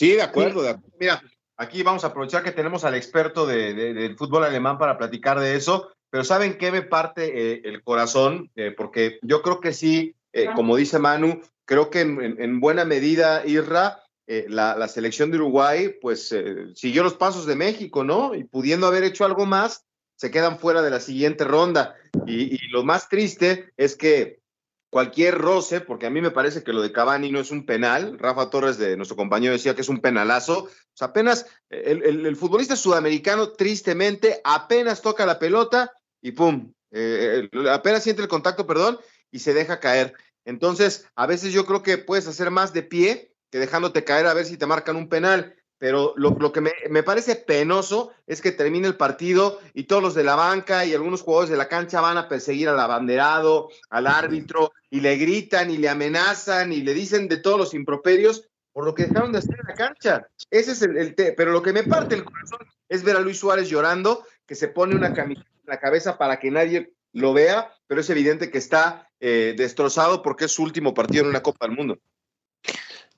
Sí, 0.01 0.13
de 0.13 0.23
acuerdo. 0.23 0.63
De 0.63 0.71
acuerdo. 0.71 0.97
Mira, 0.99 1.23
Aquí 1.63 1.85
vamos 1.85 2.03
a 2.03 2.09
aprovechar 2.09 2.43
que 2.43 2.51
tenemos 2.51 2.85
al 2.85 2.97
experto 2.97 3.47
de, 3.47 3.73
de, 3.73 3.95
del 3.95 4.17
fútbol 4.17 4.43
alemán 4.43 4.79
para 4.79 4.99
platicar 4.99 5.39
de 5.39 5.55
eso, 5.55 5.93
pero 6.11 6.25
¿saben 6.25 6.59
qué 6.59 6.73
me 6.73 6.83
parte 6.83 7.53
eh, 7.53 7.63
el 7.65 7.85
corazón? 7.85 8.51
Eh, 8.57 8.73
porque 8.77 9.21
yo 9.23 9.43
creo 9.43 9.61
que 9.61 9.73
sí, 9.73 10.17
eh, 10.33 10.49
como 10.57 10.75
dice 10.75 10.99
Manu, 10.99 11.41
creo 11.65 11.91
que 11.91 12.01
en, 12.01 12.21
en, 12.21 12.43
en 12.43 12.61
buena 12.61 12.85
medida, 12.85 13.47
Irra, 13.47 14.03
la, 14.27 14.77
la, 14.77 14.89
selección 14.89 15.31
de 15.31 15.37
Uruguay, 15.37 15.95
pues 16.01 16.35
siguió 16.75 17.03
los 17.03 17.15
pasos 17.15 17.45
de 17.45 17.55
México, 17.55 18.03
¿no? 18.03 18.35
Y 18.35 18.45
pudiendo 18.45 18.87
haber 18.87 19.05
hecho 19.05 19.27
algo 19.27 19.45
más, 19.45 19.85
se 20.23 20.31
quedan 20.31 20.61
fuera 20.61 20.83
de 20.83 20.91
la 20.91 21.01
siguiente 21.01 21.43
ronda. 21.43 21.97
Y, 22.29 22.57
lo 22.69 22.85
más 22.85 23.09
triste 23.09 23.73
es 23.77 23.97
que 23.97 24.41
cualquier 24.89 25.37
roce, 25.37 25.81
porque 25.81 26.07
a 26.07 26.11
mí 26.11 26.21
me 26.21 26.31
parece 26.31 26.63
que 26.63 26.73
lo 26.73 26.81
de 26.81 26.93
Cavani 26.93 27.33
no 27.33 27.41
es 27.41 27.51
un 27.51 27.67
penal. 27.67 28.21
Rafa 28.21 28.49
Torres, 28.49 28.79
de 28.79 28.97
nuestro 28.97 29.17
compañero, 29.17 29.53
decía 29.53 29.75
que 29.75 29.81
es 29.81 29.89
un 29.89 30.01
penalazo. 30.01 30.69
Sea, 30.95 31.09
apenas 31.09 31.47
el, 31.71 32.25
el, 32.25 32.37
futbolista 32.37 32.77
sudamericano, 32.77 33.51
tristemente, 33.51 34.41
apenas 34.45 35.03
toca 35.03 35.27
la 35.27 35.41
pelota 35.41 35.91
y 36.21 36.31
pum, 36.31 36.73
eh, 36.93 37.49
apenas 37.69 38.05
siente 38.05 38.23
el 38.23 38.29
contacto, 38.29 38.65
perdón, 38.65 39.01
y 39.33 39.41
se 39.41 39.55
deja 39.55 39.81
caer. 39.81 40.15
Entonces, 40.45 41.07
a 41.15 41.27
veces 41.27 41.53
yo 41.53 41.67
creo 41.67 41.83
que 41.83 41.99
puedes 41.99 42.27
hacer 42.27 42.51
más 42.51 42.73
de 42.73 42.83
pie 42.83 43.35
que 43.51 43.59
dejándote 43.59 44.05
caer 44.05 44.27
a 44.27 44.35
ver 44.35 44.47
si 44.47 44.57
te 44.57 44.67
marcan 44.67 44.97
un 44.97 45.09
penal 45.09 45.57
pero 45.83 46.15
lo, 46.15 46.53
que 46.53 46.61
me, 46.61 47.03
parece 47.03 47.35
penoso 47.35 48.13
es 48.29 48.41
que 48.41 48.53
termine 48.53 48.87
el 48.87 48.97
partido 48.97 49.59
y 49.75 49.83
todos 49.83 50.01
los 50.01 50.15
de 50.15 50.23
la 50.23 50.37
banca 50.37 50.85
y 50.85 50.95
algunos 50.95 51.23
jugadores 51.23 51.51
de 51.51 51.57
la 51.57 51.67
cancha 51.67 52.01
van 52.01 52.17
a 52.19 52.29
perseguir 52.29 52.69
al 52.69 52.79
abanderado, 52.79 53.69
al 53.91 54.07
árbitro, 54.07 54.71
y 54.91 55.01
le 55.01 55.17
gritan 55.17 55.73
y 55.73 55.79
le 55.79 55.89
amenazan 55.89 56.73
y 56.73 56.83
le 56.83 56.95
dicen 56.95 57.27
de 57.27 57.39
todos 57.39 57.59
los 57.59 57.75
improperios 57.75 58.49
por 58.73 58.85
lo 58.85 58.95
que 58.95 59.07
dejaron 59.07 59.33
de 59.33 59.39
hacer 59.39 59.57
en 59.59 59.67
la 59.67 59.75
cancha. 59.75 60.29
Ese 60.53 60.71
es 60.71 60.83
el, 60.83 60.97
el. 60.97 61.15
Pero 61.17 61.51
lo 61.51 61.63
que 61.63 61.73
me 61.73 61.83
parte 61.83 62.15
el 62.15 62.23
corazón 62.23 62.61
es 62.89 63.03
ver 63.03 63.17
a 63.17 63.21
Luis 63.21 63.41
Suárez 63.41 63.69
llorando, 63.69 64.25
que 64.47 64.55
se 64.55 64.69
pone 64.69 64.95
una 64.95 65.13
camiseta 65.13 65.51
en 65.51 65.67
la 65.67 65.81
cabeza 65.81 66.17
para 66.17 66.39
que 66.39 66.53
nadie 66.53 66.95
lo 67.13 67.33
vea, 67.33 67.75
pero 67.89 68.03
es 68.03 68.09
evidente 68.09 68.53
que 68.53 68.59
está 68.59 69.11
eh, 69.25 69.55
destrozado 69.57 70.21
porque 70.21 70.47
es 70.47 70.53
su 70.53 70.65
último 70.65 70.95
partido 70.95 71.23
en 71.23 71.31
una 71.31 71.45
Copa 71.45 71.69
del 71.69 71.77
Mundo. 71.77 71.97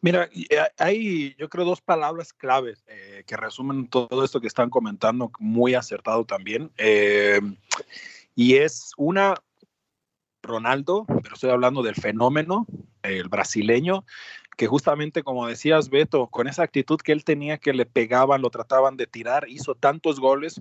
Mira, 0.02 0.28
eh, 0.34 0.58
hay 0.76 1.34
yo 1.38 1.48
creo 1.48 1.64
dos 1.64 1.80
palabras 1.80 2.34
claves 2.34 2.84
eh, 2.88 3.24
que 3.26 3.38
resumen 3.38 3.88
todo 3.88 4.22
esto 4.22 4.38
que 4.38 4.46
están 4.46 4.68
comentando 4.68 5.32
muy 5.38 5.72
acertado 5.72 6.26
también. 6.26 6.70
Y 8.34 8.56
es 8.56 8.92
una, 8.98 9.34
Ronaldo, 10.42 11.06
pero 11.06 11.36
estoy 11.36 11.48
hablando 11.48 11.82
del 11.82 11.94
fenómeno, 11.94 12.66
el 13.02 13.30
brasileño, 13.30 14.04
que 14.58 14.66
justamente 14.66 15.22
como 15.22 15.46
decías, 15.46 15.88
Beto, 15.88 16.26
con 16.26 16.48
esa 16.48 16.64
actitud 16.64 17.00
que 17.00 17.12
él 17.12 17.24
tenía, 17.24 17.56
que 17.56 17.72
le 17.72 17.86
pegaban, 17.86 18.42
lo 18.42 18.50
trataban 18.50 18.98
de 18.98 19.06
tirar, 19.06 19.48
hizo 19.48 19.74
tantos 19.74 20.20
goles 20.20 20.60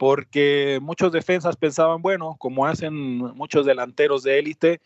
porque 0.00 0.78
muchos 0.80 1.12
defensas 1.12 1.58
pensaban, 1.58 2.00
bueno, 2.00 2.34
como 2.38 2.64
hacen 2.64 2.94
muchos 2.94 3.66
delanteros 3.66 4.22
de 4.22 4.38
élite, 4.38 4.80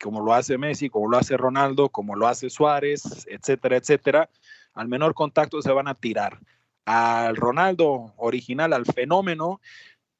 como 0.00 0.20
lo 0.20 0.32
hace 0.32 0.56
Messi, 0.56 0.88
como 0.88 1.10
lo 1.10 1.18
hace 1.18 1.36
Ronaldo, 1.36 1.88
como 1.88 2.14
lo 2.14 2.28
hace 2.28 2.48
Suárez, 2.48 3.26
etcétera, 3.26 3.78
etcétera, 3.78 4.30
al 4.72 4.86
menor 4.86 5.14
contacto 5.14 5.60
se 5.62 5.72
van 5.72 5.88
a 5.88 5.96
tirar. 5.96 6.38
Al 6.84 7.34
Ronaldo 7.34 8.14
original, 8.16 8.72
al 8.72 8.86
fenómeno, 8.86 9.60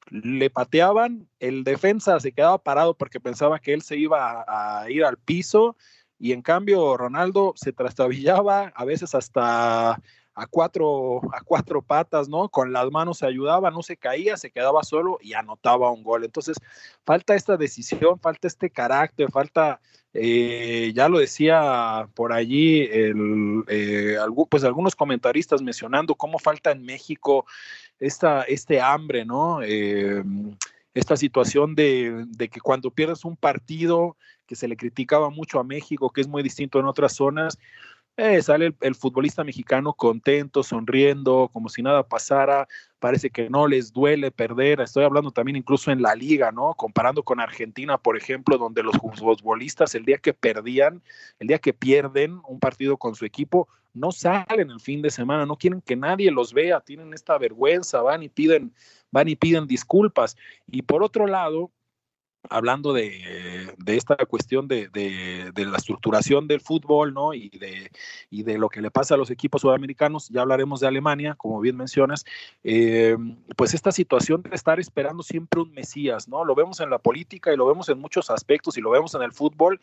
le 0.09 0.49
pateaban, 0.49 1.29
el 1.39 1.63
defensa 1.63 2.19
se 2.19 2.33
quedaba 2.33 2.57
parado 2.57 2.95
porque 2.95 3.21
pensaba 3.21 3.59
que 3.59 3.71
él 3.71 3.81
se 3.81 3.95
iba 3.95 4.43
a, 4.45 4.91
ir 4.91 5.05
al 5.05 5.15
piso 5.15 5.77
y 6.19 6.33
en 6.33 6.41
cambio 6.41 6.97
Ronaldo 6.97 7.53
se 7.55 7.71
trastabillaba, 7.71 8.73
a 8.75 8.83
veces 8.83 9.15
hasta 9.15 10.01
a 10.35 10.47
cuatro, 10.47 11.21
a 11.33 11.41
cuatro 11.43 11.81
patas, 11.81 12.27
¿no? 12.27 12.49
Con 12.49 12.73
las 12.73 12.89
manos 12.91 13.19
se 13.19 13.27
ayudaba, 13.27 13.69
no 13.69 13.83
se 13.83 13.97
caía, 13.97 14.35
se 14.37 14.51
quedaba 14.51 14.83
solo 14.83 15.19
y 15.21 15.33
anotaba 15.33 15.91
un 15.91 16.03
gol. 16.03 16.23
Entonces, 16.23 16.57
falta 17.05 17.35
esta 17.35 17.55
decisión, 17.55 18.19
falta 18.19 18.47
este 18.47 18.69
carácter, 18.71 19.31
falta, 19.31 19.79
eh, 20.13 20.91
ya 20.95 21.07
lo 21.07 21.19
decía 21.19 22.09
por 22.15 22.33
allí, 22.33 22.81
eh, 22.81 23.13
pues 24.49 24.63
algunos 24.63 24.95
comentaristas 24.95 25.61
mencionando 25.61 26.15
cómo 26.15 26.39
falta 26.39 26.71
en 26.71 26.83
México 26.83 27.45
esta, 27.99 28.41
este 28.43 28.81
hambre, 28.81 29.25
¿no? 29.25 29.61
Eh, 29.61 30.23
esta 30.95 31.15
situación 31.15 31.75
de, 31.75 32.25
de 32.27 32.49
que 32.49 32.59
cuando 32.59 32.91
pierdes 32.91 33.25
un 33.25 33.35
partido, 33.35 34.15
que 34.45 34.55
se 34.55 34.67
le 34.67 34.77
criticaba 34.77 35.29
mucho 35.29 35.59
a 35.59 35.63
México, 35.63 36.09
que 36.09 36.21
es 36.21 36.27
muy 36.27 36.43
distinto 36.43 36.79
en 36.79 36.85
otras 36.85 37.13
zonas, 37.13 37.57
eh, 38.17 38.41
sale 38.41 38.75
el, 38.81 38.95
futbolista 38.95 39.43
mexicano 39.43 39.93
contento, 39.93 40.61
sonriendo, 40.61 41.49
como 41.51 41.69
si 41.69 41.81
nada 41.81 42.07
pasara, 42.07 42.67
parece 42.99 43.29
que 43.31 43.49
no 43.49 43.67
les 43.67 43.91
duele 43.91 44.29
perder, 44.29 44.81
estoy 44.81 45.03
hablando 45.03 45.31
también 45.31 45.55
incluso 45.55 45.91
en 45.91 46.01
la 46.01 46.13
liga, 46.15 46.51
¿no? 46.51 46.73
Comparando 46.75 47.23
con 47.23 47.39
Argentina, 47.39 47.97
por 47.97 48.15
ejemplo, 48.15 48.57
donde 48.57 48.83
los 48.83 48.95
futbolistas 48.97 49.95
el 49.95 50.05
día 50.05 50.19
que 50.19 50.33
perdían, 50.33 51.01
el 51.39 51.47
día 51.47 51.59
que 51.59 51.73
pierden 51.73 52.39
un 52.47 52.59
partido 52.59 52.97
con 52.97 53.15
su 53.15 53.25
equipo, 53.25 53.67
no 53.93 54.11
salen 54.11 54.69
el 54.71 54.79
fin 54.79 55.01
de 55.01 55.09
semana, 55.09 55.45
no 55.45 55.57
quieren 55.57 55.81
que 55.81 55.95
nadie 55.95 56.31
los 56.31 56.53
vea, 56.53 56.81
tienen 56.81 57.13
esta 57.13 57.37
vergüenza, 57.37 58.01
van 58.01 58.23
y 58.23 58.29
piden, 58.29 58.73
van 59.11 59.27
y 59.27 59.35
piden 59.35 59.67
disculpas. 59.67 60.35
Y 60.67 60.83
por 60.83 61.03
otro 61.03 61.27
lado, 61.27 61.71
hablando 62.49 62.93
de, 62.93 63.73
esta 63.85 64.15
cuestión 64.17 64.67
de, 64.67 64.89
la 65.55 65.77
estructuración 65.77 66.47
del 66.47 66.61
fútbol, 66.61 67.13
¿no? 67.13 67.33
Y 67.33 67.49
de, 67.49 67.91
y 68.29 68.43
de 68.43 68.57
lo 68.57 68.69
que 68.69 68.81
le 68.81 68.91
pasa 68.91 69.15
a 69.15 69.17
los 69.17 69.31
equipos 69.31 69.61
sudamericanos, 69.61 70.29
ya 70.29 70.41
hablaremos 70.41 70.79
de 70.79 70.87
Alemania, 70.87 71.35
como 71.35 71.59
bien 71.59 71.77
mencionas, 71.77 72.25
eh, 72.63 73.17
pues 73.55 73.73
esta 73.73 73.91
situación 73.91 74.41
de 74.43 74.55
estar 74.55 74.79
esperando 74.79 75.23
siempre 75.23 75.61
un 75.61 75.73
Mesías, 75.73 76.27
¿no? 76.27 76.45
Lo 76.45 76.55
vemos 76.55 76.79
en 76.79 76.89
la 76.89 76.99
política 76.99 77.53
y 77.53 77.57
lo 77.57 77.65
vemos 77.65 77.89
en 77.89 77.99
muchos 77.99 78.29
aspectos 78.29 78.77
y 78.77 78.81
lo 78.81 78.91
vemos 78.91 79.15
en 79.15 79.23
el 79.23 79.31
fútbol 79.31 79.79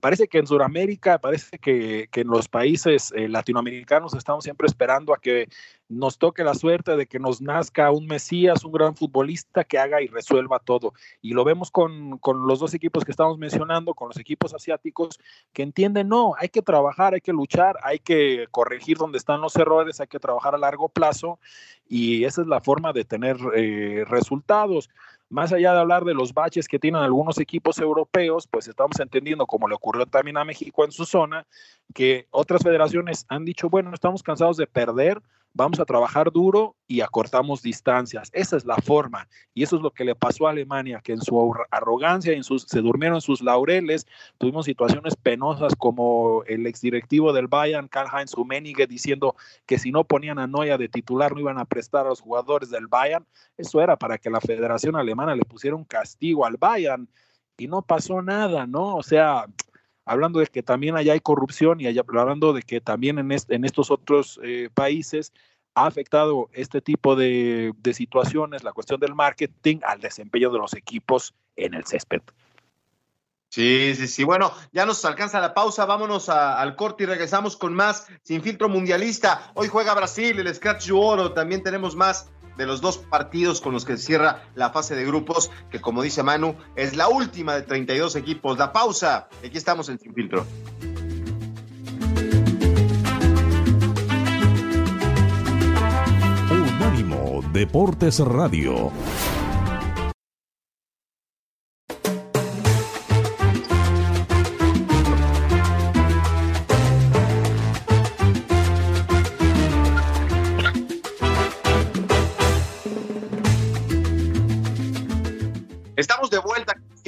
parece 0.00 0.26
que 0.26 0.38
en 0.38 0.46
Sudamérica, 0.46 1.18
parece 1.18 1.58
que, 1.58 2.08
en 2.12 2.26
los 2.26 2.48
países 2.48 3.12
eh, 3.14 3.28
latinoamericanos 3.28 4.14
estamos 4.14 4.44
siempre 4.44 4.66
esperando 4.66 5.14
a 5.14 5.18
que 5.18 5.48
nos 5.92 6.18
toque 6.18 6.42
la 6.42 6.54
suerte 6.54 6.96
de 6.96 7.06
que 7.06 7.18
nos 7.18 7.40
nazca 7.40 7.90
un 7.90 8.06
Mesías, 8.06 8.64
un 8.64 8.72
gran 8.72 8.96
futbolista 8.96 9.64
que 9.64 9.78
haga 9.78 10.00
y 10.02 10.06
resuelva 10.06 10.58
todo. 10.58 10.94
Y 11.20 11.34
lo 11.34 11.44
vemos 11.44 11.70
con, 11.70 12.18
con, 12.18 12.46
los 12.46 12.60
dos 12.60 12.74
equipos 12.74 13.04
que 13.04 13.10
estamos 13.10 13.38
mencionando, 13.38 13.94
con 13.94 14.08
los 14.08 14.18
equipos 14.18 14.54
asiáticos, 14.54 15.18
que 15.52 15.62
entienden, 15.62 16.08
no, 16.08 16.34
hay 16.38 16.48
que 16.48 16.62
trabajar, 16.62 17.14
hay 17.14 17.20
que 17.20 17.32
luchar, 17.32 17.76
hay 17.82 17.98
que 17.98 18.46
corregir 18.50 18.96
donde 18.96 19.18
están 19.18 19.40
los 19.40 19.54
errores, 19.56 20.00
hay 20.00 20.06
que 20.06 20.18
trabajar 20.18 20.54
a 20.54 20.58
largo 20.58 20.88
plazo 20.88 21.38
y 21.88 22.24
esa 22.24 22.42
es 22.42 22.46
la 22.46 22.60
forma 22.60 22.92
de 22.92 23.04
tener 23.04 23.36
eh, 23.54 24.04
resultados 24.08 24.88
más 25.32 25.50
allá 25.50 25.72
de 25.72 25.80
hablar 25.80 26.04
de 26.04 26.12
los 26.12 26.34
baches 26.34 26.68
que 26.68 26.78
tienen 26.78 27.00
algunos 27.00 27.38
equipos 27.38 27.78
europeos, 27.78 28.46
pues 28.46 28.68
estamos 28.68 29.00
entendiendo, 29.00 29.46
como 29.46 29.66
le 29.66 29.74
ocurrió 29.74 30.04
también 30.04 30.36
a 30.36 30.44
México 30.44 30.84
en 30.84 30.92
su 30.92 31.06
zona, 31.06 31.46
que 31.94 32.26
otras 32.30 32.62
federaciones 32.62 33.24
han 33.28 33.46
dicho, 33.46 33.70
bueno, 33.70 33.94
estamos 33.94 34.22
cansados 34.22 34.58
de 34.58 34.66
perder, 34.66 35.22
vamos 35.54 35.80
a 35.80 35.84
trabajar 35.84 36.32
duro 36.32 36.76
y 36.86 37.00
acortamos 37.00 37.62
distancias. 37.62 38.30
Esa 38.32 38.56
es 38.56 38.64
la 38.64 38.76
forma. 38.76 39.28
Y 39.54 39.62
eso 39.62 39.76
es 39.76 39.82
lo 39.82 39.90
que 39.90 40.04
le 40.04 40.14
pasó 40.14 40.46
a 40.46 40.50
Alemania, 40.50 41.00
que 41.02 41.12
en 41.12 41.20
su 41.20 41.54
arrogancia, 41.70 42.32
en 42.32 42.44
sus, 42.44 42.62
se 42.62 42.80
durmieron 42.80 43.20
sus 43.20 43.42
laureles. 43.42 44.06
Tuvimos 44.38 44.66
situaciones 44.66 45.16
penosas 45.16 45.74
como 45.76 46.42
el 46.46 46.66
exdirectivo 46.66 47.32
del 47.32 47.48
Bayern, 47.48 47.88
Karl-Heinz 47.88 48.32
Rummenigge, 48.34 48.86
diciendo 48.86 49.36
que 49.66 49.78
si 49.78 49.92
no 49.92 50.04
ponían 50.04 50.38
a 50.38 50.46
Noya 50.46 50.78
de 50.78 50.88
titular 50.88 51.32
no 51.32 51.40
iban 51.40 51.58
a 51.58 51.64
prestar 51.64 52.06
a 52.06 52.10
los 52.10 52.20
jugadores 52.20 52.70
del 52.70 52.86
Bayern. 52.86 53.26
Eso 53.56 53.80
era 53.80 53.96
para 53.96 54.18
que 54.18 54.30
la 54.30 54.40
Federación 54.40 54.96
Alemana 54.96 55.36
le 55.36 55.44
pusiera 55.44 55.76
un 55.76 55.84
castigo 55.84 56.46
al 56.46 56.56
Bayern. 56.56 57.08
Y 57.58 57.68
no 57.68 57.82
pasó 57.82 58.22
nada, 58.22 58.66
¿no? 58.66 58.96
O 58.96 59.02
sea, 59.02 59.46
hablando 60.04 60.40
de 60.40 60.46
que 60.46 60.62
también 60.62 60.96
allá 60.96 61.12
hay 61.12 61.20
corrupción 61.20 61.80
y 61.80 61.86
allá, 61.86 62.02
hablando 62.06 62.52
de 62.52 62.62
que 62.62 62.80
también 62.80 63.18
en, 63.18 63.30
en 63.30 63.64
estos 63.64 63.90
otros 63.90 64.40
eh, 64.42 64.68
países 64.74 65.32
ha 65.74 65.86
afectado 65.86 66.48
este 66.52 66.80
tipo 66.80 67.16
de, 67.16 67.72
situaciones, 67.94 68.62
la 68.62 68.72
cuestión 68.72 69.00
del 69.00 69.14
marketing, 69.14 69.78
al 69.84 70.00
desempeño 70.00 70.50
de 70.50 70.58
los 70.58 70.74
equipos 70.74 71.34
en 71.56 71.74
el 71.74 71.84
césped. 71.86 72.22
Sí, 73.48 73.94
sí, 73.94 74.08
sí. 74.08 74.24
Bueno, 74.24 74.52
ya 74.72 74.86
nos 74.86 75.04
alcanza 75.04 75.38
la 75.40 75.52
pausa. 75.52 75.84
Vámonos 75.84 76.30
al 76.30 76.74
corte 76.74 77.04
y 77.04 77.06
regresamos 77.06 77.56
con 77.56 77.74
más 77.74 78.06
Sin 78.22 78.42
Filtro 78.42 78.70
Mundialista. 78.70 79.52
Hoy 79.54 79.68
juega 79.68 79.94
Brasil, 79.94 80.38
el 80.38 80.54
Scratch 80.54 80.90
Oro. 80.90 81.32
También 81.32 81.62
tenemos 81.62 81.94
más 81.94 82.30
de 82.56 82.66
los 82.66 82.80
dos 82.80 82.98
partidos 82.98 83.60
con 83.60 83.72
los 83.72 83.84
que 83.84 83.96
cierra 83.96 84.44
la 84.54 84.70
fase 84.70 84.94
de 84.94 85.04
grupos, 85.04 85.50
que 85.70 85.80
como 85.80 86.02
dice 86.02 86.22
Manu, 86.22 86.54
es 86.76 86.96
la 86.96 87.08
última 87.08 87.54
de 87.54 87.62
32 87.62 88.16
equipos. 88.16 88.58
La 88.58 88.72
pausa, 88.72 89.28
aquí 89.44 89.58
estamos 89.58 89.88
en 89.88 89.98
Sin 89.98 90.14
Filtro. 90.14 90.46
Unánimo 96.50 97.42
Deportes 97.52 98.18
Radio. 98.20 98.92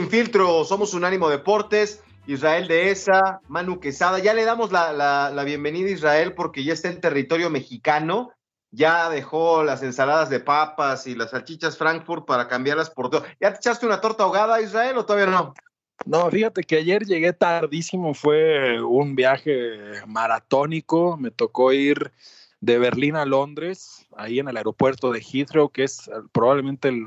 Filtro, 0.09 0.65
somos 0.65 0.95
Unánimo 0.95 1.29
Deportes, 1.29 2.03
Israel 2.27 2.69
de 2.69 2.91
esa, 2.91 3.41
Manu 3.49 3.81
Quesada. 3.81 4.19
Ya 4.19 4.35
le 4.35 4.45
damos 4.45 4.73
la, 4.73 5.43
bienvenida 5.45 5.89
a 5.89 5.93
Israel 5.93 6.35
porque 6.35 6.65
ya 6.65 6.73
está 6.73 6.89
en 6.89 7.01
territorio 7.01 7.51
mexicano. 7.51 8.31
Ya 8.71 9.09
dejó 9.09 9.63
las 9.63 9.83
ensaladas 9.83 10.31
de 10.31 10.41
papas 10.41 11.07
y 11.07 11.15
las 11.15 11.31
salchichas 11.31 11.79
Frankfurt 11.79 12.27
para 12.27 12.49
cambiarlas 12.49 12.91
por 12.91 13.09
todo. 13.09 13.25
¿Ya 13.41 13.53
te 13.53 13.59
echaste 13.59 13.87
una 13.87 14.01
torta 14.01 14.25
ahogada, 14.25 14.61
Israel, 14.61 14.99
o 14.99 15.05
todavía 15.05 15.31
no? 15.31 15.55
No, 16.07 16.29
fíjate 16.29 16.63
que 16.65 16.77
ayer 16.77 17.05
llegué 17.05 17.33
tardísimo, 17.33 18.15
fue 18.15 18.83
un 18.83 19.15
viaje 19.15 20.03
maratónico, 20.07 21.17
me 21.17 21.31
tocó 21.31 21.73
ir 21.73 22.13
de 22.65 22.79
Berlín 22.79 23.15
a 23.15 23.27
Londres, 23.27 24.07
ahí 24.17 24.39
en 24.39 24.49
el 24.49 24.57
aeropuerto 24.57 25.13
de 25.13 25.21
Heathrow, 25.21 25.69
que 25.69 25.85
es 25.85 26.11
probablemente 26.33 26.89
el, 26.89 27.05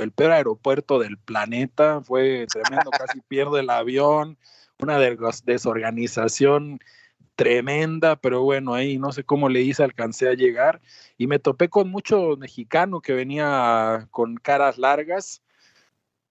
el 0.00 0.12
peor 0.12 0.32
aeropuerto 0.32 0.98
del 0.98 1.16
planeta. 1.16 2.02
Fue 2.02 2.46
tremendo, 2.52 2.90
casi 2.90 3.20
pierde 3.28 3.60
el 3.60 3.70
avión, 3.70 4.36
una 4.78 4.98
desorganización 4.98 6.80
tremenda, 7.36 8.16
pero 8.16 8.42
bueno, 8.42 8.74
ahí 8.74 8.98
no 8.98 9.12
sé 9.12 9.24
cómo 9.24 9.48
le 9.48 9.62
hice, 9.62 9.82
alcancé 9.82 10.28
a 10.28 10.34
llegar. 10.34 10.82
Y 11.16 11.26
me 11.26 11.38
topé 11.38 11.70
con 11.70 11.88
mucho 11.88 12.36
mexicano 12.36 13.00
que 13.00 13.14
venía 13.14 14.08
con 14.10 14.36
caras 14.36 14.76
largas 14.76 15.40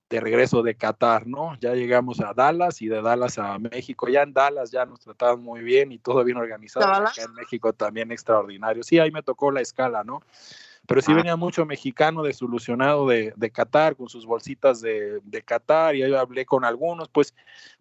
de 0.10 0.20
regreso 0.22 0.63
de 0.63 0.76
Qatar, 0.76 1.28
¿no? 1.28 1.58
Ya 1.60 1.74
llegamos 1.74 2.22
a 2.22 2.34
Dallas 2.34 2.82
y 2.82 2.88
de 2.88 3.02
Dallas 3.02 3.38
a 3.38 3.60
México. 3.60 4.08
Ya 4.08 4.22
en 4.22 4.34
Dallas 4.34 4.72
ya 4.72 4.86
nos 4.86 5.02
trataban 5.02 5.43
muy 5.43 5.62
bien 5.62 5.91
y 5.91 5.98
todo 5.98 6.24
bien 6.24 6.38
organizado. 6.38 6.86
Acá 6.88 7.12
en 7.24 7.34
México 7.34 7.74
también 7.74 8.12
extraordinario. 8.12 8.84
Sí, 8.84 9.00
ahí 9.00 9.12
me 9.12 9.22
tocó 9.22 9.52
la 9.52 9.62
escala, 9.62 10.04
¿no? 10.04 10.22
Pero 10.88 11.02
sí 11.02 11.12
ah. 11.12 11.15
venía 11.15 11.36
mucho 11.36 11.65
mexicano 11.65 12.24
desolucionado 12.24 13.06
de, 13.08 13.34
de 13.36 13.50
Qatar 13.52 13.98
con 13.98 14.08
sus 14.08 14.26
bolsitas 14.26 14.80
de, 14.80 15.20
de 15.26 15.41
Qatar 15.41 15.96
y 15.96 16.04
ahí 16.04 16.13
hablé 16.13 16.46
con 16.46 16.63
algunos, 16.63 17.10
pues 17.10 17.34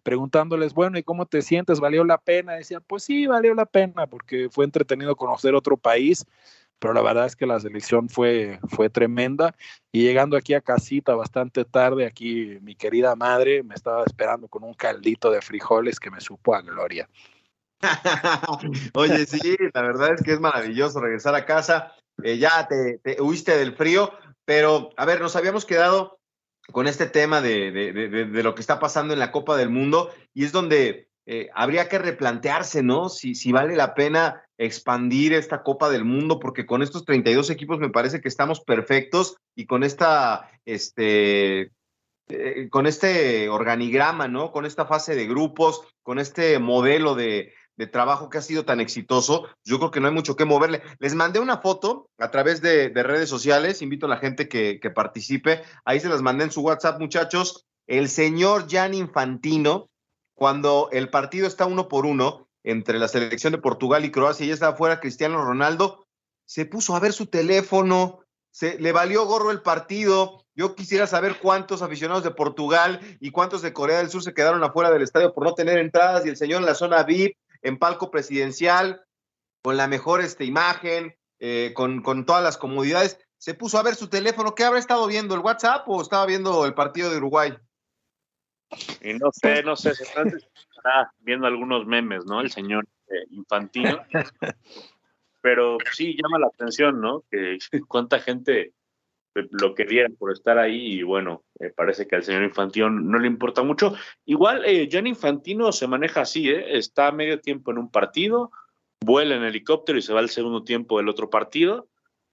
preguntándoles, 0.03 0.73
bueno, 0.73 0.97
¿y 0.97 1.03
cómo 1.03 1.25
te 1.25 1.41
sientes? 1.41 1.79
¿Valió 1.79 2.03
la 2.03 2.17
pena? 2.17 2.53
Decían, 2.53 2.83
pues 2.85 3.03
sí, 3.03 3.25
valió 3.25 3.55
la 3.55 3.65
pena 3.65 4.07
porque 4.07 4.49
fue 4.51 4.65
entretenido 4.65 5.15
conocer 5.15 5.55
otro 5.55 5.77
país 5.77 6.25
pero 6.79 6.93
la 6.93 7.01
verdad 7.01 7.25
es 7.25 7.35
que 7.35 7.45
la 7.45 7.59
selección 7.59 8.09
fue, 8.09 8.59
fue 8.69 8.89
tremenda 8.89 9.55
y 9.91 10.03
llegando 10.03 10.37
aquí 10.37 10.53
a 10.53 10.61
casita 10.61 11.15
bastante 11.15 11.65
tarde, 11.65 12.05
aquí 12.05 12.57
mi 12.61 12.75
querida 12.75 13.15
madre 13.15 13.63
me 13.63 13.75
estaba 13.75 14.03
esperando 14.03 14.47
con 14.47 14.63
un 14.63 14.73
caldito 14.73 15.31
de 15.31 15.41
frijoles 15.41 15.99
que 15.99 16.11
me 16.11 16.21
supo 16.21 16.55
a 16.55 16.61
gloria. 16.61 17.09
Oye, 18.93 19.25
sí, 19.25 19.55
la 19.73 19.81
verdad 19.81 20.13
es 20.13 20.23
que 20.23 20.33
es 20.33 20.39
maravilloso 20.39 20.99
regresar 20.99 21.35
a 21.35 21.45
casa. 21.45 21.93
Eh, 22.23 22.37
ya 22.37 22.67
te, 22.67 23.21
huiste 23.21 23.57
del 23.57 23.75
frío, 23.75 24.11
pero 24.45 24.89
a 24.97 25.05
ver, 25.05 25.21
nos 25.21 25.35
habíamos 25.35 25.65
quedado 25.65 26.19
con 26.71 26.87
este 26.87 27.05
tema 27.05 27.41
de, 27.41 27.71
de, 27.71 27.93
de, 28.25 28.43
lo 28.43 28.53
que 28.53 28.61
está 28.61 28.79
pasando 28.79 29.13
en 29.13 29.19
la 29.19 29.31
Copa 29.31 29.55
del 29.55 29.69
Mundo 29.69 30.11
y 30.33 30.43
es 30.43 30.51
donde 30.51 31.06
eh, 31.29 31.49
habría 31.53 31.89
que 31.89 31.99
replantearse, 31.99 32.83
¿no? 32.83 33.09
Si, 33.09 33.35
si 33.35 33.51
vale 33.51 33.75
la 33.75 33.93
pena 33.93 34.45
expandir 34.57 35.33
esta 35.33 35.61
Copa 35.61 35.89
del 35.89 36.05
Mundo, 36.05 36.39
porque 36.39 36.65
con 36.65 36.81
estos 36.81 37.03
32 37.03 37.49
equipos 37.49 37.79
me 37.79 37.89
parece 37.89 38.21
que 38.21 38.29
estamos 38.29 38.61
perfectos 38.61 39.35
y 39.53 39.65
con 39.65 39.83
esta, 39.83 40.49
este, 40.63 41.73
eh, 42.29 42.69
con 42.69 42.87
este 42.87 43.49
organigrama, 43.49 44.29
¿no? 44.29 44.53
Con 44.53 44.65
esta 44.65 44.85
fase 44.85 45.15
de 45.15 45.27
grupos, 45.27 45.81
con 46.01 46.17
este 46.17 46.59
modelo 46.59 47.13
de, 47.13 47.53
de, 47.75 47.87
trabajo 47.87 48.29
que 48.29 48.37
ha 48.37 48.41
sido 48.41 48.63
tan 48.63 48.79
exitoso, 48.79 49.49
yo 49.65 49.79
creo 49.79 49.91
que 49.91 49.99
no 49.99 50.07
hay 50.07 50.13
mucho 50.13 50.37
que 50.37 50.45
moverle. 50.45 50.81
Les 50.99 51.13
mandé 51.13 51.41
una 51.41 51.57
foto 51.57 52.09
a 52.19 52.31
través 52.31 52.61
de, 52.61 52.87
de 52.87 53.03
redes 53.03 53.27
sociales, 53.27 53.81
invito 53.81 54.05
a 54.05 54.09
la 54.09 54.17
gente 54.17 54.47
que, 54.47 54.79
que 54.79 54.91
participe, 54.91 55.61
ahí 55.83 55.99
se 55.99 56.07
las 56.07 56.21
mandé 56.21 56.45
en 56.45 56.51
su 56.51 56.61
WhatsApp, 56.61 57.01
muchachos. 57.01 57.65
El 57.85 58.07
señor 58.07 58.67
Jan 58.69 58.93
Infantino, 58.93 59.89
cuando 60.37 60.89
el 60.91 61.09
partido 61.09 61.47
está 61.47 61.65
uno 61.65 61.87
por 61.87 62.05
uno 62.05 62.47
entre 62.63 62.99
la 62.99 63.07
selección 63.07 63.53
de 63.53 63.57
Portugal 63.57 64.05
y 64.05 64.11
Croacia 64.11 64.45
y 64.45 64.51
está 64.51 64.67
afuera 64.67 64.99
Cristiano 64.99 65.43
Ronaldo, 65.43 66.05
se 66.45 66.67
puso 66.67 66.95
a 66.95 66.99
ver 66.99 67.11
su 67.11 67.25
teléfono, 67.25 68.19
se 68.51 68.77
le 68.79 68.91
valió 68.91 69.25
gorro 69.25 69.49
el 69.49 69.63
partido. 69.63 70.45
Yo 70.53 70.75
quisiera 70.75 71.07
saber 71.07 71.39
cuántos 71.41 71.81
aficionados 71.81 72.23
de 72.23 72.29
Portugal 72.29 72.99
y 73.19 73.31
cuántos 73.31 73.63
de 73.63 73.73
Corea 73.73 73.97
del 73.97 74.11
Sur 74.11 74.21
se 74.21 74.35
quedaron 74.35 74.63
afuera 74.63 74.91
del 74.91 75.01
estadio 75.01 75.33
por 75.33 75.43
no 75.43 75.55
tener 75.55 75.79
entradas 75.79 76.23
y 76.23 76.29
el 76.29 76.37
señor 76.37 76.59
en 76.59 76.67
la 76.67 76.75
zona 76.75 77.01
VIP, 77.01 77.35
en 77.63 77.79
palco 77.79 78.11
presidencial, 78.11 79.01
con 79.63 79.75
la 79.75 79.87
mejor 79.87 80.21
este, 80.21 80.45
imagen, 80.45 81.15
eh, 81.39 81.71
con, 81.73 82.03
con 82.03 82.27
todas 82.27 82.43
las 82.43 82.57
comodidades, 82.57 83.17
se 83.39 83.55
puso 83.55 83.79
a 83.79 83.83
ver 83.83 83.95
su 83.95 84.07
teléfono. 84.07 84.53
¿Qué 84.53 84.65
habrá 84.65 84.77
estado 84.77 85.07
viendo? 85.07 85.33
¿El 85.33 85.41
WhatsApp 85.41 85.89
o 85.89 85.99
estaba 85.99 86.27
viendo 86.27 86.63
el 86.67 86.75
partido 86.75 87.09
de 87.09 87.17
Uruguay? 87.17 87.57
Y 89.01 89.13
no 89.13 89.31
sé, 89.31 89.63
no 89.63 89.75
sé, 89.75 89.95
se 89.95 90.03
está 90.03 90.23
viendo 91.19 91.47
algunos 91.47 91.85
memes, 91.85 92.25
¿no? 92.25 92.41
El 92.41 92.51
señor 92.51 92.85
eh, 93.07 93.25
Infantino. 93.31 93.99
Pero 95.41 95.77
sí 95.93 96.17
llama 96.21 96.39
la 96.39 96.47
atención, 96.47 96.99
¿no? 96.99 97.23
Que 97.31 97.57
cuánta 97.87 98.19
gente 98.19 98.73
lo 99.51 99.75
quería 99.75 100.07
por 100.17 100.31
estar 100.31 100.57
ahí 100.57 100.93
y 100.93 101.03
bueno, 101.03 101.43
eh, 101.59 101.69
parece 101.69 102.07
que 102.07 102.15
al 102.15 102.23
señor 102.23 102.43
Infantino 102.43 102.89
no 102.89 103.19
le 103.19 103.27
importa 103.27 103.61
mucho. 103.61 103.93
Igual, 104.25 104.65
eh, 104.65 104.89
John 104.91 105.05
Infantino 105.05 105.71
se 105.71 105.87
maneja 105.87 106.21
así, 106.21 106.49
¿eh? 106.49 106.77
Está 106.77 107.11
medio 107.11 107.39
tiempo 107.39 107.71
en 107.71 107.77
un 107.77 107.91
partido, 107.91 108.51
vuela 108.99 109.35
en 109.35 109.43
helicóptero 109.43 109.99
y 109.99 110.01
se 110.01 110.13
va 110.13 110.19
al 110.19 110.29
segundo 110.29 110.63
tiempo 110.63 110.97
del 110.97 111.09
otro 111.09 111.29
partido 111.29 111.87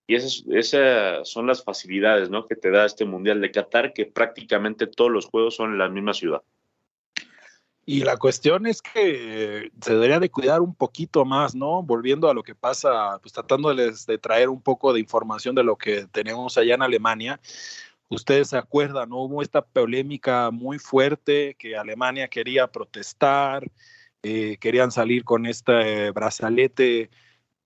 y 0.07 0.15
esas, 0.17 0.45
esas, 0.51 1.29
son 1.29 1.47
las 1.47 1.65
facilidades 1.65 2.31
¿no? 2.31 2.47
que 2.47 2.57
te 2.57 2.71
da 2.71 2.85
este 2.85 3.05
Mundial 3.05 3.41
de 3.41 3.51
Qatar, 3.51 3.93
que 3.93 4.07
prácticamente 4.07 4.87
todos 4.87 5.11
los 5.11 5.27
juegos 5.27 5.57
son 5.57 5.73
en 5.73 5.79
la 5.79 5.89
misma 5.89 6.13
ciudad. 6.13 6.43
Y 7.87 8.03
la 8.03 8.17
cuestión 8.17 8.67
es 8.67 8.81
que 8.81 9.71
se 9.81 9.93
debería 9.93 10.19
de 10.19 10.31
cuidar 10.31 10.63
un 10.63 10.75
poquito 10.75 11.25
más, 11.27 11.55
¿no? 11.55 11.83
Volviendo 11.83 12.31
a 12.31 12.35
lo 12.35 12.43
que 12.43 12.55
pasa, 12.55 13.19
pues 13.21 13.33
tratando 13.35 13.75
de, 13.75 13.93
traer 14.19 14.49
un 14.49 14.63
poco 14.63 14.95
de 14.95 15.01
información 15.01 15.55
de 15.55 15.65
lo 15.65 15.77
que 15.77 16.07
tenemos 16.11 16.57
allá 16.57 16.77
en 16.77 16.83
Alemania. 16.83 17.41
Ustedes 18.09 18.49
se 18.49 18.57
acuerdan, 18.57 19.11
¿no? 19.11 19.25
Hubo 19.25 19.43
esta 19.43 19.61
polémica 19.61 20.51
muy 20.51 20.79
fuerte 20.79 21.57
que 21.59 21.77
Alemania 21.77 22.29
quería 22.29 22.69
protestar, 22.69 23.71
eh, 24.23 24.57
querían 24.59 24.91
salir 24.91 25.23
con 25.23 25.45
este 25.45 26.11
brazalete 26.11 27.11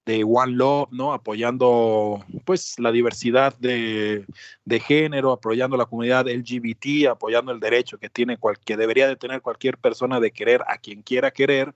de 0.08 0.24
One 0.24 0.52
Love, 0.52 0.88
¿no? 0.90 1.12
Apoyando 1.12 2.24
pues 2.46 2.78
la 2.78 2.90
diversidad 2.90 3.54
de, 3.58 4.24
de, 4.64 4.80
género, 4.80 5.32
apoyando 5.32 5.76
la 5.76 5.84
comunidad 5.84 6.26
LGBT, 6.26 7.08
apoyando 7.10 7.52
el 7.52 7.60
derecho 7.60 7.98
que 7.98 8.08
tiene 8.08 8.38
cual, 8.38 8.58
que 8.58 8.78
debería 8.78 9.06
de 9.06 9.16
tener 9.16 9.42
cualquier 9.42 9.76
persona 9.76 10.18
de 10.18 10.30
querer 10.30 10.62
a 10.66 10.78
quien 10.78 11.02
quiera 11.02 11.30
querer, 11.30 11.74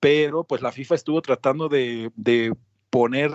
pero 0.00 0.42
pues 0.42 0.60
la 0.60 0.72
FIFA 0.72 0.96
estuvo 0.96 1.22
tratando 1.22 1.68
de, 1.68 2.10
de 2.16 2.52
poner 2.90 3.30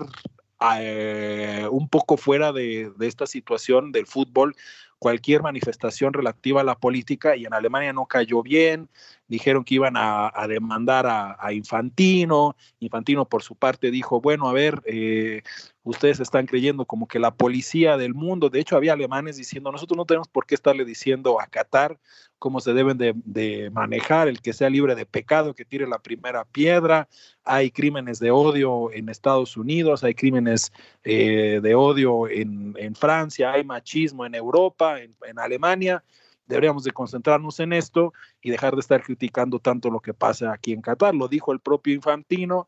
eh, 0.78 1.66
un 1.72 1.88
poco 1.88 2.18
fuera 2.18 2.52
de, 2.52 2.92
de 2.98 3.08
esta 3.08 3.28
situación 3.28 3.94
del 3.94 4.08
fútbol 4.08 4.58
cualquier 5.00 5.44
manifestación 5.44 6.14
relativa 6.14 6.62
a 6.62 6.64
la 6.64 6.76
política 6.76 7.36
y 7.36 7.46
en 7.46 7.54
Alemania 7.54 7.94
no 7.94 8.06
cayó 8.06 8.42
bien, 8.42 8.90
dijeron 9.28 9.64
que 9.64 9.76
iban 9.76 9.94
a, 9.96 10.32
demandar 10.48 11.06
a, 11.06 11.38
a, 11.40 11.54
Infantino, 11.54 12.56
Infantino 12.80 13.26
por 13.26 13.44
su 13.44 13.56
parte 13.56 13.92
dijo, 13.92 14.22
bueno, 14.22 14.48
a 14.48 14.54
ver, 14.54 14.82
eh, 14.86 15.44
ustedes 15.90 16.20
están 16.20 16.46
creyendo 16.46 16.86
como 16.86 17.08
que 17.08 17.20
la 17.20 17.34
policía 17.34 17.98
del 17.98 18.14
mundo, 18.14 18.50
de 18.50 18.60
hecho 18.60 18.76
había 18.76 18.94
alemanes 18.94 19.38
diciendo, 19.38 19.72
nosotros 19.72 19.98
no 19.98 20.06
tenemos 20.06 20.28
por 20.28 20.46
qué 20.46 20.56
estarle 20.56 20.84
diciendo 20.86 21.40
a 21.40 21.48
Qatar 21.48 21.98
cómo 22.40 22.60
se 22.60 22.74
deben 22.74 22.98
de, 22.98 23.70
manejar, 23.72 24.28
el 24.28 24.42
que 24.42 24.54
sea 24.54 24.70
libre 24.70 24.96
de 24.96 25.06
pecado, 25.06 25.56
que 25.56 25.66
tire 25.66 25.88
la 25.88 26.00
primera 26.00 26.46
piedra, 26.46 27.08
hay 27.44 27.72
crímenes 27.72 28.20
de 28.20 28.32
odio 28.32 28.92
en 28.92 29.10
Estados 29.10 29.58
Unidos, 29.58 30.04
hay 30.04 30.14
crímenes 30.14 30.72
eh, 31.04 31.60
de 31.64 31.76
odio 31.76 32.28
en, 32.28 32.76
en, 32.78 32.94
Francia, 32.94 33.54
hay 33.54 33.64
machismo 33.64 34.26
en 34.26 34.36
Europa, 34.36 35.02
en, 35.02 35.16
en 35.26 35.40
Alemania, 35.40 36.04
deberíamos 36.46 36.84
de 36.84 36.92
concentrarnos 36.92 37.60
en 37.60 37.74
esto 37.74 38.14
y 38.42 38.52
dejar 38.52 38.76
de 38.76 38.82
estar 38.82 39.02
criticando 39.02 39.60
tanto 39.60 39.90
lo 39.90 40.00
que 40.00 40.14
pasa 40.14 40.52
aquí 40.52 40.74
en 40.74 40.82
Qatar, 40.82 41.16
lo 41.16 41.28
dijo 41.28 41.54
el 41.54 41.60
propio 41.60 41.94
Infantino, 41.96 42.68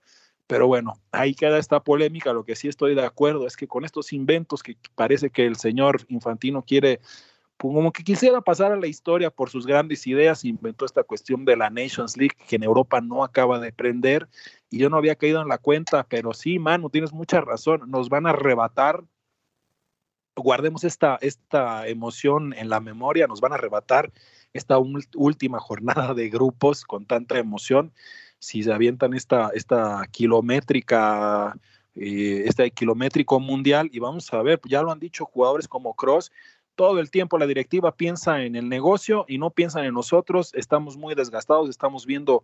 pero 0.50 0.66
bueno, 0.66 1.00
ahí 1.12 1.36
queda 1.36 1.60
esta 1.60 1.84
polémica. 1.84 2.34
Lo 2.34 2.44
que 2.44 2.56
sí 2.56 2.68
estoy 2.68 2.96
de 2.96 3.06
acuerdo 3.06 3.46
es 3.46 3.56
que 3.56 3.68
con 3.68 3.86
estos 3.86 4.12
inventos 4.14 4.64
que 4.64 4.78
parece 4.96 5.30
que 5.30 5.46
el 5.46 5.58
señor 5.58 6.02
Infantino 6.08 6.64
quiere, 6.64 7.02
pues, 7.56 7.72
como 7.72 7.92
que 7.92 8.04
quisiera 8.04 8.42
pasar 8.42 8.72
a 8.72 8.76
la 8.76 8.88
historia 8.88 9.30
por 9.30 9.52
sus 9.52 9.68
grandes 9.68 10.08
ideas, 10.08 10.44
inventó 10.44 10.86
esta 10.86 11.04
cuestión 11.04 11.46
de 11.46 11.56
la 11.56 11.70
Nations 11.70 12.18
League 12.18 12.36
que 12.48 12.56
en 12.56 12.64
Europa 12.64 13.00
no 13.00 13.24
acaba 13.24 13.60
de 13.60 13.72
prender 13.72 14.28
y 14.72 14.80
yo 14.80 14.90
no 14.90 14.98
había 14.98 15.16
caído 15.16 15.40
en 15.40 15.50
la 15.50 15.60
cuenta, 15.60 16.08
pero 16.10 16.34
sí, 16.34 16.58
mano, 16.58 16.90
tienes 16.90 17.14
mucha 17.14 17.42
razón, 17.42 17.82
nos 17.86 18.10
van 18.10 18.26
a 18.26 18.32
arrebatar. 18.32 19.04
Guardemos 20.36 20.84
esta, 20.84 21.20
esta 21.22 21.88
emoción 21.88 22.56
en 22.58 22.70
la 22.70 22.80
memoria, 22.80 23.28
nos 23.28 23.40
van 23.40 23.52
a 23.52 23.56
arrebatar 23.56 24.12
esta 24.54 24.80
última 24.80 25.60
jornada 25.60 26.16
de 26.16 26.28
grupos 26.30 26.86
con 26.86 27.06
tanta 27.06 27.38
emoción 27.38 27.94
si 28.39 28.63
se 28.63 28.73
avientan 28.73 29.13
esta, 29.13 29.52
esta 29.54 30.08
kilométrica, 30.12 31.56
eh, 31.95 32.43
este 32.45 32.71
kilométrico 32.71 33.39
mundial, 33.39 33.89
y 33.91 33.99
vamos 33.99 34.34
a 34.34 34.41
ver, 34.41 34.60
ya 34.65 34.82
lo 34.82 34.91
han 34.91 34.99
dicho 34.99 35.25
jugadores 35.25 35.67
como 35.67 35.93
Cross, 35.93 36.32
todo 36.75 36.99
el 37.02 37.12
tiempo 37.12 37.38
la 37.38 37.45
directiva 37.45 37.93
piensa 37.93 38.41
en 38.43 38.56
el 38.56 38.69
negocio 38.69 39.25
y 39.28 39.38
no 39.38 39.49
piensan 39.49 39.84
en 39.84 39.93
nosotros, 39.93 40.54
estamos 40.54 40.95
muy 40.95 41.13
desgastados, 41.13 41.69
estamos 41.69 42.06
viendo 42.06 42.43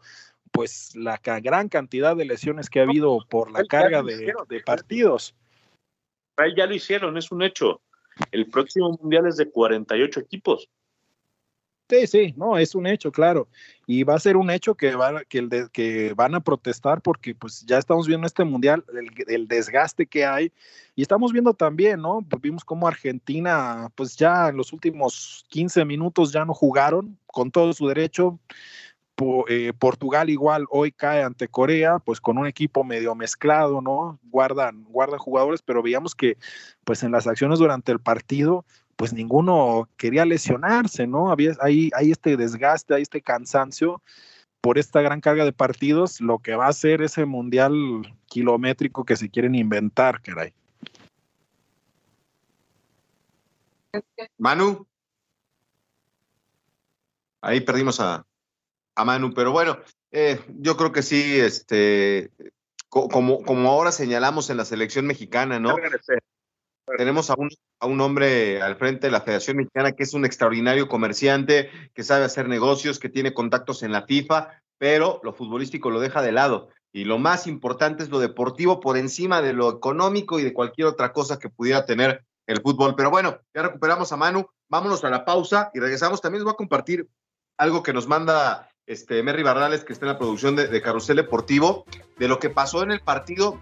pues 0.52 0.94
la 0.96 1.18
gran 1.24 1.70
cantidad 1.70 2.18
de 2.18 2.26
lesiones 2.26 2.70
que 2.70 2.82
ha 2.82 2.84
habido 2.84 3.20
por 3.30 3.50
la 3.50 3.64
carga 3.64 4.04
de, 4.04 4.34
de 4.50 4.60
partidos. 4.60 5.34
Ya 6.58 6.66
lo 6.66 6.74
hicieron, 6.74 7.18
es 7.18 7.32
un 7.32 7.44
hecho. 7.44 7.82
El 8.32 8.48
próximo 8.50 8.98
mundial 9.02 9.28
es 9.28 9.38
de 9.38 9.50
48 9.50 10.20
equipos. 10.20 10.70
Sí, 11.88 12.08
sí, 12.08 12.34
no, 12.36 12.58
es 12.58 12.74
un 12.74 12.88
hecho, 12.88 13.12
claro. 13.12 13.48
Y 13.86 14.04
va 14.04 14.16
a 14.16 14.20
ser 14.20 14.38
un 14.38 14.50
hecho 14.50 14.74
que, 14.74 14.98
que, 15.30 15.38
el 15.38 15.50
de, 15.50 15.70
que 15.72 16.14
van 16.14 16.34
a 16.34 16.40
protestar 16.40 17.00
porque 17.00 17.36
pues 17.36 17.64
ya 17.64 17.78
estamos 17.78 18.08
viendo 18.08 18.26
este 18.26 18.44
mundial, 18.44 18.84
el, 18.92 19.12
el, 19.28 19.48
desgaste 19.48 20.08
que 20.08 20.26
hay. 20.26 20.52
Y 20.96 21.04
estamos 21.04 21.32
viendo 21.32 21.54
también, 21.54 22.02
¿no? 22.02 22.26
Pues 22.28 22.42
vimos 22.42 22.66
cómo 22.66 22.88
Argentina, 22.88 23.90
pues 23.94 24.16
ya 24.16 24.50
en 24.50 24.58
los 24.58 24.74
últimos 24.74 25.46
15 25.50 25.86
minutos 25.86 26.32
ya 26.32 26.44
no 26.44 26.56
jugaron 26.56 27.20
con 27.28 27.52
todo 27.52 27.72
su 27.74 27.88
derecho. 27.88 28.40
Po, 29.14 29.46
eh, 29.48 29.72
Portugal 29.78 30.30
igual 30.30 30.66
hoy 30.72 30.92
cae 30.92 31.22
ante 31.24 31.48
Corea, 31.48 32.00
pues 32.00 32.20
con 32.20 32.40
un 32.40 32.48
equipo 32.48 32.84
medio 32.84 33.14
mezclado, 33.14 33.80
¿no? 33.80 34.20
Guardan, 34.24 34.86
guardan 34.86 35.20
jugadores, 35.20 35.62
pero 35.62 35.84
veíamos 35.84 36.16
que 36.16 36.38
pues 36.84 37.04
en 37.04 37.12
las 37.12 37.28
acciones 37.28 37.60
durante 37.60 37.92
el 37.92 38.00
partido 38.00 38.66
pues 38.96 39.14
ninguno 39.14 39.90
quería 39.98 40.26
lesionarse, 40.26 41.08
¿no? 41.08 41.32
Había, 41.32 41.54
hay, 41.62 41.90
hay 41.96 42.12
este 42.12 42.38
desgaste, 42.38 42.96
hay 42.96 43.02
este 43.02 43.22
cansancio 43.22 44.02
por 44.62 44.78
esta 44.78 45.02
gran 45.02 45.22
carga 45.22 45.46
de 45.46 45.54
partidos, 45.54 46.22
lo 46.22 46.40
que 46.40 46.56
va 46.56 46.68
a 46.68 46.74
ser 46.74 47.02
ese 47.02 47.26
mundial 47.26 47.74
kilométrico 48.26 49.06
que 49.06 49.16
se 49.16 49.30
quieren 49.30 49.54
inventar, 49.54 50.22
caray. 50.22 50.54
Manu. 54.38 54.88
Ahí 57.42 57.62
perdimos 57.62 58.00
a, 58.00 58.26
a 58.96 59.06
Manu, 59.06 59.34
pero 59.34 59.52
bueno, 59.52 59.78
eh, 60.12 60.44
yo 60.48 60.76
creo 60.78 60.92
que 60.92 61.04
sí, 61.04 61.40
este, 61.40 62.32
como, 62.90 63.44
como 63.44 63.70
ahora 63.70 63.92
señalamos 63.92 64.50
en 64.50 64.58
la 64.58 64.66
selección 64.66 65.06
mexicana, 65.06 65.60
¿no? 65.60 65.76
Tenemos 66.98 67.30
a 67.30 67.36
un, 67.38 67.50
a 67.80 67.88
un 67.88 68.00
hombre 68.00 68.62
al 68.62 68.76
frente 68.76 69.08
de 69.08 69.12
la 69.12 69.22
Federación 69.22 69.58
Mexicana 69.58 69.92
que 69.92 70.04
es 70.04 70.14
un 70.14 70.24
extraordinario 70.24 70.88
comerciante, 70.88 71.70
que 71.94 72.04
sabe 72.04 72.26
hacer 72.26 72.48
negocios, 72.48 73.00
que 73.00 73.10
tiene 73.10 73.34
contactos 73.34 73.82
en 73.84 73.92
la 73.92 74.04
FIFA, 74.04 74.62
pero 74.78 75.20
lo 75.24 75.34
futbolístico 75.34 75.90
lo 75.90 76.00
deja 76.00 76.22
de 76.22 76.32
lado. 76.32 76.70
Y 76.94 77.04
lo 77.04 77.18
más 77.18 77.48
importante 77.48 78.04
es 78.04 78.10
lo 78.10 78.20
deportivo 78.20 78.80
por 78.80 78.98
encima 78.98 79.42
de 79.42 79.54
lo 79.54 79.70
económico 79.70 80.40
y 80.40 80.44
de 80.44 80.54
cualquier 80.54 80.88
otra 80.88 81.12
cosa 81.12 81.40
que 81.40 81.50
pudiera 81.50 81.86
tener 81.86 82.24
el 82.48 82.62
fútbol. 82.62 82.96
Pero 82.96 83.10
bueno, 83.10 83.40
ya 83.54 83.64
recuperamos 83.64 84.12
a 84.12 84.18
Manu, 84.18 84.48
vámonos 84.70 85.04
a 85.04 85.10
la 85.10 85.26
pausa 85.26 85.72
y 85.74 85.80
regresamos. 85.80 86.22
También 86.22 86.40
les 86.40 86.46
voy 86.46 86.54
a 86.54 86.58
compartir 86.58 87.08
algo 87.58 87.84
que 87.84 87.94
nos 87.94 88.08
manda 88.08 88.70
este, 88.86 89.24
Merry 89.24 89.44
Barrales, 89.44 89.84
que 89.84 89.94
está 89.94 90.06
en 90.06 90.14
la 90.14 90.18
producción 90.20 90.56
de, 90.56 90.82
Carrusel 90.82 91.18
Deportivo, 91.18 91.86
de 92.18 92.28
lo 92.28 92.40
que 92.40 92.50
pasó 92.50 92.84
en 92.84 92.92
el 92.92 93.02
partido 93.02 93.60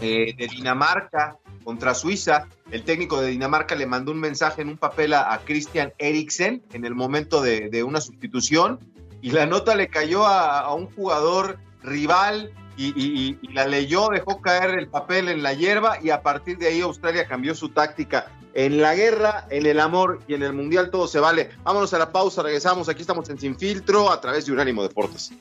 eh, 0.00 0.34
de 0.36 0.46
Dinamarca 0.46 1.36
contra 1.64 1.94
Suiza. 1.94 2.46
El 2.70 2.84
técnico 2.84 3.20
de 3.20 3.28
Dinamarca 3.28 3.74
le 3.74 3.86
mandó 3.86 4.12
un 4.12 4.20
mensaje 4.20 4.62
en 4.62 4.68
un 4.68 4.76
papel 4.76 5.14
a, 5.14 5.40
Christian 5.44 5.92
Eriksen 5.98 6.62
en 6.72 6.84
el 6.84 6.94
momento 6.94 7.40
de, 7.40 7.82
una 7.82 8.00
sustitución 8.00 8.78
y 9.22 9.30
la 9.30 9.46
nota 9.46 9.74
le 9.74 9.88
cayó 9.88 10.26
a, 10.26 10.72
un 10.74 10.86
jugador 10.94 11.58
rival 11.82 12.52
y, 12.76 13.38
la 13.52 13.66
leyó, 13.66 14.08
dejó 14.08 14.40
caer 14.40 14.78
el 14.78 14.88
papel 14.88 15.28
en 15.28 15.42
la 15.42 15.54
hierba 15.54 15.98
y 16.02 16.10
a 16.10 16.22
partir 16.22 16.58
de 16.58 16.68
ahí 16.68 16.80
Australia 16.80 17.26
cambió 17.26 17.54
su 17.54 17.70
táctica. 17.70 18.30
En 18.52 18.80
la 18.80 18.94
guerra, 18.94 19.46
en 19.50 19.66
el 19.66 19.80
amor 19.80 20.20
y 20.28 20.34
en 20.34 20.44
el 20.44 20.52
mundial 20.52 20.90
todo 20.90 21.08
se 21.08 21.18
vale. 21.18 21.50
Vámonos 21.64 21.92
a 21.92 21.98
la 21.98 22.12
pausa, 22.12 22.42
regresamos. 22.42 22.88
Aquí 22.88 23.00
estamos 23.00 23.28
en 23.28 23.38
Sin 23.38 23.56
Filtro 23.56 24.12
a 24.12 24.20
través 24.20 24.46
de 24.46 24.52
Unánimo 24.52 24.82
Deportes. 24.82 25.32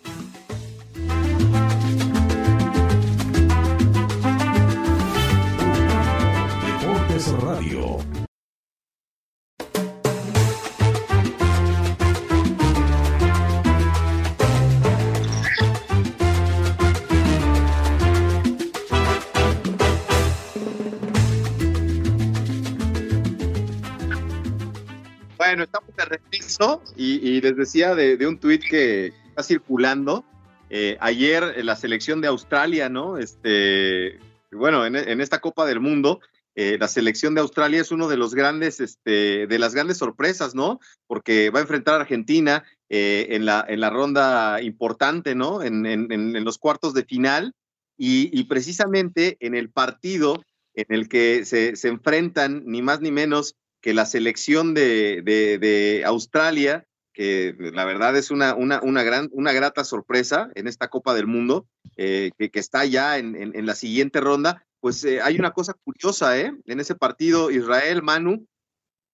Bueno, 25.53 25.65
estamos 25.65 25.95
de 25.95 26.05
regreso 26.05 26.81
y, 26.95 27.39
les 27.41 27.55
decía 27.55 27.93
de, 27.93 28.25
un 28.25 28.39
tuit 28.39 28.63
que 28.63 29.13
está 29.27 29.43
circulando. 29.43 30.25
Eh, 30.71 30.97
ayer 30.99 31.43
en 31.57 31.67
la 31.67 31.75
selección 31.75 32.21
de 32.21 32.27
Australia, 32.27 32.89
¿no? 32.89 33.19
Este, 33.19 34.19
bueno, 34.51 34.85
en, 34.85 35.21
esta 35.21 35.41
Copa 35.41 35.67
del 35.67 35.79
Mundo, 35.79 36.21
eh, 36.55 36.77
la 36.79 36.87
selección 36.87 37.33
de 37.33 37.41
Australia 37.41 37.81
es 37.81 37.91
uno 37.91 38.07
de 38.07 38.17
los 38.17 38.35
grandes, 38.35 38.79
este, 38.79 39.47
de 39.47 39.59
las 39.59 39.73
grandes 39.73 39.97
sorpresas, 39.97 40.53
¿no? 40.53 40.79
Porque 41.07 41.49
va 41.49 41.59
a 41.59 41.63
enfrentar 41.63 41.95
a 41.95 42.01
Argentina 42.01 42.63
eh, 42.89 43.27
en, 43.31 43.45
la, 43.45 43.65
en 43.67 43.79
la 43.79 43.89
ronda 43.89 44.61
importante, 44.61 45.35
¿no? 45.35 45.63
En, 45.63 46.43
los 46.43 46.57
cuartos 46.57 46.93
de 46.93 47.05
final 47.05 47.53
y, 47.97 48.43
precisamente 48.43 49.37
en 49.39 49.55
el 49.55 49.69
partido 49.69 50.43
en 50.75 50.85
el 50.89 51.07
que 51.07 51.45
se, 51.45 51.75
se 51.75 51.87
enfrentan 51.87 52.63
ni 52.65 52.81
más 52.81 53.01
ni 53.01 53.11
menos 53.11 53.55
que 53.83 53.93
la 53.93 54.05
selección 54.05 54.73
de, 54.73 56.03
Australia, 56.05 56.85
que 57.13 57.53
la 57.59 57.83
verdad 57.83 58.15
es 58.15 58.31
una, 58.31 58.55
una, 58.55 59.03
gran, 59.03 59.29
una 59.33 59.51
grata 59.51 59.83
sorpresa 59.83 60.49
en 60.55 60.67
esta 60.67 60.87
Copa 60.87 61.13
del 61.13 61.27
Mundo, 61.27 61.67
eh, 61.97 62.31
que, 62.37 62.49
está 62.53 62.85
ya 62.85 63.17
en, 63.17 63.65
la 63.65 63.75
siguiente 63.75 64.21
ronda, 64.21 64.65
pues 64.83 65.01
eh, 65.05 65.21
hay 65.21 65.39
una 65.39 65.51
cosa 65.51 65.73
curiosa 65.81 66.37
¿eh? 66.37 66.53
en 66.65 66.79
ese 66.81 66.93
partido 66.93 67.49
Israel, 67.49 68.03
Manu, 68.03 68.45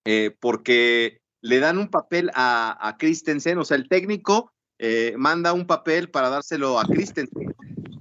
eh, 0.04 0.36
porque 0.40 1.22
le 1.42 1.60
dan 1.60 1.78
un 1.78 1.90
papel 1.90 2.32
a, 2.34 2.76
a 2.88 2.98
Christensen, 2.98 3.60
o 3.60 3.64
sea, 3.64 3.78
el 3.78 3.88
técnico 3.88 4.52
manda 5.16 5.54
un 5.54 5.68
papel 5.68 6.10
para 6.10 6.30
dárselo 6.30 6.80
a 6.80 6.86
Christensen. 6.86 7.54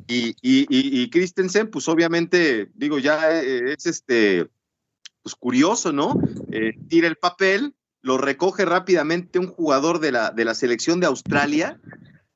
Y, 0.06 0.28
y, 0.40 0.66
y 0.70 1.10
Christensen, 1.10 1.68
pues 1.70 1.88
obviamente, 1.88 2.70
digo, 2.72 2.98
ya 2.98 3.38
es 3.38 3.84
este 3.84 4.48
pues 5.22 5.34
curioso, 5.34 5.92
¿no? 5.92 6.18
Eh, 6.50 6.72
tira 6.88 7.06
el 7.06 7.16
papel, 7.16 7.74
lo 8.00 8.16
recoge 8.16 8.64
rápidamente 8.64 9.38
un 9.38 9.48
jugador 9.48 10.00
de 10.00 10.12
la, 10.12 10.30
de 10.30 10.46
la 10.46 10.54
selección 10.54 11.00
de 11.00 11.06
Australia 11.06 11.78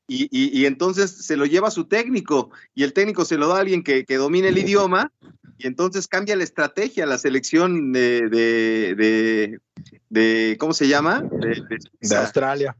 y, 0.08 0.66
entonces 0.66 1.10
se 1.10 1.36
lo 1.36 1.46
lleva 1.46 1.68
a 1.68 1.72
su 1.72 1.86
técnico 1.86 2.50
y 2.74 2.82
el 2.82 2.92
técnico 2.92 3.24
se 3.24 3.38
lo 3.38 3.48
da 3.48 3.56
a 3.56 3.60
alguien 3.60 3.82
que, 3.82 4.04
domine 4.08 4.48
el 4.48 4.58
idioma 4.58 5.10
y 5.58 5.66
entonces 5.66 6.08
cambia 6.08 6.36
la 6.36 6.44
estrategia, 6.44 7.06
la 7.06 7.18
selección 7.18 7.92
de, 7.92 8.28
de, 8.28 9.60
de, 10.08 10.56
¿cómo 10.58 10.74
se 10.74 10.88
llama? 10.88 11.22
De, 11.22 12.16
Australia. 12.16 12.76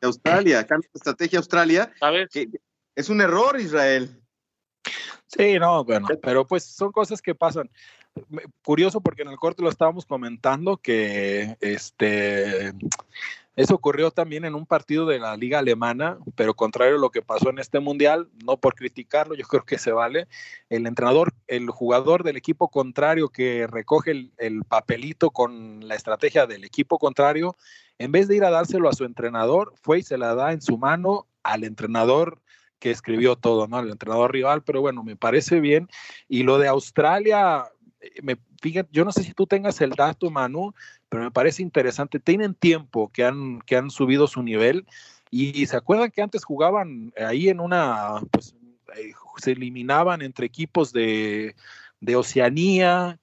De 0.00 0.06
Australia, 0.06 0.66
cambia 0.66 0.88
la 0.92 0.98
estrategia 0.98 1.38
Australia. 1.38 1.92
¿Sabes? 1.98 2.28
es 2.96 3.08
un 3.08 3.20
error, 3.20 3.58
Israel. 3.60 4.20
Sí, 5.26 5.58
no, 5.58 5.84
bueno, 5.84 6.06
pero 6.22 6.46
pues 6.46 6.64
son 6.64 6.92
cosas 6.92 7.20
que 7.20 7.34
pasan 7.34 7.70
curioso 8.62 9.00
porque 9.00 9.22
en 9.22 9.28
el 9.28 9.36
corte 9.36 9.62
lo 9.62 9.68
estábamos 9.68 10.06
comentando 10.06 10.76
que 10.76 11.56
este 11.60 12.72
eso 13.56 13.74
ocurrió 13.76 14.10
también 14.10 14.44
en 14.44 14.56
un 14.56 14.66
partido 14.66 15.06
de 15.06 15.20
la 15.20 15.36
liga 15.36 15.60
alemana, 15.60 16.18
pero 16.34 16.54
contrario 16.54 16.96
a 16.96 17.00
lo 17.00 17.10
que 17.10 17.22
pasó 17.22 17.50
en 17.50 17.60
este 17.60 17.78
mundial, 17.78 18.28
no 18.44 18.56
por 18.56 18.74
criticarlo, 18.74 19.36
yo 19.36 19.46
creo 19.46 19.64
que 19.64 19.78
se 19.78 19.92
vale. 19.92 20.26
El 20.68 20.86
entrenador, 20.86 21.32
el 21.46 21.70
jugador 21.70 22.24
del 22.24 22.36
equipo 22.36 22.68
contrario 22.68 23.28
que 23.28 23.68
recoge 23.68 24.10
el, 24.10 24.32
el 24.38 24.64
papelito 24.64 25.30
con 25.30 25.86
la 25.86 25.94
estrategia 25.94 26.46
del 26.46 26.64
equipo 26.64 26.98
contrario, 26.98 27.56
en 27.98 28.10
vez 28.10 28.26
de 28.26 28.36
ir 28.36 28.44
a 28.44 28.50
dárselo 28.50 28.88
a 28.88 28.92
su 28.92 29.04
entrenador, 29.04 29.72
fue 29.80 30.00
y 30.00 30.02
se 30.02 30.18
la 30.18 30.34
da 30.34 30.52
en 30.52 30.60
su 30.60 30.76
mano 30.76 31.28
al 31.44 31.62
entrenador 31.62 32.40
que 32.80 32.90
escribió 32.90 33.36
todo, 33.36 33.66
¿no? 33.68 33.78
El 33.78 33.90
entrenador 33.90 34.32
rival, 34.32 34.62
pero 34.62 34.80
bueno, 34.80 35.04
me 35.04 35.16
parece 35.16 35.60
bien. 35.60 35.88
Y 36.28 36.42
lo 36.42 36.58
de 36.58 36.68
Australia, 36.68 37.70
me, 38.22 38.36
fíjate, 38.60 38.88
yo 38.92 39.04
no 39.04 39.12
sé 39.12 39.22
si 39.22 39.32
tú 39.32 39.46
tengas 39.46 39.80
el 39.80 39.90
dato, 39.90 40.30
Manu, 40.30 40.74
pero 41.08 41.24
me 41.24 41.30
parece 41.30 41.62
interesante. 41.62 42.20
Tienen 42.20 42.54
tiempo 42.54 43.10
que 43.12 43.24
han, 43.24 43.60
que 43.62 43.76
han 43.76 43.90
subido 43.90 44.26
su 44.26 44.42
nivel 44.42 44.86
y 45.30 45.66
se 45.66 45.76
acuerdan 45.76 46.10
que 46.10 46.22
antes 46.22 46.44
jugaban 46.44 47.12
ahí 47.16 47.48
en 47.48 47.60
una, 47.60 48.20
pues 48.30 48.54
eh, 48.96 49.12
se 49.38 49.52
eliminaban 49.52 50.22
entre 50.22 50.46
equipos 50.46 50.92
de, 50.92 51.56
de 52.00 52.16
Oceanía. 52.16 53.18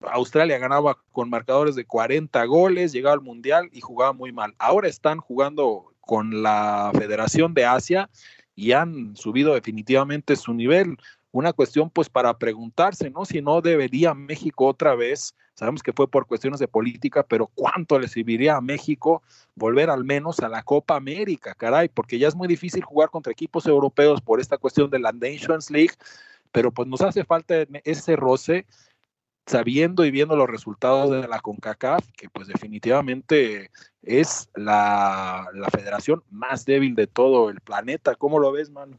Australia 0.00 0.58
ganaba 0.58 0.98
con 1.12 1.30
marcadores 1.30 1.74
de 1.74 1.84
40 1.84 2.44
goles, 2.44 2.92
llegaba 2.92 3.14
al 3.14 3.20
Mundial 3.20 3.68
y 3.72 3.80
jugaba 3.80 4.12
muy 4.12 4.32
mal. 4.32 4.54
Ahora 4.58 4.88
están 4.88 5.18
jugando 5.18 5.92
con 6.00 6.42
la 6.42 6.90
Federación 6.94 7.54
de 7.54 7.64
Asia 7.64 8.10
y 8.54 8.72
han 8.72 9.16
subido 9.16 9.54
definitivamente 9.54 10.36
su 10.36 10.54
nivel 10.54 10.96
una 11.32 11.52
cuestión 11.52 11.90
pues 11.90 12.08
para 12.08 12.38
preguntarse, 12.38 13.10
¿no? 13.10 13.24
Si 13.24 13.40
no 13.40 13.60
debería 13.62 14.14
México 14.14 14.66
otra 14.66 14.94
vez, 14.94 15.34
sabemos 15.54 15.82
que 15.82 15.92
fue 15.92 16.06
por 16.08 16.26
cuestiones 16.26 16.60
de 16.60 16.68
política, 16.68 17.22
pero 17.22 17.46
¿cuánto 17.54 17.98
le 17.98 18.06
serviría 18.06 18.56
a 18.56 18.60
México 18.60 19.22
volver 19.54 19.90
al 19.90 20.04
menos 20.04 20.40
a 20.40 20.48
la 20.48 20.62
Copa 20.62 20.94
América, 20.94 21.54
caray? 21.54 21.88
Porque 21.88 22.18
ya 22.18 22.28
es 22.28 22.36
muy 22.36 22.48
difícil 22.48 22.84
jugar 22.84 23.10
contra 23.10 23.32
equipos 23.32 23.66
europeos 23.66 24.20
por 24.20 24.40
esta 24.40 24.58
cuestión 24.58 24.90
de 24.90 24.98
la 24.98 25.12
Nations 25.12 25.70
League, 25.70 25.94
pero 26.52 26.70
pues 26.70 26.86
nos 26.86 27.00
hace 27.00 27.24
falta 27.24 27.54
ese 27.84 28.14
roce 28.14 28.66
sabiendo 29.46 30.04
y 30.04 30.10
viendo 30.10 30.36
los 30.36 30.48
resultados 30.48 31.10
de 31.10 31.26
la 31.26 31.40
CONCACAF, 31.40 32.06
que 32.12 32.28
pues 32.28 32.46
definitivamente 32.46 33.70
es 34.02 34.50
la, 34.54 35.48
la 35.54 35.70
federación 35.70 36.22
más 36.30 36.64
débil 36.66 36.94
de 36.94 37.06
todo 37.06 37.48
el 37.50 37.60
planeta. 37.60 38.14
¿Cómo 38.14 38.38
lo 38.38 38.52
ves, 38.52 38.70
mano? 38.70 38.98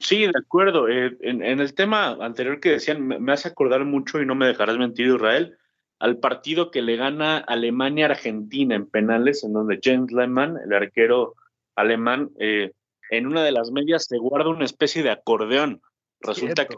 Sí, 0.00 0.26
de 0.26 0.32
acuerdo. 0.36 0.88
Eh, 0.88 1.16
en, 1.20 1.42
el 1.42 1.74
tema 1.74 2.16
anterior 2.20 2.60
que 2.60 2.70
decían, 2.70 3.06
me, 3.06 3.32
hace 3.32 3.48
acordar 3.48 3.84
mucho, 3.84 4.20
y 4.20 4.26
no 4.26 4.34
me 4.34 4.46
dejarás 4.46 4.78
mentir, 4.78 5.08
Israel, 5.08 5.56
al 5.98 6.18
partido 6.18 6.70
que 6.70 6.82
le 6.82 6.96
gana 6.96 7.38
Alemania-Argentina 7.38 8.76
en 8.76 8.86
penales, 8.86 9.42
en 9.42 9.52
donde 9.52 9.80
James 9.82 10.12
Lehmann, 10.12 10.56
el 10.64 10.72
arquero 10.72 11.34
alemán, 11.74 12.30
eh, 12.38 12.72
en 13.10 13.26
una 13.26 13.42
de 13.42 13.52
las 13.52 13.70
medias 13.72 14.04
se 14.04 14.18
guarda 14.18 14.50
una 14.50 14.64
especie 14.64 15.02
de 15.02 15.10
acordeón. 15.10 15.82
Resulta 16.20 16.66
que 16.66 16.76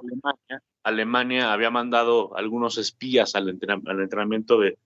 Alemania, 0.83 1.53
había 1.53 1.71
mandado 1.71 2.37
algunos 2.37 2.79
espías 2.79 3.35
al, 3.35 3.49
entrenamiento 3.49 4.61
de, 4.61 4.79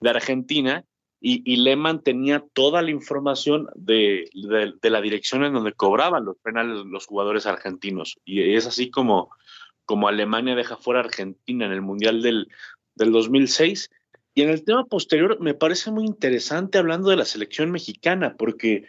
de 0.00 0.10
Argentina 0.10 0.84
y, 1.24 1.56
Lehmann 1.56 2.02
tenía 2.02 2.44
toda 2.52 2.82
la 2.82 2.90
información 2.90 3.68
de, 3.76 4.28
la 4.34 5.00
dirección 5.00 5.44
en 5.44 5.52
donde 5.52 5.72
cobraban 5.72 6.24
los 6.24 6.36
penales 6.38 6.84
los 6.84 7.06
jugadores 7.06 7.46
argentinos. 7.46 8.18
Y 8.24 8.56
es 8.56 8.66
así 8.66 8.90
como, 8.90 9.30
como 9.84 10.08
Alemania 10.08 10.56
deja 10.56 10.76
fuera 10.76 10.98
a 10.98 11.04
Argentina 11.04 11.64
en 11.64 11.70
el 11.70 11.80
Mundial 11.80 12.22
del, 12.22 12.48
del 12.96 13.12
2006. 13.12 13.90
Y 14.34 14.42
en 14.42 14.50
el 14.50 14.64
tema 14.64 14.84
posterior 14.86 15.38
me 15.38 15.54
parece 15.54 15.92
muy 15.92 16.06
interesante 16.06 16.78
hablando 16.78 17.08
de 17.08 17.16
la 17.16 17.24
selección 17.24 17.70
mexicana, 17.70 18.34
porque, 18.36 18.88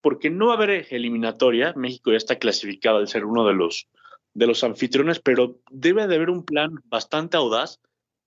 porque 0.00 0.30
no 0.30 0.46
va 0.46 0.52
a 0.52 0.56
haber 0.58 0.86
eliminatoria. 0.90 1.72
México 1.74 2.12
ya 2.12 2.16
está 2.16 2.38
clasificado 2.38 2.98
al 2.98 3.08
ser 3.08 3.24
uno 3.24 3.44
de 3.44 3.54
los, 3.54 3.88
de 4.34 4.46
los 4.46 4.62
anfitriones, 4.62 5.18
pero 5.18 5.58
debe 5.72 6.06
de 6.06 6.14
haber 6.14 6.30
un 6.30 6.44
plan 6.44 6.74
bastante 6.84 7.36
audaz 7.36 7.80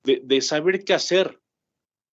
de, 0.04 0.20
de 0.22 0.42
saber 0.42 0.84
qué 0.84 0.94
hacer 0.94 1.40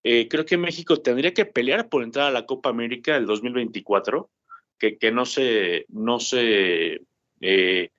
eh, 0.04 0.28
creo 0.28 0.44
que 0.44 0.56
México 0.56 1.00
tendría 1.00 1.32
que 1.32 1.44
pelear 1.44 1.88
por 1.88 2.02
entrar 2.02 2.26
a 2.26 2.32
la 2.32 2.46
Copa 2.46 2.70
América 2.70 3.14
del 3.14 3.26
2024, 3.26 4.30
que, 4.78 4.98
que 4.98 5.12
no 5.12 5.24
se, 5.26 5.86
no 5.88 6.18
se, 6.18 7.02
eh, 7.40 7.90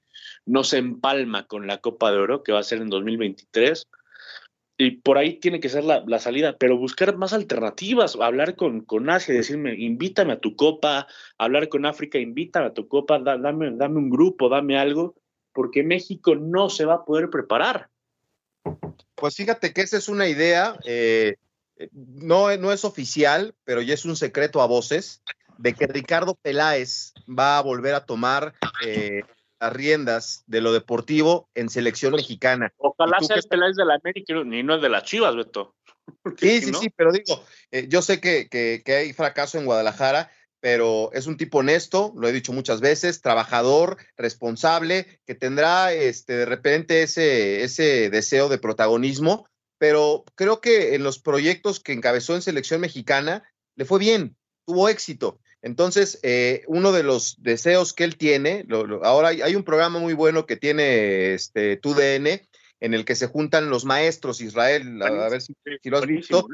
no 0.45 0.64
se 0.64 0.78
empalma 0.78 1.47
con 1.47 1.66
la 1.68 1.78
Copa 1.80 2.12
de 2.12 2.18
Oro, 2.18 2.43
que 2.43 2.51
va 2.51 2.60
a 2.60 2.64
ser 2.64 2.82
en 2.82 2.89
2023. 2.89 3.88
y 4.78 4.91
por 4.97 5.18
ahí 5.18 5.39
tiene 5.39 5.60
que 5.60 5.70
ser 5.70 5.84
la, 5.84 6.20
salida, 6.20 6.58
pero 6.58 6.78
buscar 6.78 7.16
más 7.16 7.32
alternativas, 7.32 8.18
hablar 8.20 8.56
con, 8.56 8.82
con 8.82 9.10
Asia, 9.10 9.34
decirme, 9.34 9.76
invítame 9.76 10.34
a 10.34 10.39
tu 10.39 10.56
copa, 10.56 11.08
hablar 11.38 11.70
con 11.70 11.86
África, 11.86 12.18
invítame 12.18 12.68
a 12.68 12.74
tu 12.74 12.88
copa, 12.88 13.20
dame, 13.20 13.72
dame 13.76 13.97
un 13.97 14.10
grupo, 14.10 14.49
dame 14.49 14.78
algo, 14.78 15.16
porque 15.54 15.84
México 15.84 16.36
no 16.36 16.70
se 16.70 16.86
va 16.86 16.95
a 16.95 17.06
poder 17.06 17.30
preparar. 17.30 17.89
Pues 19.16 19.36
fíjate 19.36 19.74
que 19.74 19.82
esa 19.82 19.97
es 19.97 20.10
una 20.10 20.28
idea, 20.28 20.78
eh, 20.86 21.36
no, 21.92 22.56
no 22.58 22.72
es 22.72 22.86
oficial, 22.86 23.56
pero 23.64 23.82
ya 23.82 23.94
es 23.94 24.06
un 24.06 24.16
secreto 24.16 24.62
a 24.62 24.68
voces, 24.68 25.24
de 25.58 25.74
que 25.74 25.88
Ricardo 25.88 26.36
Peláez 26.36 27.14
va 27.28 27.58
a 27.58 27.62
volver 27.62 27.96
a 27.96 28.06
tomar 28.06 28.54
eh, 28.86 29.22
las 29.60 29.74
riendas 29.74 30.44
de 30.48 30.62
lo 30.62 30.74
deportivo 30.74 31.50
en 31.56 31.70
selección 31.70 32.14
mexicana. 32.14 32.74
Ojalá 32.78 33.20
sea 33.22 33.38
el 33.38 33.44
Peláez 33.44 33.76
de 33.76 33.86
la 33.86 33.96
América 33.96 34.34
y 34.34 34.64
no 34.64 34.76
el 34.76 34.82
de 34.82 34.90
las 34.90 35.04
Chivas, 35.04 35.36
Beto. 35.36 35.76
Sí, 36.38 36.62
sí, 36.62 36.74
sí, 36.74 36.90
pero 36.90 37.14
digo, 37.14 37.44
eh, 37.72 37.88
yo 37.88 38.02
sé 38.02 38.20
que, 38.20 38.50
que, 38.50 38.94
hay 38.94 39.14
fracaso 39.14 39.58
en 39.58 39.66
Guadalajara, 39.66 40.32
pero 40.60 41.12
es 41.14 41.28
un 41.28 41.38
tipo 41.38 41.60
honesto, 41.60 42.14
lo 42.18 42.28
he 42.28 42.34
dicho 42.34 42.52
muchas 42.52 42.82
veces, 42.82 43.22
trabajador, 43.22 43.98
responsable, 44.18 45.22
que 45.26 45.36
tendrá 45.36 45.94
este, 45.94 46.34
de 46.34 46.46
repente 46.46 47.04
ese, 47.04 47.64
ese 47.64 48.10
deseo 48.10 48.50
de 48.50 48.58
protagonismo, 48.58 49.48
pero 49.84 50.24
creo 50.36 50.62
que 50.62 50.96
en 50.96 51.04
los 51.04 51.20
proyectos 51.20 51.82
que 51.82 51.92
encabezó 51.92 52.36
en 52.36 52.42
selección 52.42 52.80
mexicana 52.80 53.44
le 53.76 53.84
fue 53.84 54.00
bien, 54.00 54.38
tuvo 54.66 54.88
éxito. 54.88 55.42
Entonces, 55.62 56.22
eh, 56.24 56.64
uno 56.68 56.94
de 56.94 57.04
los 57.04 57.44
deseos 57.44 57.92
que 57.92 58.06
él 58.06 58.16
tiene, 58.16 58.66
ahora 59.02 59.28
hay, 59.28 59.56
un 59.58 59.66
programa 59.66 60.00
muy 60.00 60.14
bueno 60.14 60.46
que 60.46 60.56
tiene 60.56 61.34
este 61.34 61.76
TUDN, 61.76 62.48
en 62.80 62.94
el 62.94 63.04
que 63.04 63.16
se 63.16 63.28
juntan 63.28 63.70
los 63.70 63.84
maestros 63.84 64.40
Israel, 64.40 65.02
a, 65.02 65.28
ver 65.28 65.42
si, 65.42 65.54
lo 65.84 65.98
has 65.98 66.06
visto. 66.08 66.48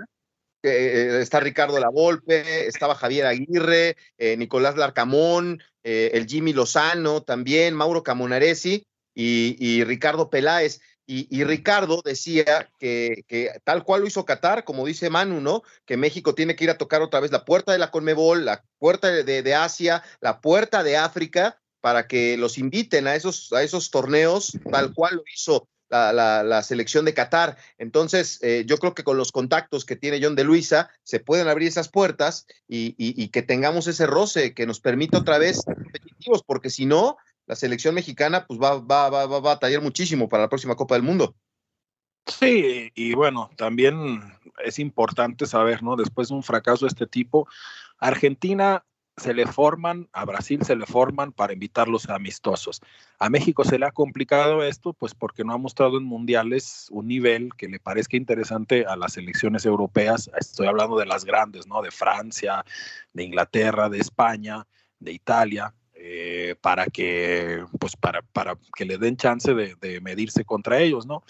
¿eh? 0.63 0.67
Eh, 0.67 1.19
está 1.21 1.39
Ricardo 1.39 1.79
Lavolpe, 1.79 2.65
estaba 2.65 2.95
Javier 2.95 3.27
Aguirre, 3.27 3.95
eh, 4.17 4.37
Nicolás 4.37 4.75
Larcamón, 4.75 5.61
el 5.83 6.25
Jimmy 6.25 6.51
Lozano 6.51 7.21
también, 7.21 7.75
Mauro 7.75 8.01
Camonaresi 8.01 8.87
y, 9.13 9.83
Ricardo 9.83 10.31
Peláez. 10.31 10.81
Y, 11.11 11.43
Ricardo 11.43 12.03
decía 12.05 12.69
que, 12.77 13.23
tal 13.63 13.83
cual 13.83 14.01
lo 14.01 14.07
hizo 14.07 14.25
Qatar, 14.25 14.63
como 14.63 14.85
dice 14.85 15.09
Manu, 15.09 15.41
¿no? 15.41 15.63
Que 15.87 15.97
México 15.97 16.35
tiene 16.35 16.55
que 16.55 16.65
ir 16.65 16.69
a 16.69 16.77
tocar 16.77 17.01
otra 17.01 17.19
vez 17.19 17.31
la 17.31 17.45
puerta 17.45 17.71
de 17.71 17.79
la 17.79 17.89
Conmebol, 17.89 18.45
la 18.45 18.63
puerta 18.77 19.07
de, 19.07 19.55
Asia, 19.55 20.03
la 20.21 20.39
puerta 20.39 20.83
de 20.83 20.97
África, 20.97 21.59
para 21.81 22.05
que 22.05 22.37
los 22.37 22.59
inviten 22.59 23.07
a 23.07 23.15
esos, 23.15 23.51
a 23.53 23.63
esos 23.63 23.89
torneos, 23.89 24.55
tal 24.71 24.93
cual 24.93 25.15
lo 25.15 25.23
hizo 25.33 25.67
la, 25.89 26.61
selección 26.61 27.05
de 27.05 27.15
Qatar. 27.15 27.57
Entonces, 27.79 28.37
eh, 28.43 28.63
yo 28.67 28.77
creo 28.77 28.93
que 28.93 29.03
con 29.03 29.17
los 29.17 29.31
contactos 29.31 29.85
que 29.85 29.95
tiene 29.95 30.19
John 30.21 30.35
de 30.35 30.43
Luisa, 30.43 30.91
se 31.01 31.19
pueden 31.19 31.47
abrir 31.47 31.69
esas 31.69 31.89
puertas 31.89 32.45
y, 32.67 33.29
que 33.29 33.41
tengamos 33.41 33.87
ese 33.87 34.05
roce 34.05 34.53
que 34.53 34.67
nos 34.67 34.79
permita 34.79 35.17
otra 35.17 35.39
vez 35.39 35.63
competitivos, 35.63 36.43
porque 36.45 36.69
si 36.69 36.85
no, 36.85 37.17
la 37.49 37.55
selección 37.55 37.95
mexicana 37.95 38.45
pues 38.45 38.59
va, 38.59 38.75
va, 38.75 39.09
va, 39.09 39.25
va 39.25 39.37
a 39.37 39.39
batallar 39.39 39.81
muchísimo 39.81 40.29
para 40.29 40.43
la 40.43 40.49
próxima 40.49 40.75
Copa 40.75 40.93
del 40.93 41.03
Mundo. 41.03 41.35
Sí, 42.27 42.91
y 42.93 43.15
bueno, 43.15 43.49
también 43.57 44.21
es 44.63 44.77
importante 44.77 45.47
saber, 45.47 45.81
¿no? 45.81 45.95
Después 45.95 46.29
de 46.29 46.35
un 46.35 46.43
fracaso 46.43 46.85
de 46.85 46.89
este 46.89 47.07
tipo, 47.07 47.47
Argentina 47.97 48.85
se 49.17 49.33
le 49.33 49.47
forman, 49.47 50.07
a 50.13 50.25
Brasil 50.25 50.63
se 50.63 50.75
le 50.75 50.85
forman 50.85 51.31
para 51.31 51.51
invitarlos 51.51 52.07
a 52.07 52.15
amistosos. 52.15 52.81
A 53.17 53.31
México 53.31 53.63
se 53.63 53.79
le 53.79 53.87
ha 53.87 53.91
complicado 53.91 54.61
esto, 54.61 54.93
pues 54.93 55.15
porque 55.15 55.43
no 55.43 55.53
ha 55.53 55.57
mostrado 55.57 55.97
en 55.97 56.03
mundiales 56.03 56.87
un 56.91 57.07
nivel 57.07 57.49
que 57.57 57.67
le 57.67 57.79
parezca 57.79 58.15
interesante 58.15 58.85
a 58.85 58.95
las 58.95 59.13
selecciones 59.13 59.65
europeas. 59.65 60.29
Estoy 60.39 60.67
hablando 60.67 60.99
de 60.99 61.07
las 61.07 61.25
grandes, 61.25 61.65
¿no? 61.65 61.81
De 61.81 61.89
Francia, 61.89 62.63
de 63.11 63.23
Inglaterra, 63.23 63.89
de 63.89 63.97
España, 63.97 64.67
de 64.99 65.13
Italia. 65.13 65.73
Eh, 66.01 66.55
para 66.61 66.85
que 66.85 67.65
pues 67.77 67.97
para, 67.97 68.21
para 68.21 68.57
que 68.75 68.85
le 68.85 68.97
den 68.97 69.17
chance 69.17 69.53
de, 69.53 69.99
medirse 70.01 70.45
contra 70.45 70.79
ellos, 70.79 71.05
¿no? 71.05 71.23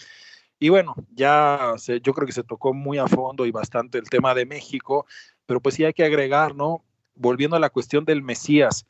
Y 0.60 0.68
bueno, 0.68 0.94
ya 1.12 1.74
yo 2.02 2.12
creo 2.14 2.26
que 2.26 2.32
se 2.32 2.44
tocó 2.44 2.72
muy 2.72 2.98
a 2.98 3.08
fondo 3.08 3.46
y 3.46 3.50
bastante 3.50 3.98
el 3.98 4.08
tema 4.08 4.34
de 4.34 4.46
México, 4.46 5.06
pero 5.46 5.60
pues 5.60 5.74
sí 5.74 5.84
hay 5.84 5.92
que 5.92 6.04
agregar, 6.04 6.54
¿no? 6.54 6.84
volviendo 7.20 7.56
a 7.56 7.60
la 7.60 7.70
cuestión 7.70 8.04
del 8.04 8.22
Mesías, 8.22 8.86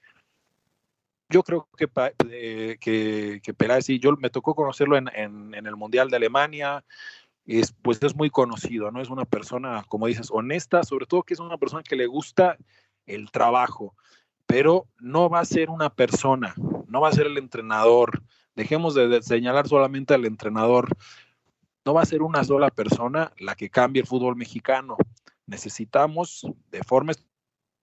yo 1.28 1.42
creo 1.42 1.68
que, 1.76 1.88
eh, 2.30 2.76
que, 2.80 3.40
que 3.42 3.98
yo 3.98 4.16
me 4.16 4.30
tocó 4.30 4.54
conocerlo 4.54 4.96
en, 4.96 5.08
en, 5.14 5.66
el 5.66 5.76
Mundial 5.76 6.10
de 6.10 6.16
Alemania, 6.16 6.84
es, 7.44 7.72
pues 7.82 8.02
es 8.02 8.14
muy 8.14 8.30
conocido, 8.30 8.90
¿no? 8.90 9.00
Es 9.00 9.10
una 9.10 9.24
persona, 9.24 9.84
como 9.88 10.06
dices, 10.06 10.28
honesta, 10.30 10.82
sobre 10.82 11.06
todo 11.06 11.22
que 11.22 11.34
es 11.34 11.40
una 11.40 11.58
persona 11.58 11.82
que 11.82 11.96
le 11.96 12.06
gusta 12.06 12.56
el 13.06 13.30
trabajo, 13.30 13.96
pero 14.50 14.88
no 14.98 15.30
va 15.30 15.38
a 15.38 15.44
ser 15.44 15.70
una 15.70 15.90
persona, 15.90 16.54
no 16.88 17.00
va 17.00 17.08
a 17.08 17.12
ser 17.12 17.28
el 17.28 17.38
entrenador. 17.38 18.20
Dejemos 18.56 18.96
de, 18.96 19.22
señalar 19.22 19.68
solamente 19.68 20.12
al 20.12 20.24
entrenador. 20.24 20.88
No 21.84 21.94
va 21.94 22.02
a 22.02 22.06
ser 22.06 22.22
una 22.22 22.42
sola 22.42 22.68
persona 22.70 23.32
la 23.38 23.54
que 23.54 23.70
cambie 23.70 24.02
el 24.02 24.08
fútbol 24.08 24.34
mexicano. 24.34 24.96
Necesitamos 25.46 26.44
de 26.68 26.82
forma 26.82 27.12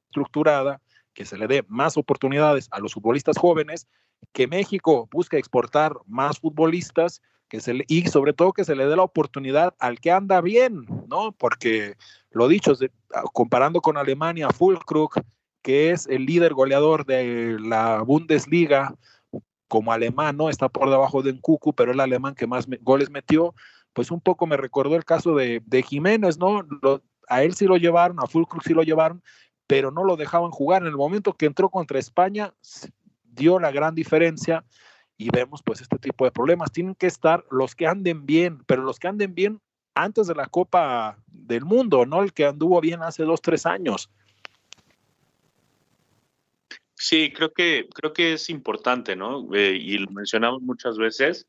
estructurada, 0.10 0.82
que 1.14 1.24
se 1.24 1.38
le 1.38 1.48
dé 1.48 1.64
más 1.70 1.96
oportunidades 1.96 2.68
a 2.72 2.80
los 2.80 2.94
futbolistas 2.94 3.38
jóvenes, 3.38 3.88
que 4.34 4.48
México 4.48 5.08
busque 5.10 5.38
exportar 5.38 5.94
más 6.06 6.40
futbolistas 6.40 7.22
que 7.48 7.62
se 7.62 7.76
le, 7.76 7.86
y 7.88 8.08
sobre 8.08 8.34
todo 8.34 8.52
que 8.52 8.66
se 8.66 8.76
le 8.76 8.86
dé 8.88 8.98
la 8.98 9.04
oportunidad 9.04 9.74
al 9.80 10.02
que 10.02 10.12
anda 10.12 10.42
bien, 10.42 10.86
¿no? 11.08 11.32
Porque 11.32 11.96
lo 12.30 12.50
dicho, 12.50 12.74
ah, 13.14 13.24
comparando 13.32 13.80
con 13.80 13.96
Alemania, 13.96 14.50
Fulkrug, 14.50 15.22
que 15.68 15.92
es 15.92 16.08
el 16.08 16.26
líder 16.26 16.54
goleador 16.54 17.06
de 17.06 17.58
la 17.60 18.02
Bundesliga, 18.02 18.96
como 19.68 19.92
alemán, 19.92 20.38
¿no? 20.38 20.48
Está 20.48 20.70
por 20.70 20.90
debajo 20.90 21.22
de 21.22 21.34
Nkuku, 21.34 21.74
pero 21.74 21.92
el 21.92 22.00
alemán 22.00 22.36
que 22.36 22.48
más 22.48 22.68
goles 22.84 23.10
metió, 23.10 23.54
pues 23.92 24.10
un 24.10 24.22
poco 24.22 24.48
me 24.48 24.56
recordó 24.56 24.96
el 24.96 25.04
caso 25.04 25.36
de, 25.36 25.62
de 25.66 25.84
Jiménez, 25.84 26.38
¿no? 26.38 26.66
a 27.28 27.44
él 27.44 27.54
sí 27.54 27.66
lo 27.66 27.76
llevaron, 27.76 28.18
a 28.22 28.28
Fulkrug 28.28 28.64
sí 28.64 28.74
lo 28.74 28.84
llevaron, 28.84 29.22
pero 29.68 29.92
no 29.92 30.06
lo 30.06 30.16
dejaban 30.16 30.52
jugar. 30.52 30.84
En 30.84 30.88
el 30.88 30.96
momento 30.96 31.34
que 31.34 31.48
entró 31.48 31.68
contra 31.68 32.00
España, 32.00 32.54
dio 33.26 33.60
la 33.60 33.72
gran 33.72 33.94
diferencia 33.94 34.64
y 35.18 35.30
vemos 35.32 35.62
pues 35.64 35.82
este 35.82 35.98
tipo 35.98 36.24
de 36.24 36.32
problemas. 36.32 36.72
Tienen 36.72 36.96
que 36.96 37.08
estar 37.08 37.44
los 37.52 37.76
que 37.76 37.88
anden 37.88 38.26
bien, 38.26 38.64
pero 38.68 38.84
los 38.84 39.00
que 39.00 39.10
anden 39.10 39.36
bien 39.36 39.60
antes 39.96 40.28
de 40.28 40.36
la 40.36 40.46
Copa 40.46 41.18
del 41.28 41.66
Mundo, 41.66 42.06
no 42.06 42.24
el 42.24 42.32
que 42.32 42.46
anduvo 42.46 42.80
bien 42.80 43.04
hace 43.04 43.24
dos, 43.24 43.42
tres 43.42 43.66
años. 43.66 44.10
Sí, 47.00 47.32
creo 47.32 47.54
que, 47.54 47.88
creo 47.94 48.12
que 48.12 48.34
es 48.34 48.50
importante, 48.50 49.16
¿no? 49.16 49.48
Eh, 49.54 49.78
y 49.80 50.00
lo 50.00 50.10
mencionamos 50.10 50.64
muchas 50.64 50.98
veces, 50.98 51.48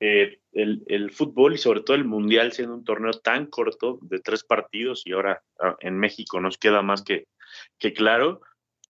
eh, 0.00 0.40
el, 0.52 0.82
el, 0.86 1.10
fútbol 1.10 1.54
y 1.54 1.58
sobre 1.58 1.80
todo 1.80 1.96
el 1.96 2.04
Mundial 2.04 2.52
siendo 2.52 2.74
un 2.74 2.84
torneo 2.84 3.12
tan 3.12 3.46
corto 3.46 3.98
de 4.02 4.18
tres 4.20 4.44
partidos 4.44 5.02
y 5.06 5.12
ahora 5.12 5.42
ah, 5.60 5.76
en 5.80 5.96
México 5.98 6.40
nos 6.40 6.58
queda 6.58 6.82
más 6.82 7.02
que, 7.02 7.28
que 7.78 7.92
claro, 7.92 8.42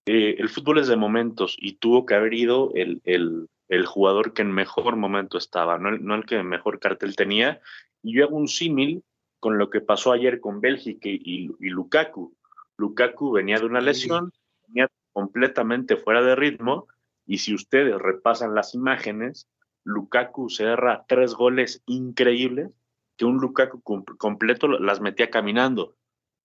eh, 0.05 0.35
el 0.39 0.49
fútbol 0.49 0.79
es 0.79 0.87
de 0.87 0.97
momentos 0.97 1.55
y 1.57 1.73
tuvo 1.73 2.05
que 2.05 2.15
haber 2.15 2.33
ido 2.33 2.71
el, 2.73 2.99
el, 3.05 3.47
el 3.69 3.85
jugador 3.85 4.33
que 4.33 4.41
en 4.41 4.51
mejor 4.51 4.97
momento 4.97 5.37
estaba, 5.37 5.77
no 5.77 5.89
el, 5.89 6.03
no 6.03 6.15
el, 6.15 6.25
que 6.25 6.43
mejor 6.43 6.79
cartel 6.79 7.15
tenía. 7.15 7.61
Y 8.01 8.15
yo 8.15 8.25
hago 8.25 8.35
un 8.35 8.49
símil 8.49 9.03
con 9.39 9.57
lo 9.57 9.69
que 9.69 9.79
pasó 9.79 10.11
ayer 10.11 10.41
con 10.41 10.59
Bélgica 10.59 11.07
y, 11.07 11.49
y, 11.59 11.69
Lukaku. 11.69 12.35
Lukaku 12.77 13.31
venía 13.31 13.59
de 13.59 13.65
una 13.65 13.79
lesión, 13.79 14.33
venía 14.67 14.89
completamente 15.13 15.95
fuera 15.95 16.21
de 16.21 16.35
ritmo, 16.35 16.87
y 17.25 17.37
si 17.37 17.53
ustedes 17.53 17.97
repasan 17.97 18.53
las 18.53 18.73
imágenes, 18.73 19.47
Lukaku 19.85 20.49
cerra 20.49 21.05
tres 21.07 21.33
goles 21.33 21.81
increíbles 21.85 22.71
que 23.17 23.25
un 23.25 23.37
Lukaku 23.37 23.81
completo 24.17 24.67
las 24.67 25.01
metía 25.01 25.29
caminando. 25.29 25.95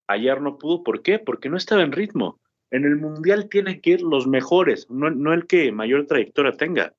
Ayer 0.06 0.40
no 0.40 0.58
pudo, 0.58 0.82
¿por 0.82 1.02
qué? 1.02 1.18
Porque 1.18 1.48
no 1.48 1.56
estaba 1.56 1.82
en 1.82 1.92
ritmo. 1.92 2.40
En 2.70 2.84
el 2.84 2.96
Mundial 2.96 3.48
tienen 3.48 3.80
que 3.80 3.90
ir 3.90 4.02
los 4.02 4.26
mejores, 4.26 4.88
no, 4.90 5.32
el 5.32 5.46
que 5.46 5.72
mayor 5.72 6.06
trayectoria 6.06 6.52
tenga. 6.52 6.94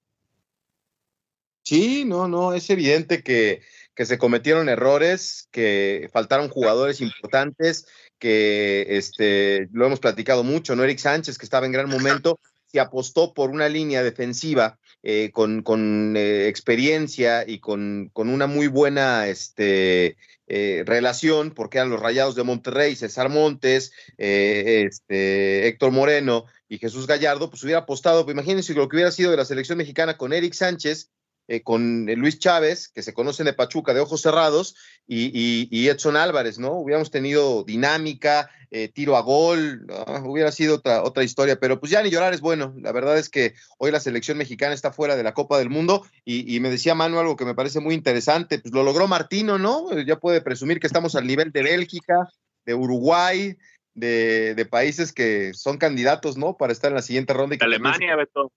Sí, 1.64 2.04
no, 2.06 2.28
no, 2.28 2.54
es 2.54 2.70
evidente 2.72 3.22
que, 3.22 3.62
que 3.94 4.06
se 4.06 4.18
cometieron 4.18 4.70
errores, 4.70 5.48
que 5.52 6.10
faltaron 6.12 6.50
jugadores 6.50 7.02
importantes, 7.02 7.88
que 8.20 8.86
este, 8.90 9.68
lo 9.72 9.86
hemos 9.86 10.00
platicado 10.00 10.44
mucho, 10.44 10.76
¿no? 10.76 10.84
Eric 10.84 11.00
Sánchez, 11.00 11.38
que 11.38 11.46
estaba 11.46 11.66
en 11.66 11.72
gran 11.72 11.90
momento, 11.90 12.40
se 12.72 12.80
apostó 12.80 13.34
por 13.34 13.50
una 13.50 13.68
línea 13.68 14.04
defensiva 14.04 14.78
eh, 15.02 15.32
con, 15.32 15.64
con 15.64 16.16
eh, 16.16 16.48
experiencia 16.48 17.48
y 17.48 17.60
con, 17.60 18.10
con, 18.14 18.30
una 18.30 18.48
muy 18.48 18.68
buena 18.68 19.28
este, 19.28 20.18
eh, 20.48 20.84
relación, 20.86 21.52
porque 21.52 21.78
eran 21.78 21.90
los 21.90 22.00
Rayados 22.00 22.36
de 22.36 22.44
Monterrey, 22.44 22.96
César 22.96 23.30
Montes, 23.30 23.92
este, 24.18 25.68
Héctor 25.68 25.92
Moreno 25.92 26.46
y 26.68 26.78
Jesús 26.78 27.08
Gallardo, 27.08 27.50
pues 27.50 27.64
hubiera 27.64 27.80
apostado, 27.80 28.26
pues 28.26 28.36
imagínense 28.36 28.74
lo 28.74 28.88
que 28.88 28.98
hubiera 28.98 29.12
sido 29.12 29.32
de 29.32 29.38
la 29.38 29.46
selección 29.46 29.78
mexicana 29.78 30.18
con 30.18 30.34
Eric 30.34 30.54
Sánchez, 30.54 31.10
eh, 31.52 31.64
con 31.64 32.06
Luis 32.06 32.38
Chávez, 32.38 32.90
que 32.90 33.02
se 33.02 33.12
conocen 33.12 33.48
de 33.48 33.54
Pachuca 33.54 33.96
de 33.96 34.02
ojos 34.02 34.22
cerrados, 34.22 34.76
y, 35.08 35.88
Edson 35.88 36.16
Álvarez, 36.16 36.60
¿no? 36.60 36.74
Hubiéramos 36.74 37.10
tenido 37.10 37.64
dinámica, 37.64 38.52
eh, 38.70 38.88
tiro 38.88 39.18
a 39.18 39.22
gol, 39.22 39.88
hubiera 40.26 40.52
sido 40.52 40.76
otra, 40.76 41.02
otra 41.02 41.24
historia, 41.24 41.60
pero 41.60 41.80
pues 41.80 41.92
ya 41.92 42.04
ni 42.04 42.12
llorar 42.12 42.36
es 42.36 42.42
bueno. 42.42 42.76
La 42.78 42.92
verdad 42.92 43.18
es 43.18 43.30
que 43.30 43.56
hoy 43.80 43.90
la 43.90 44.00
selección 44.00 44.38
mexicana 44.38 44.76
está 44.76 44.94
fuera 44.94 45.16
de 45.16 45.24
la 45.24 45.34
Copa 45.34 45.58
del 45.58 45.72
Mundo 45.72 46.06
y, 46.24 46.60
me 46.60 46.70
decía 46.70 46.94
Manu 46.94 47.18
algo 47.18 47.36
que 47.36 47.46
me 47.46 47.56
parece 47.56 47.80
muy 47.80 47.96
interesante, 47.96 48.60
pues 48.60 48.72
lo 48.72 48.84
logró 48.84 49.08
Martino, 49.08 49.58
¿no? 49.58 50.00
Ya 50.02 50.20
puede 50.20 50.42
presumir 50.42 50.80
que 50.80 50.86
estamos 50.86 51.16
al 51.16 51.26
nivel 51.26 51.52
de 51.52 51.64
Bélgica, 51.64 52.30
de 52.68 52.76
Uruguay, 52.76 53.58
de, 53.96 54.68
países 54.70 55.12
que 55.12 55.56
son 55.56 55.80
candidatos, 55.80 56.38
¿no? 56.38 56.58
Para 56.58 56.74
estar 56.74 56.92
en 56.92 56.96
la 56.96 57.02
siguiente 57.02 57.34
ronda. 57.34 57.56
Y 57.60 57.64
Alemania, 57.64 58.16
Beto. 58.16 58.52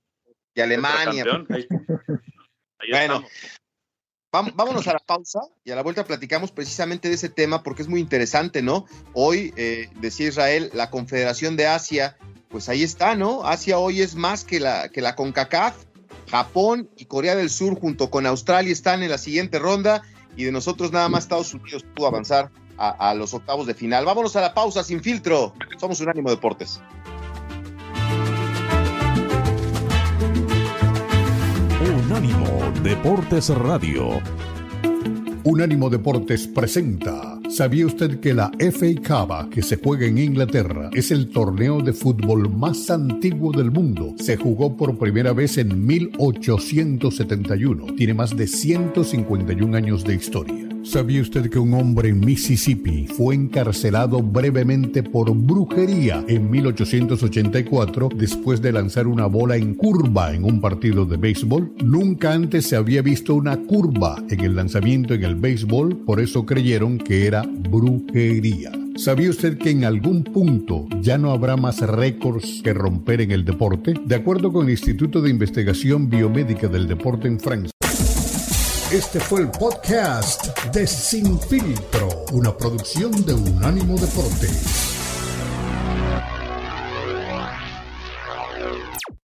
Y 0.54 0.60
Alemania. 0.60 1.24
Bueno, 2.90 3.24
vámonos 4.32 4.88
a 4.88 4.94
la 4.94 4.98
pausa 4.98 5.40
y 5.64 5.70
a 5.70 5.76
la 5.76 5.82
vuelta 5.82 6.04
platicamos 6.04 6.50
precisamente 6.50 7.08
de 7.08 7.14
ese 7.14 7.28
tema 7.28 7.62
porque 7.62 7.82
es 7.82 7.88
muy 7.88 8.00
interesante, 8.00 8.62
¿no? 8.62 8.86
Hoy, 9.12 9.52
eh, 9.56 9.90
decía 10.00 10.28
Israel, 10.28 10.70
la 10.74 10.90
Confederación 10.90 11.56
de 11.56 11.66
Asia, 11.66 12.16
pues 12.48 12.68
ahí 12.68 12.82
está, 12.82 13.14
¿no? 13.14 13.44
Asia 13.44 13.78
hoy 13.78 14.00
es 14.00 14.14
más 14.14 14.44
que 14.44 14.60
la, 14.60 14.88
que 14.88 15.00
la 15.00 15.16
CONCACAF. 15.16 15.76
Japón 16.30 16.88
y 16.96 17.04
Corea 17.06 17.34
del 17.36 17.50
Sur 17.50 17.78
junto 17.78 18.10
con 18.10 18.26
Australia 18.26 18.72
están 18.72 19.02
en 19.02 19.10
la 19.10 19.18
siguiente 19.18 19.58
ronda 19.58 20.02
y 20.34 20.44
de 20.44 20.52
nosotros 20.52 20.90
nada 20.90 21.10
más 21.10 21.24
Estados 21.24 21.52
Unidos 21.52 21.84
pudo 21.94 22.06
avanzar 22.06 22.50
a, 22.78 23.14
los 23.14 23.32
octavos 23.34 23.66
de 23.66 23.74
final. 23.74 24.04
Vámonos 24.04 24.34
a 24.34 24.40
la 24.40 24.54
pausa 24.54 24.82
sin 24.82 25.02
filtro. 25.02 25.54
Somos 25.78 26.00
Unánimo 26.00 26.30
Deportes. 26.30 26.80
Deportes 32.82 33.48
Radio. 33.48 34.20
Unánimo 35.44 35.88
Deportes 35.88 36.48
presenta. 36.48 37.38
¿Sabía 37.48 37.86
usted 37.86 38.18
que 38.18 38.34
la 38.34 38.50
FA 38.58 38.88
Cup 38.96 39.50
que 39.50 39.62
se 39.62 39.76
juega 39.76 40.06
en 40.06 40.18
Inglaterra 40.18 40.90
es 40.92 41.12
el 41.12 41.30
torneo 41.30 41.80
de 41.80 41.92
fútbol 41.92 42.50
más 42.50 42.90
antiguo 42.90 43.52
del 43.52 43.70
mundo? 43.70 44.16
Se 44.18 44.36
jugó 44.36 44.76
por 44.76 44.98
primera 44.98 45.32
vez 45.32 45.58
en 45.58 45.86
1871. 45.86 47.86
Tiene 47.96 48.14
más 48.14 48.36
de 48.36 48.48
151 48.48 49.76
años 49.76 50.02
de 50.02 50.16
historia. 50.16 50.71
¿Sabía 50.84 51.22
usted 51.22 51.48
que 51.48 51.60
un 51.60 51.74
hombre 51.74 52.08
en 52.08 52.18
Mississippi 52.18 53.06
fue 53.06 53.36
encarcelado 53.36 54.20
brevemente 54.20 55.04
por 55.04 55.32
brujería 55.32 56.24
en 56.26 56.50
1884 56.50 58.08
después 58.16 58.60
de 58.60 58.72
lanzar 58.72 59.06
una 59.06 59.26
bola 59.26 59.56
en 59.56 59.74
curva 59.74 60.34
en 60.34 60.44
un 60.44 60.60
partido 60.60 61.06
de 61.06 61.16
béisbol? 61.16 61.72
Nunca 61.84 62.32
antes 62.32 62.66
se 62.66 62.74
había 62.74 63.00
visto 63.00 63.36
una 63.36 63.56
curva 63.58 64.22
en 64.28 64.40
el 64.40 64.56
lanzamiento 64.56 65.14
en 65.14 65.22
el 65.22 65.36
béisbol, 65.36 65.98
por 65.98 66.20
eso 66.20 66.44
creyeron 66.44 66.98
que 66.98 67.26
era 67.26 67.42
brujería. 67.42 68.72
¿Sabía 68.96 69.30
usted 69.30 69.58
que 69.58 69.70
en 69.70 69.84
algún 69.84 70.24
punto 70.24 70.88
ya 71.00 71.16
no 71.16 71.30
habrá 71.30 71.56
más 71.56 71.80
récords 71.80 72.60
que 72.62 72.74
romper 72.74 73.20
en 73.20 73.30
el 73.30 73.44
deporte? 73.44 73.94
De 74.04 74.16
acuerdo 74.16 74.52
con 74.52 74.66
el 74.66 74.72
Instituto 74.72 75.22
de 75.22 75.30
Investigación 75.30 76.10
Biomédica 76.10 76.66
del 76.66 76.86
Deporte 76.86 77.28
en 77.28 77.40
Francia, 77.40 77.72
este 78.92 79.20
fue 79.20 79.40
el 79.40 79.50
podcast 79.50 80.54
de 80.66 80.86
Sin 80.86 81.40
Filtro, 81.40 82.26
una 82.32 82.54
producción 82.54 83.24
de 83.24 83.32
Unánimo 83.32 83.96
Deportes. 83.96 84.82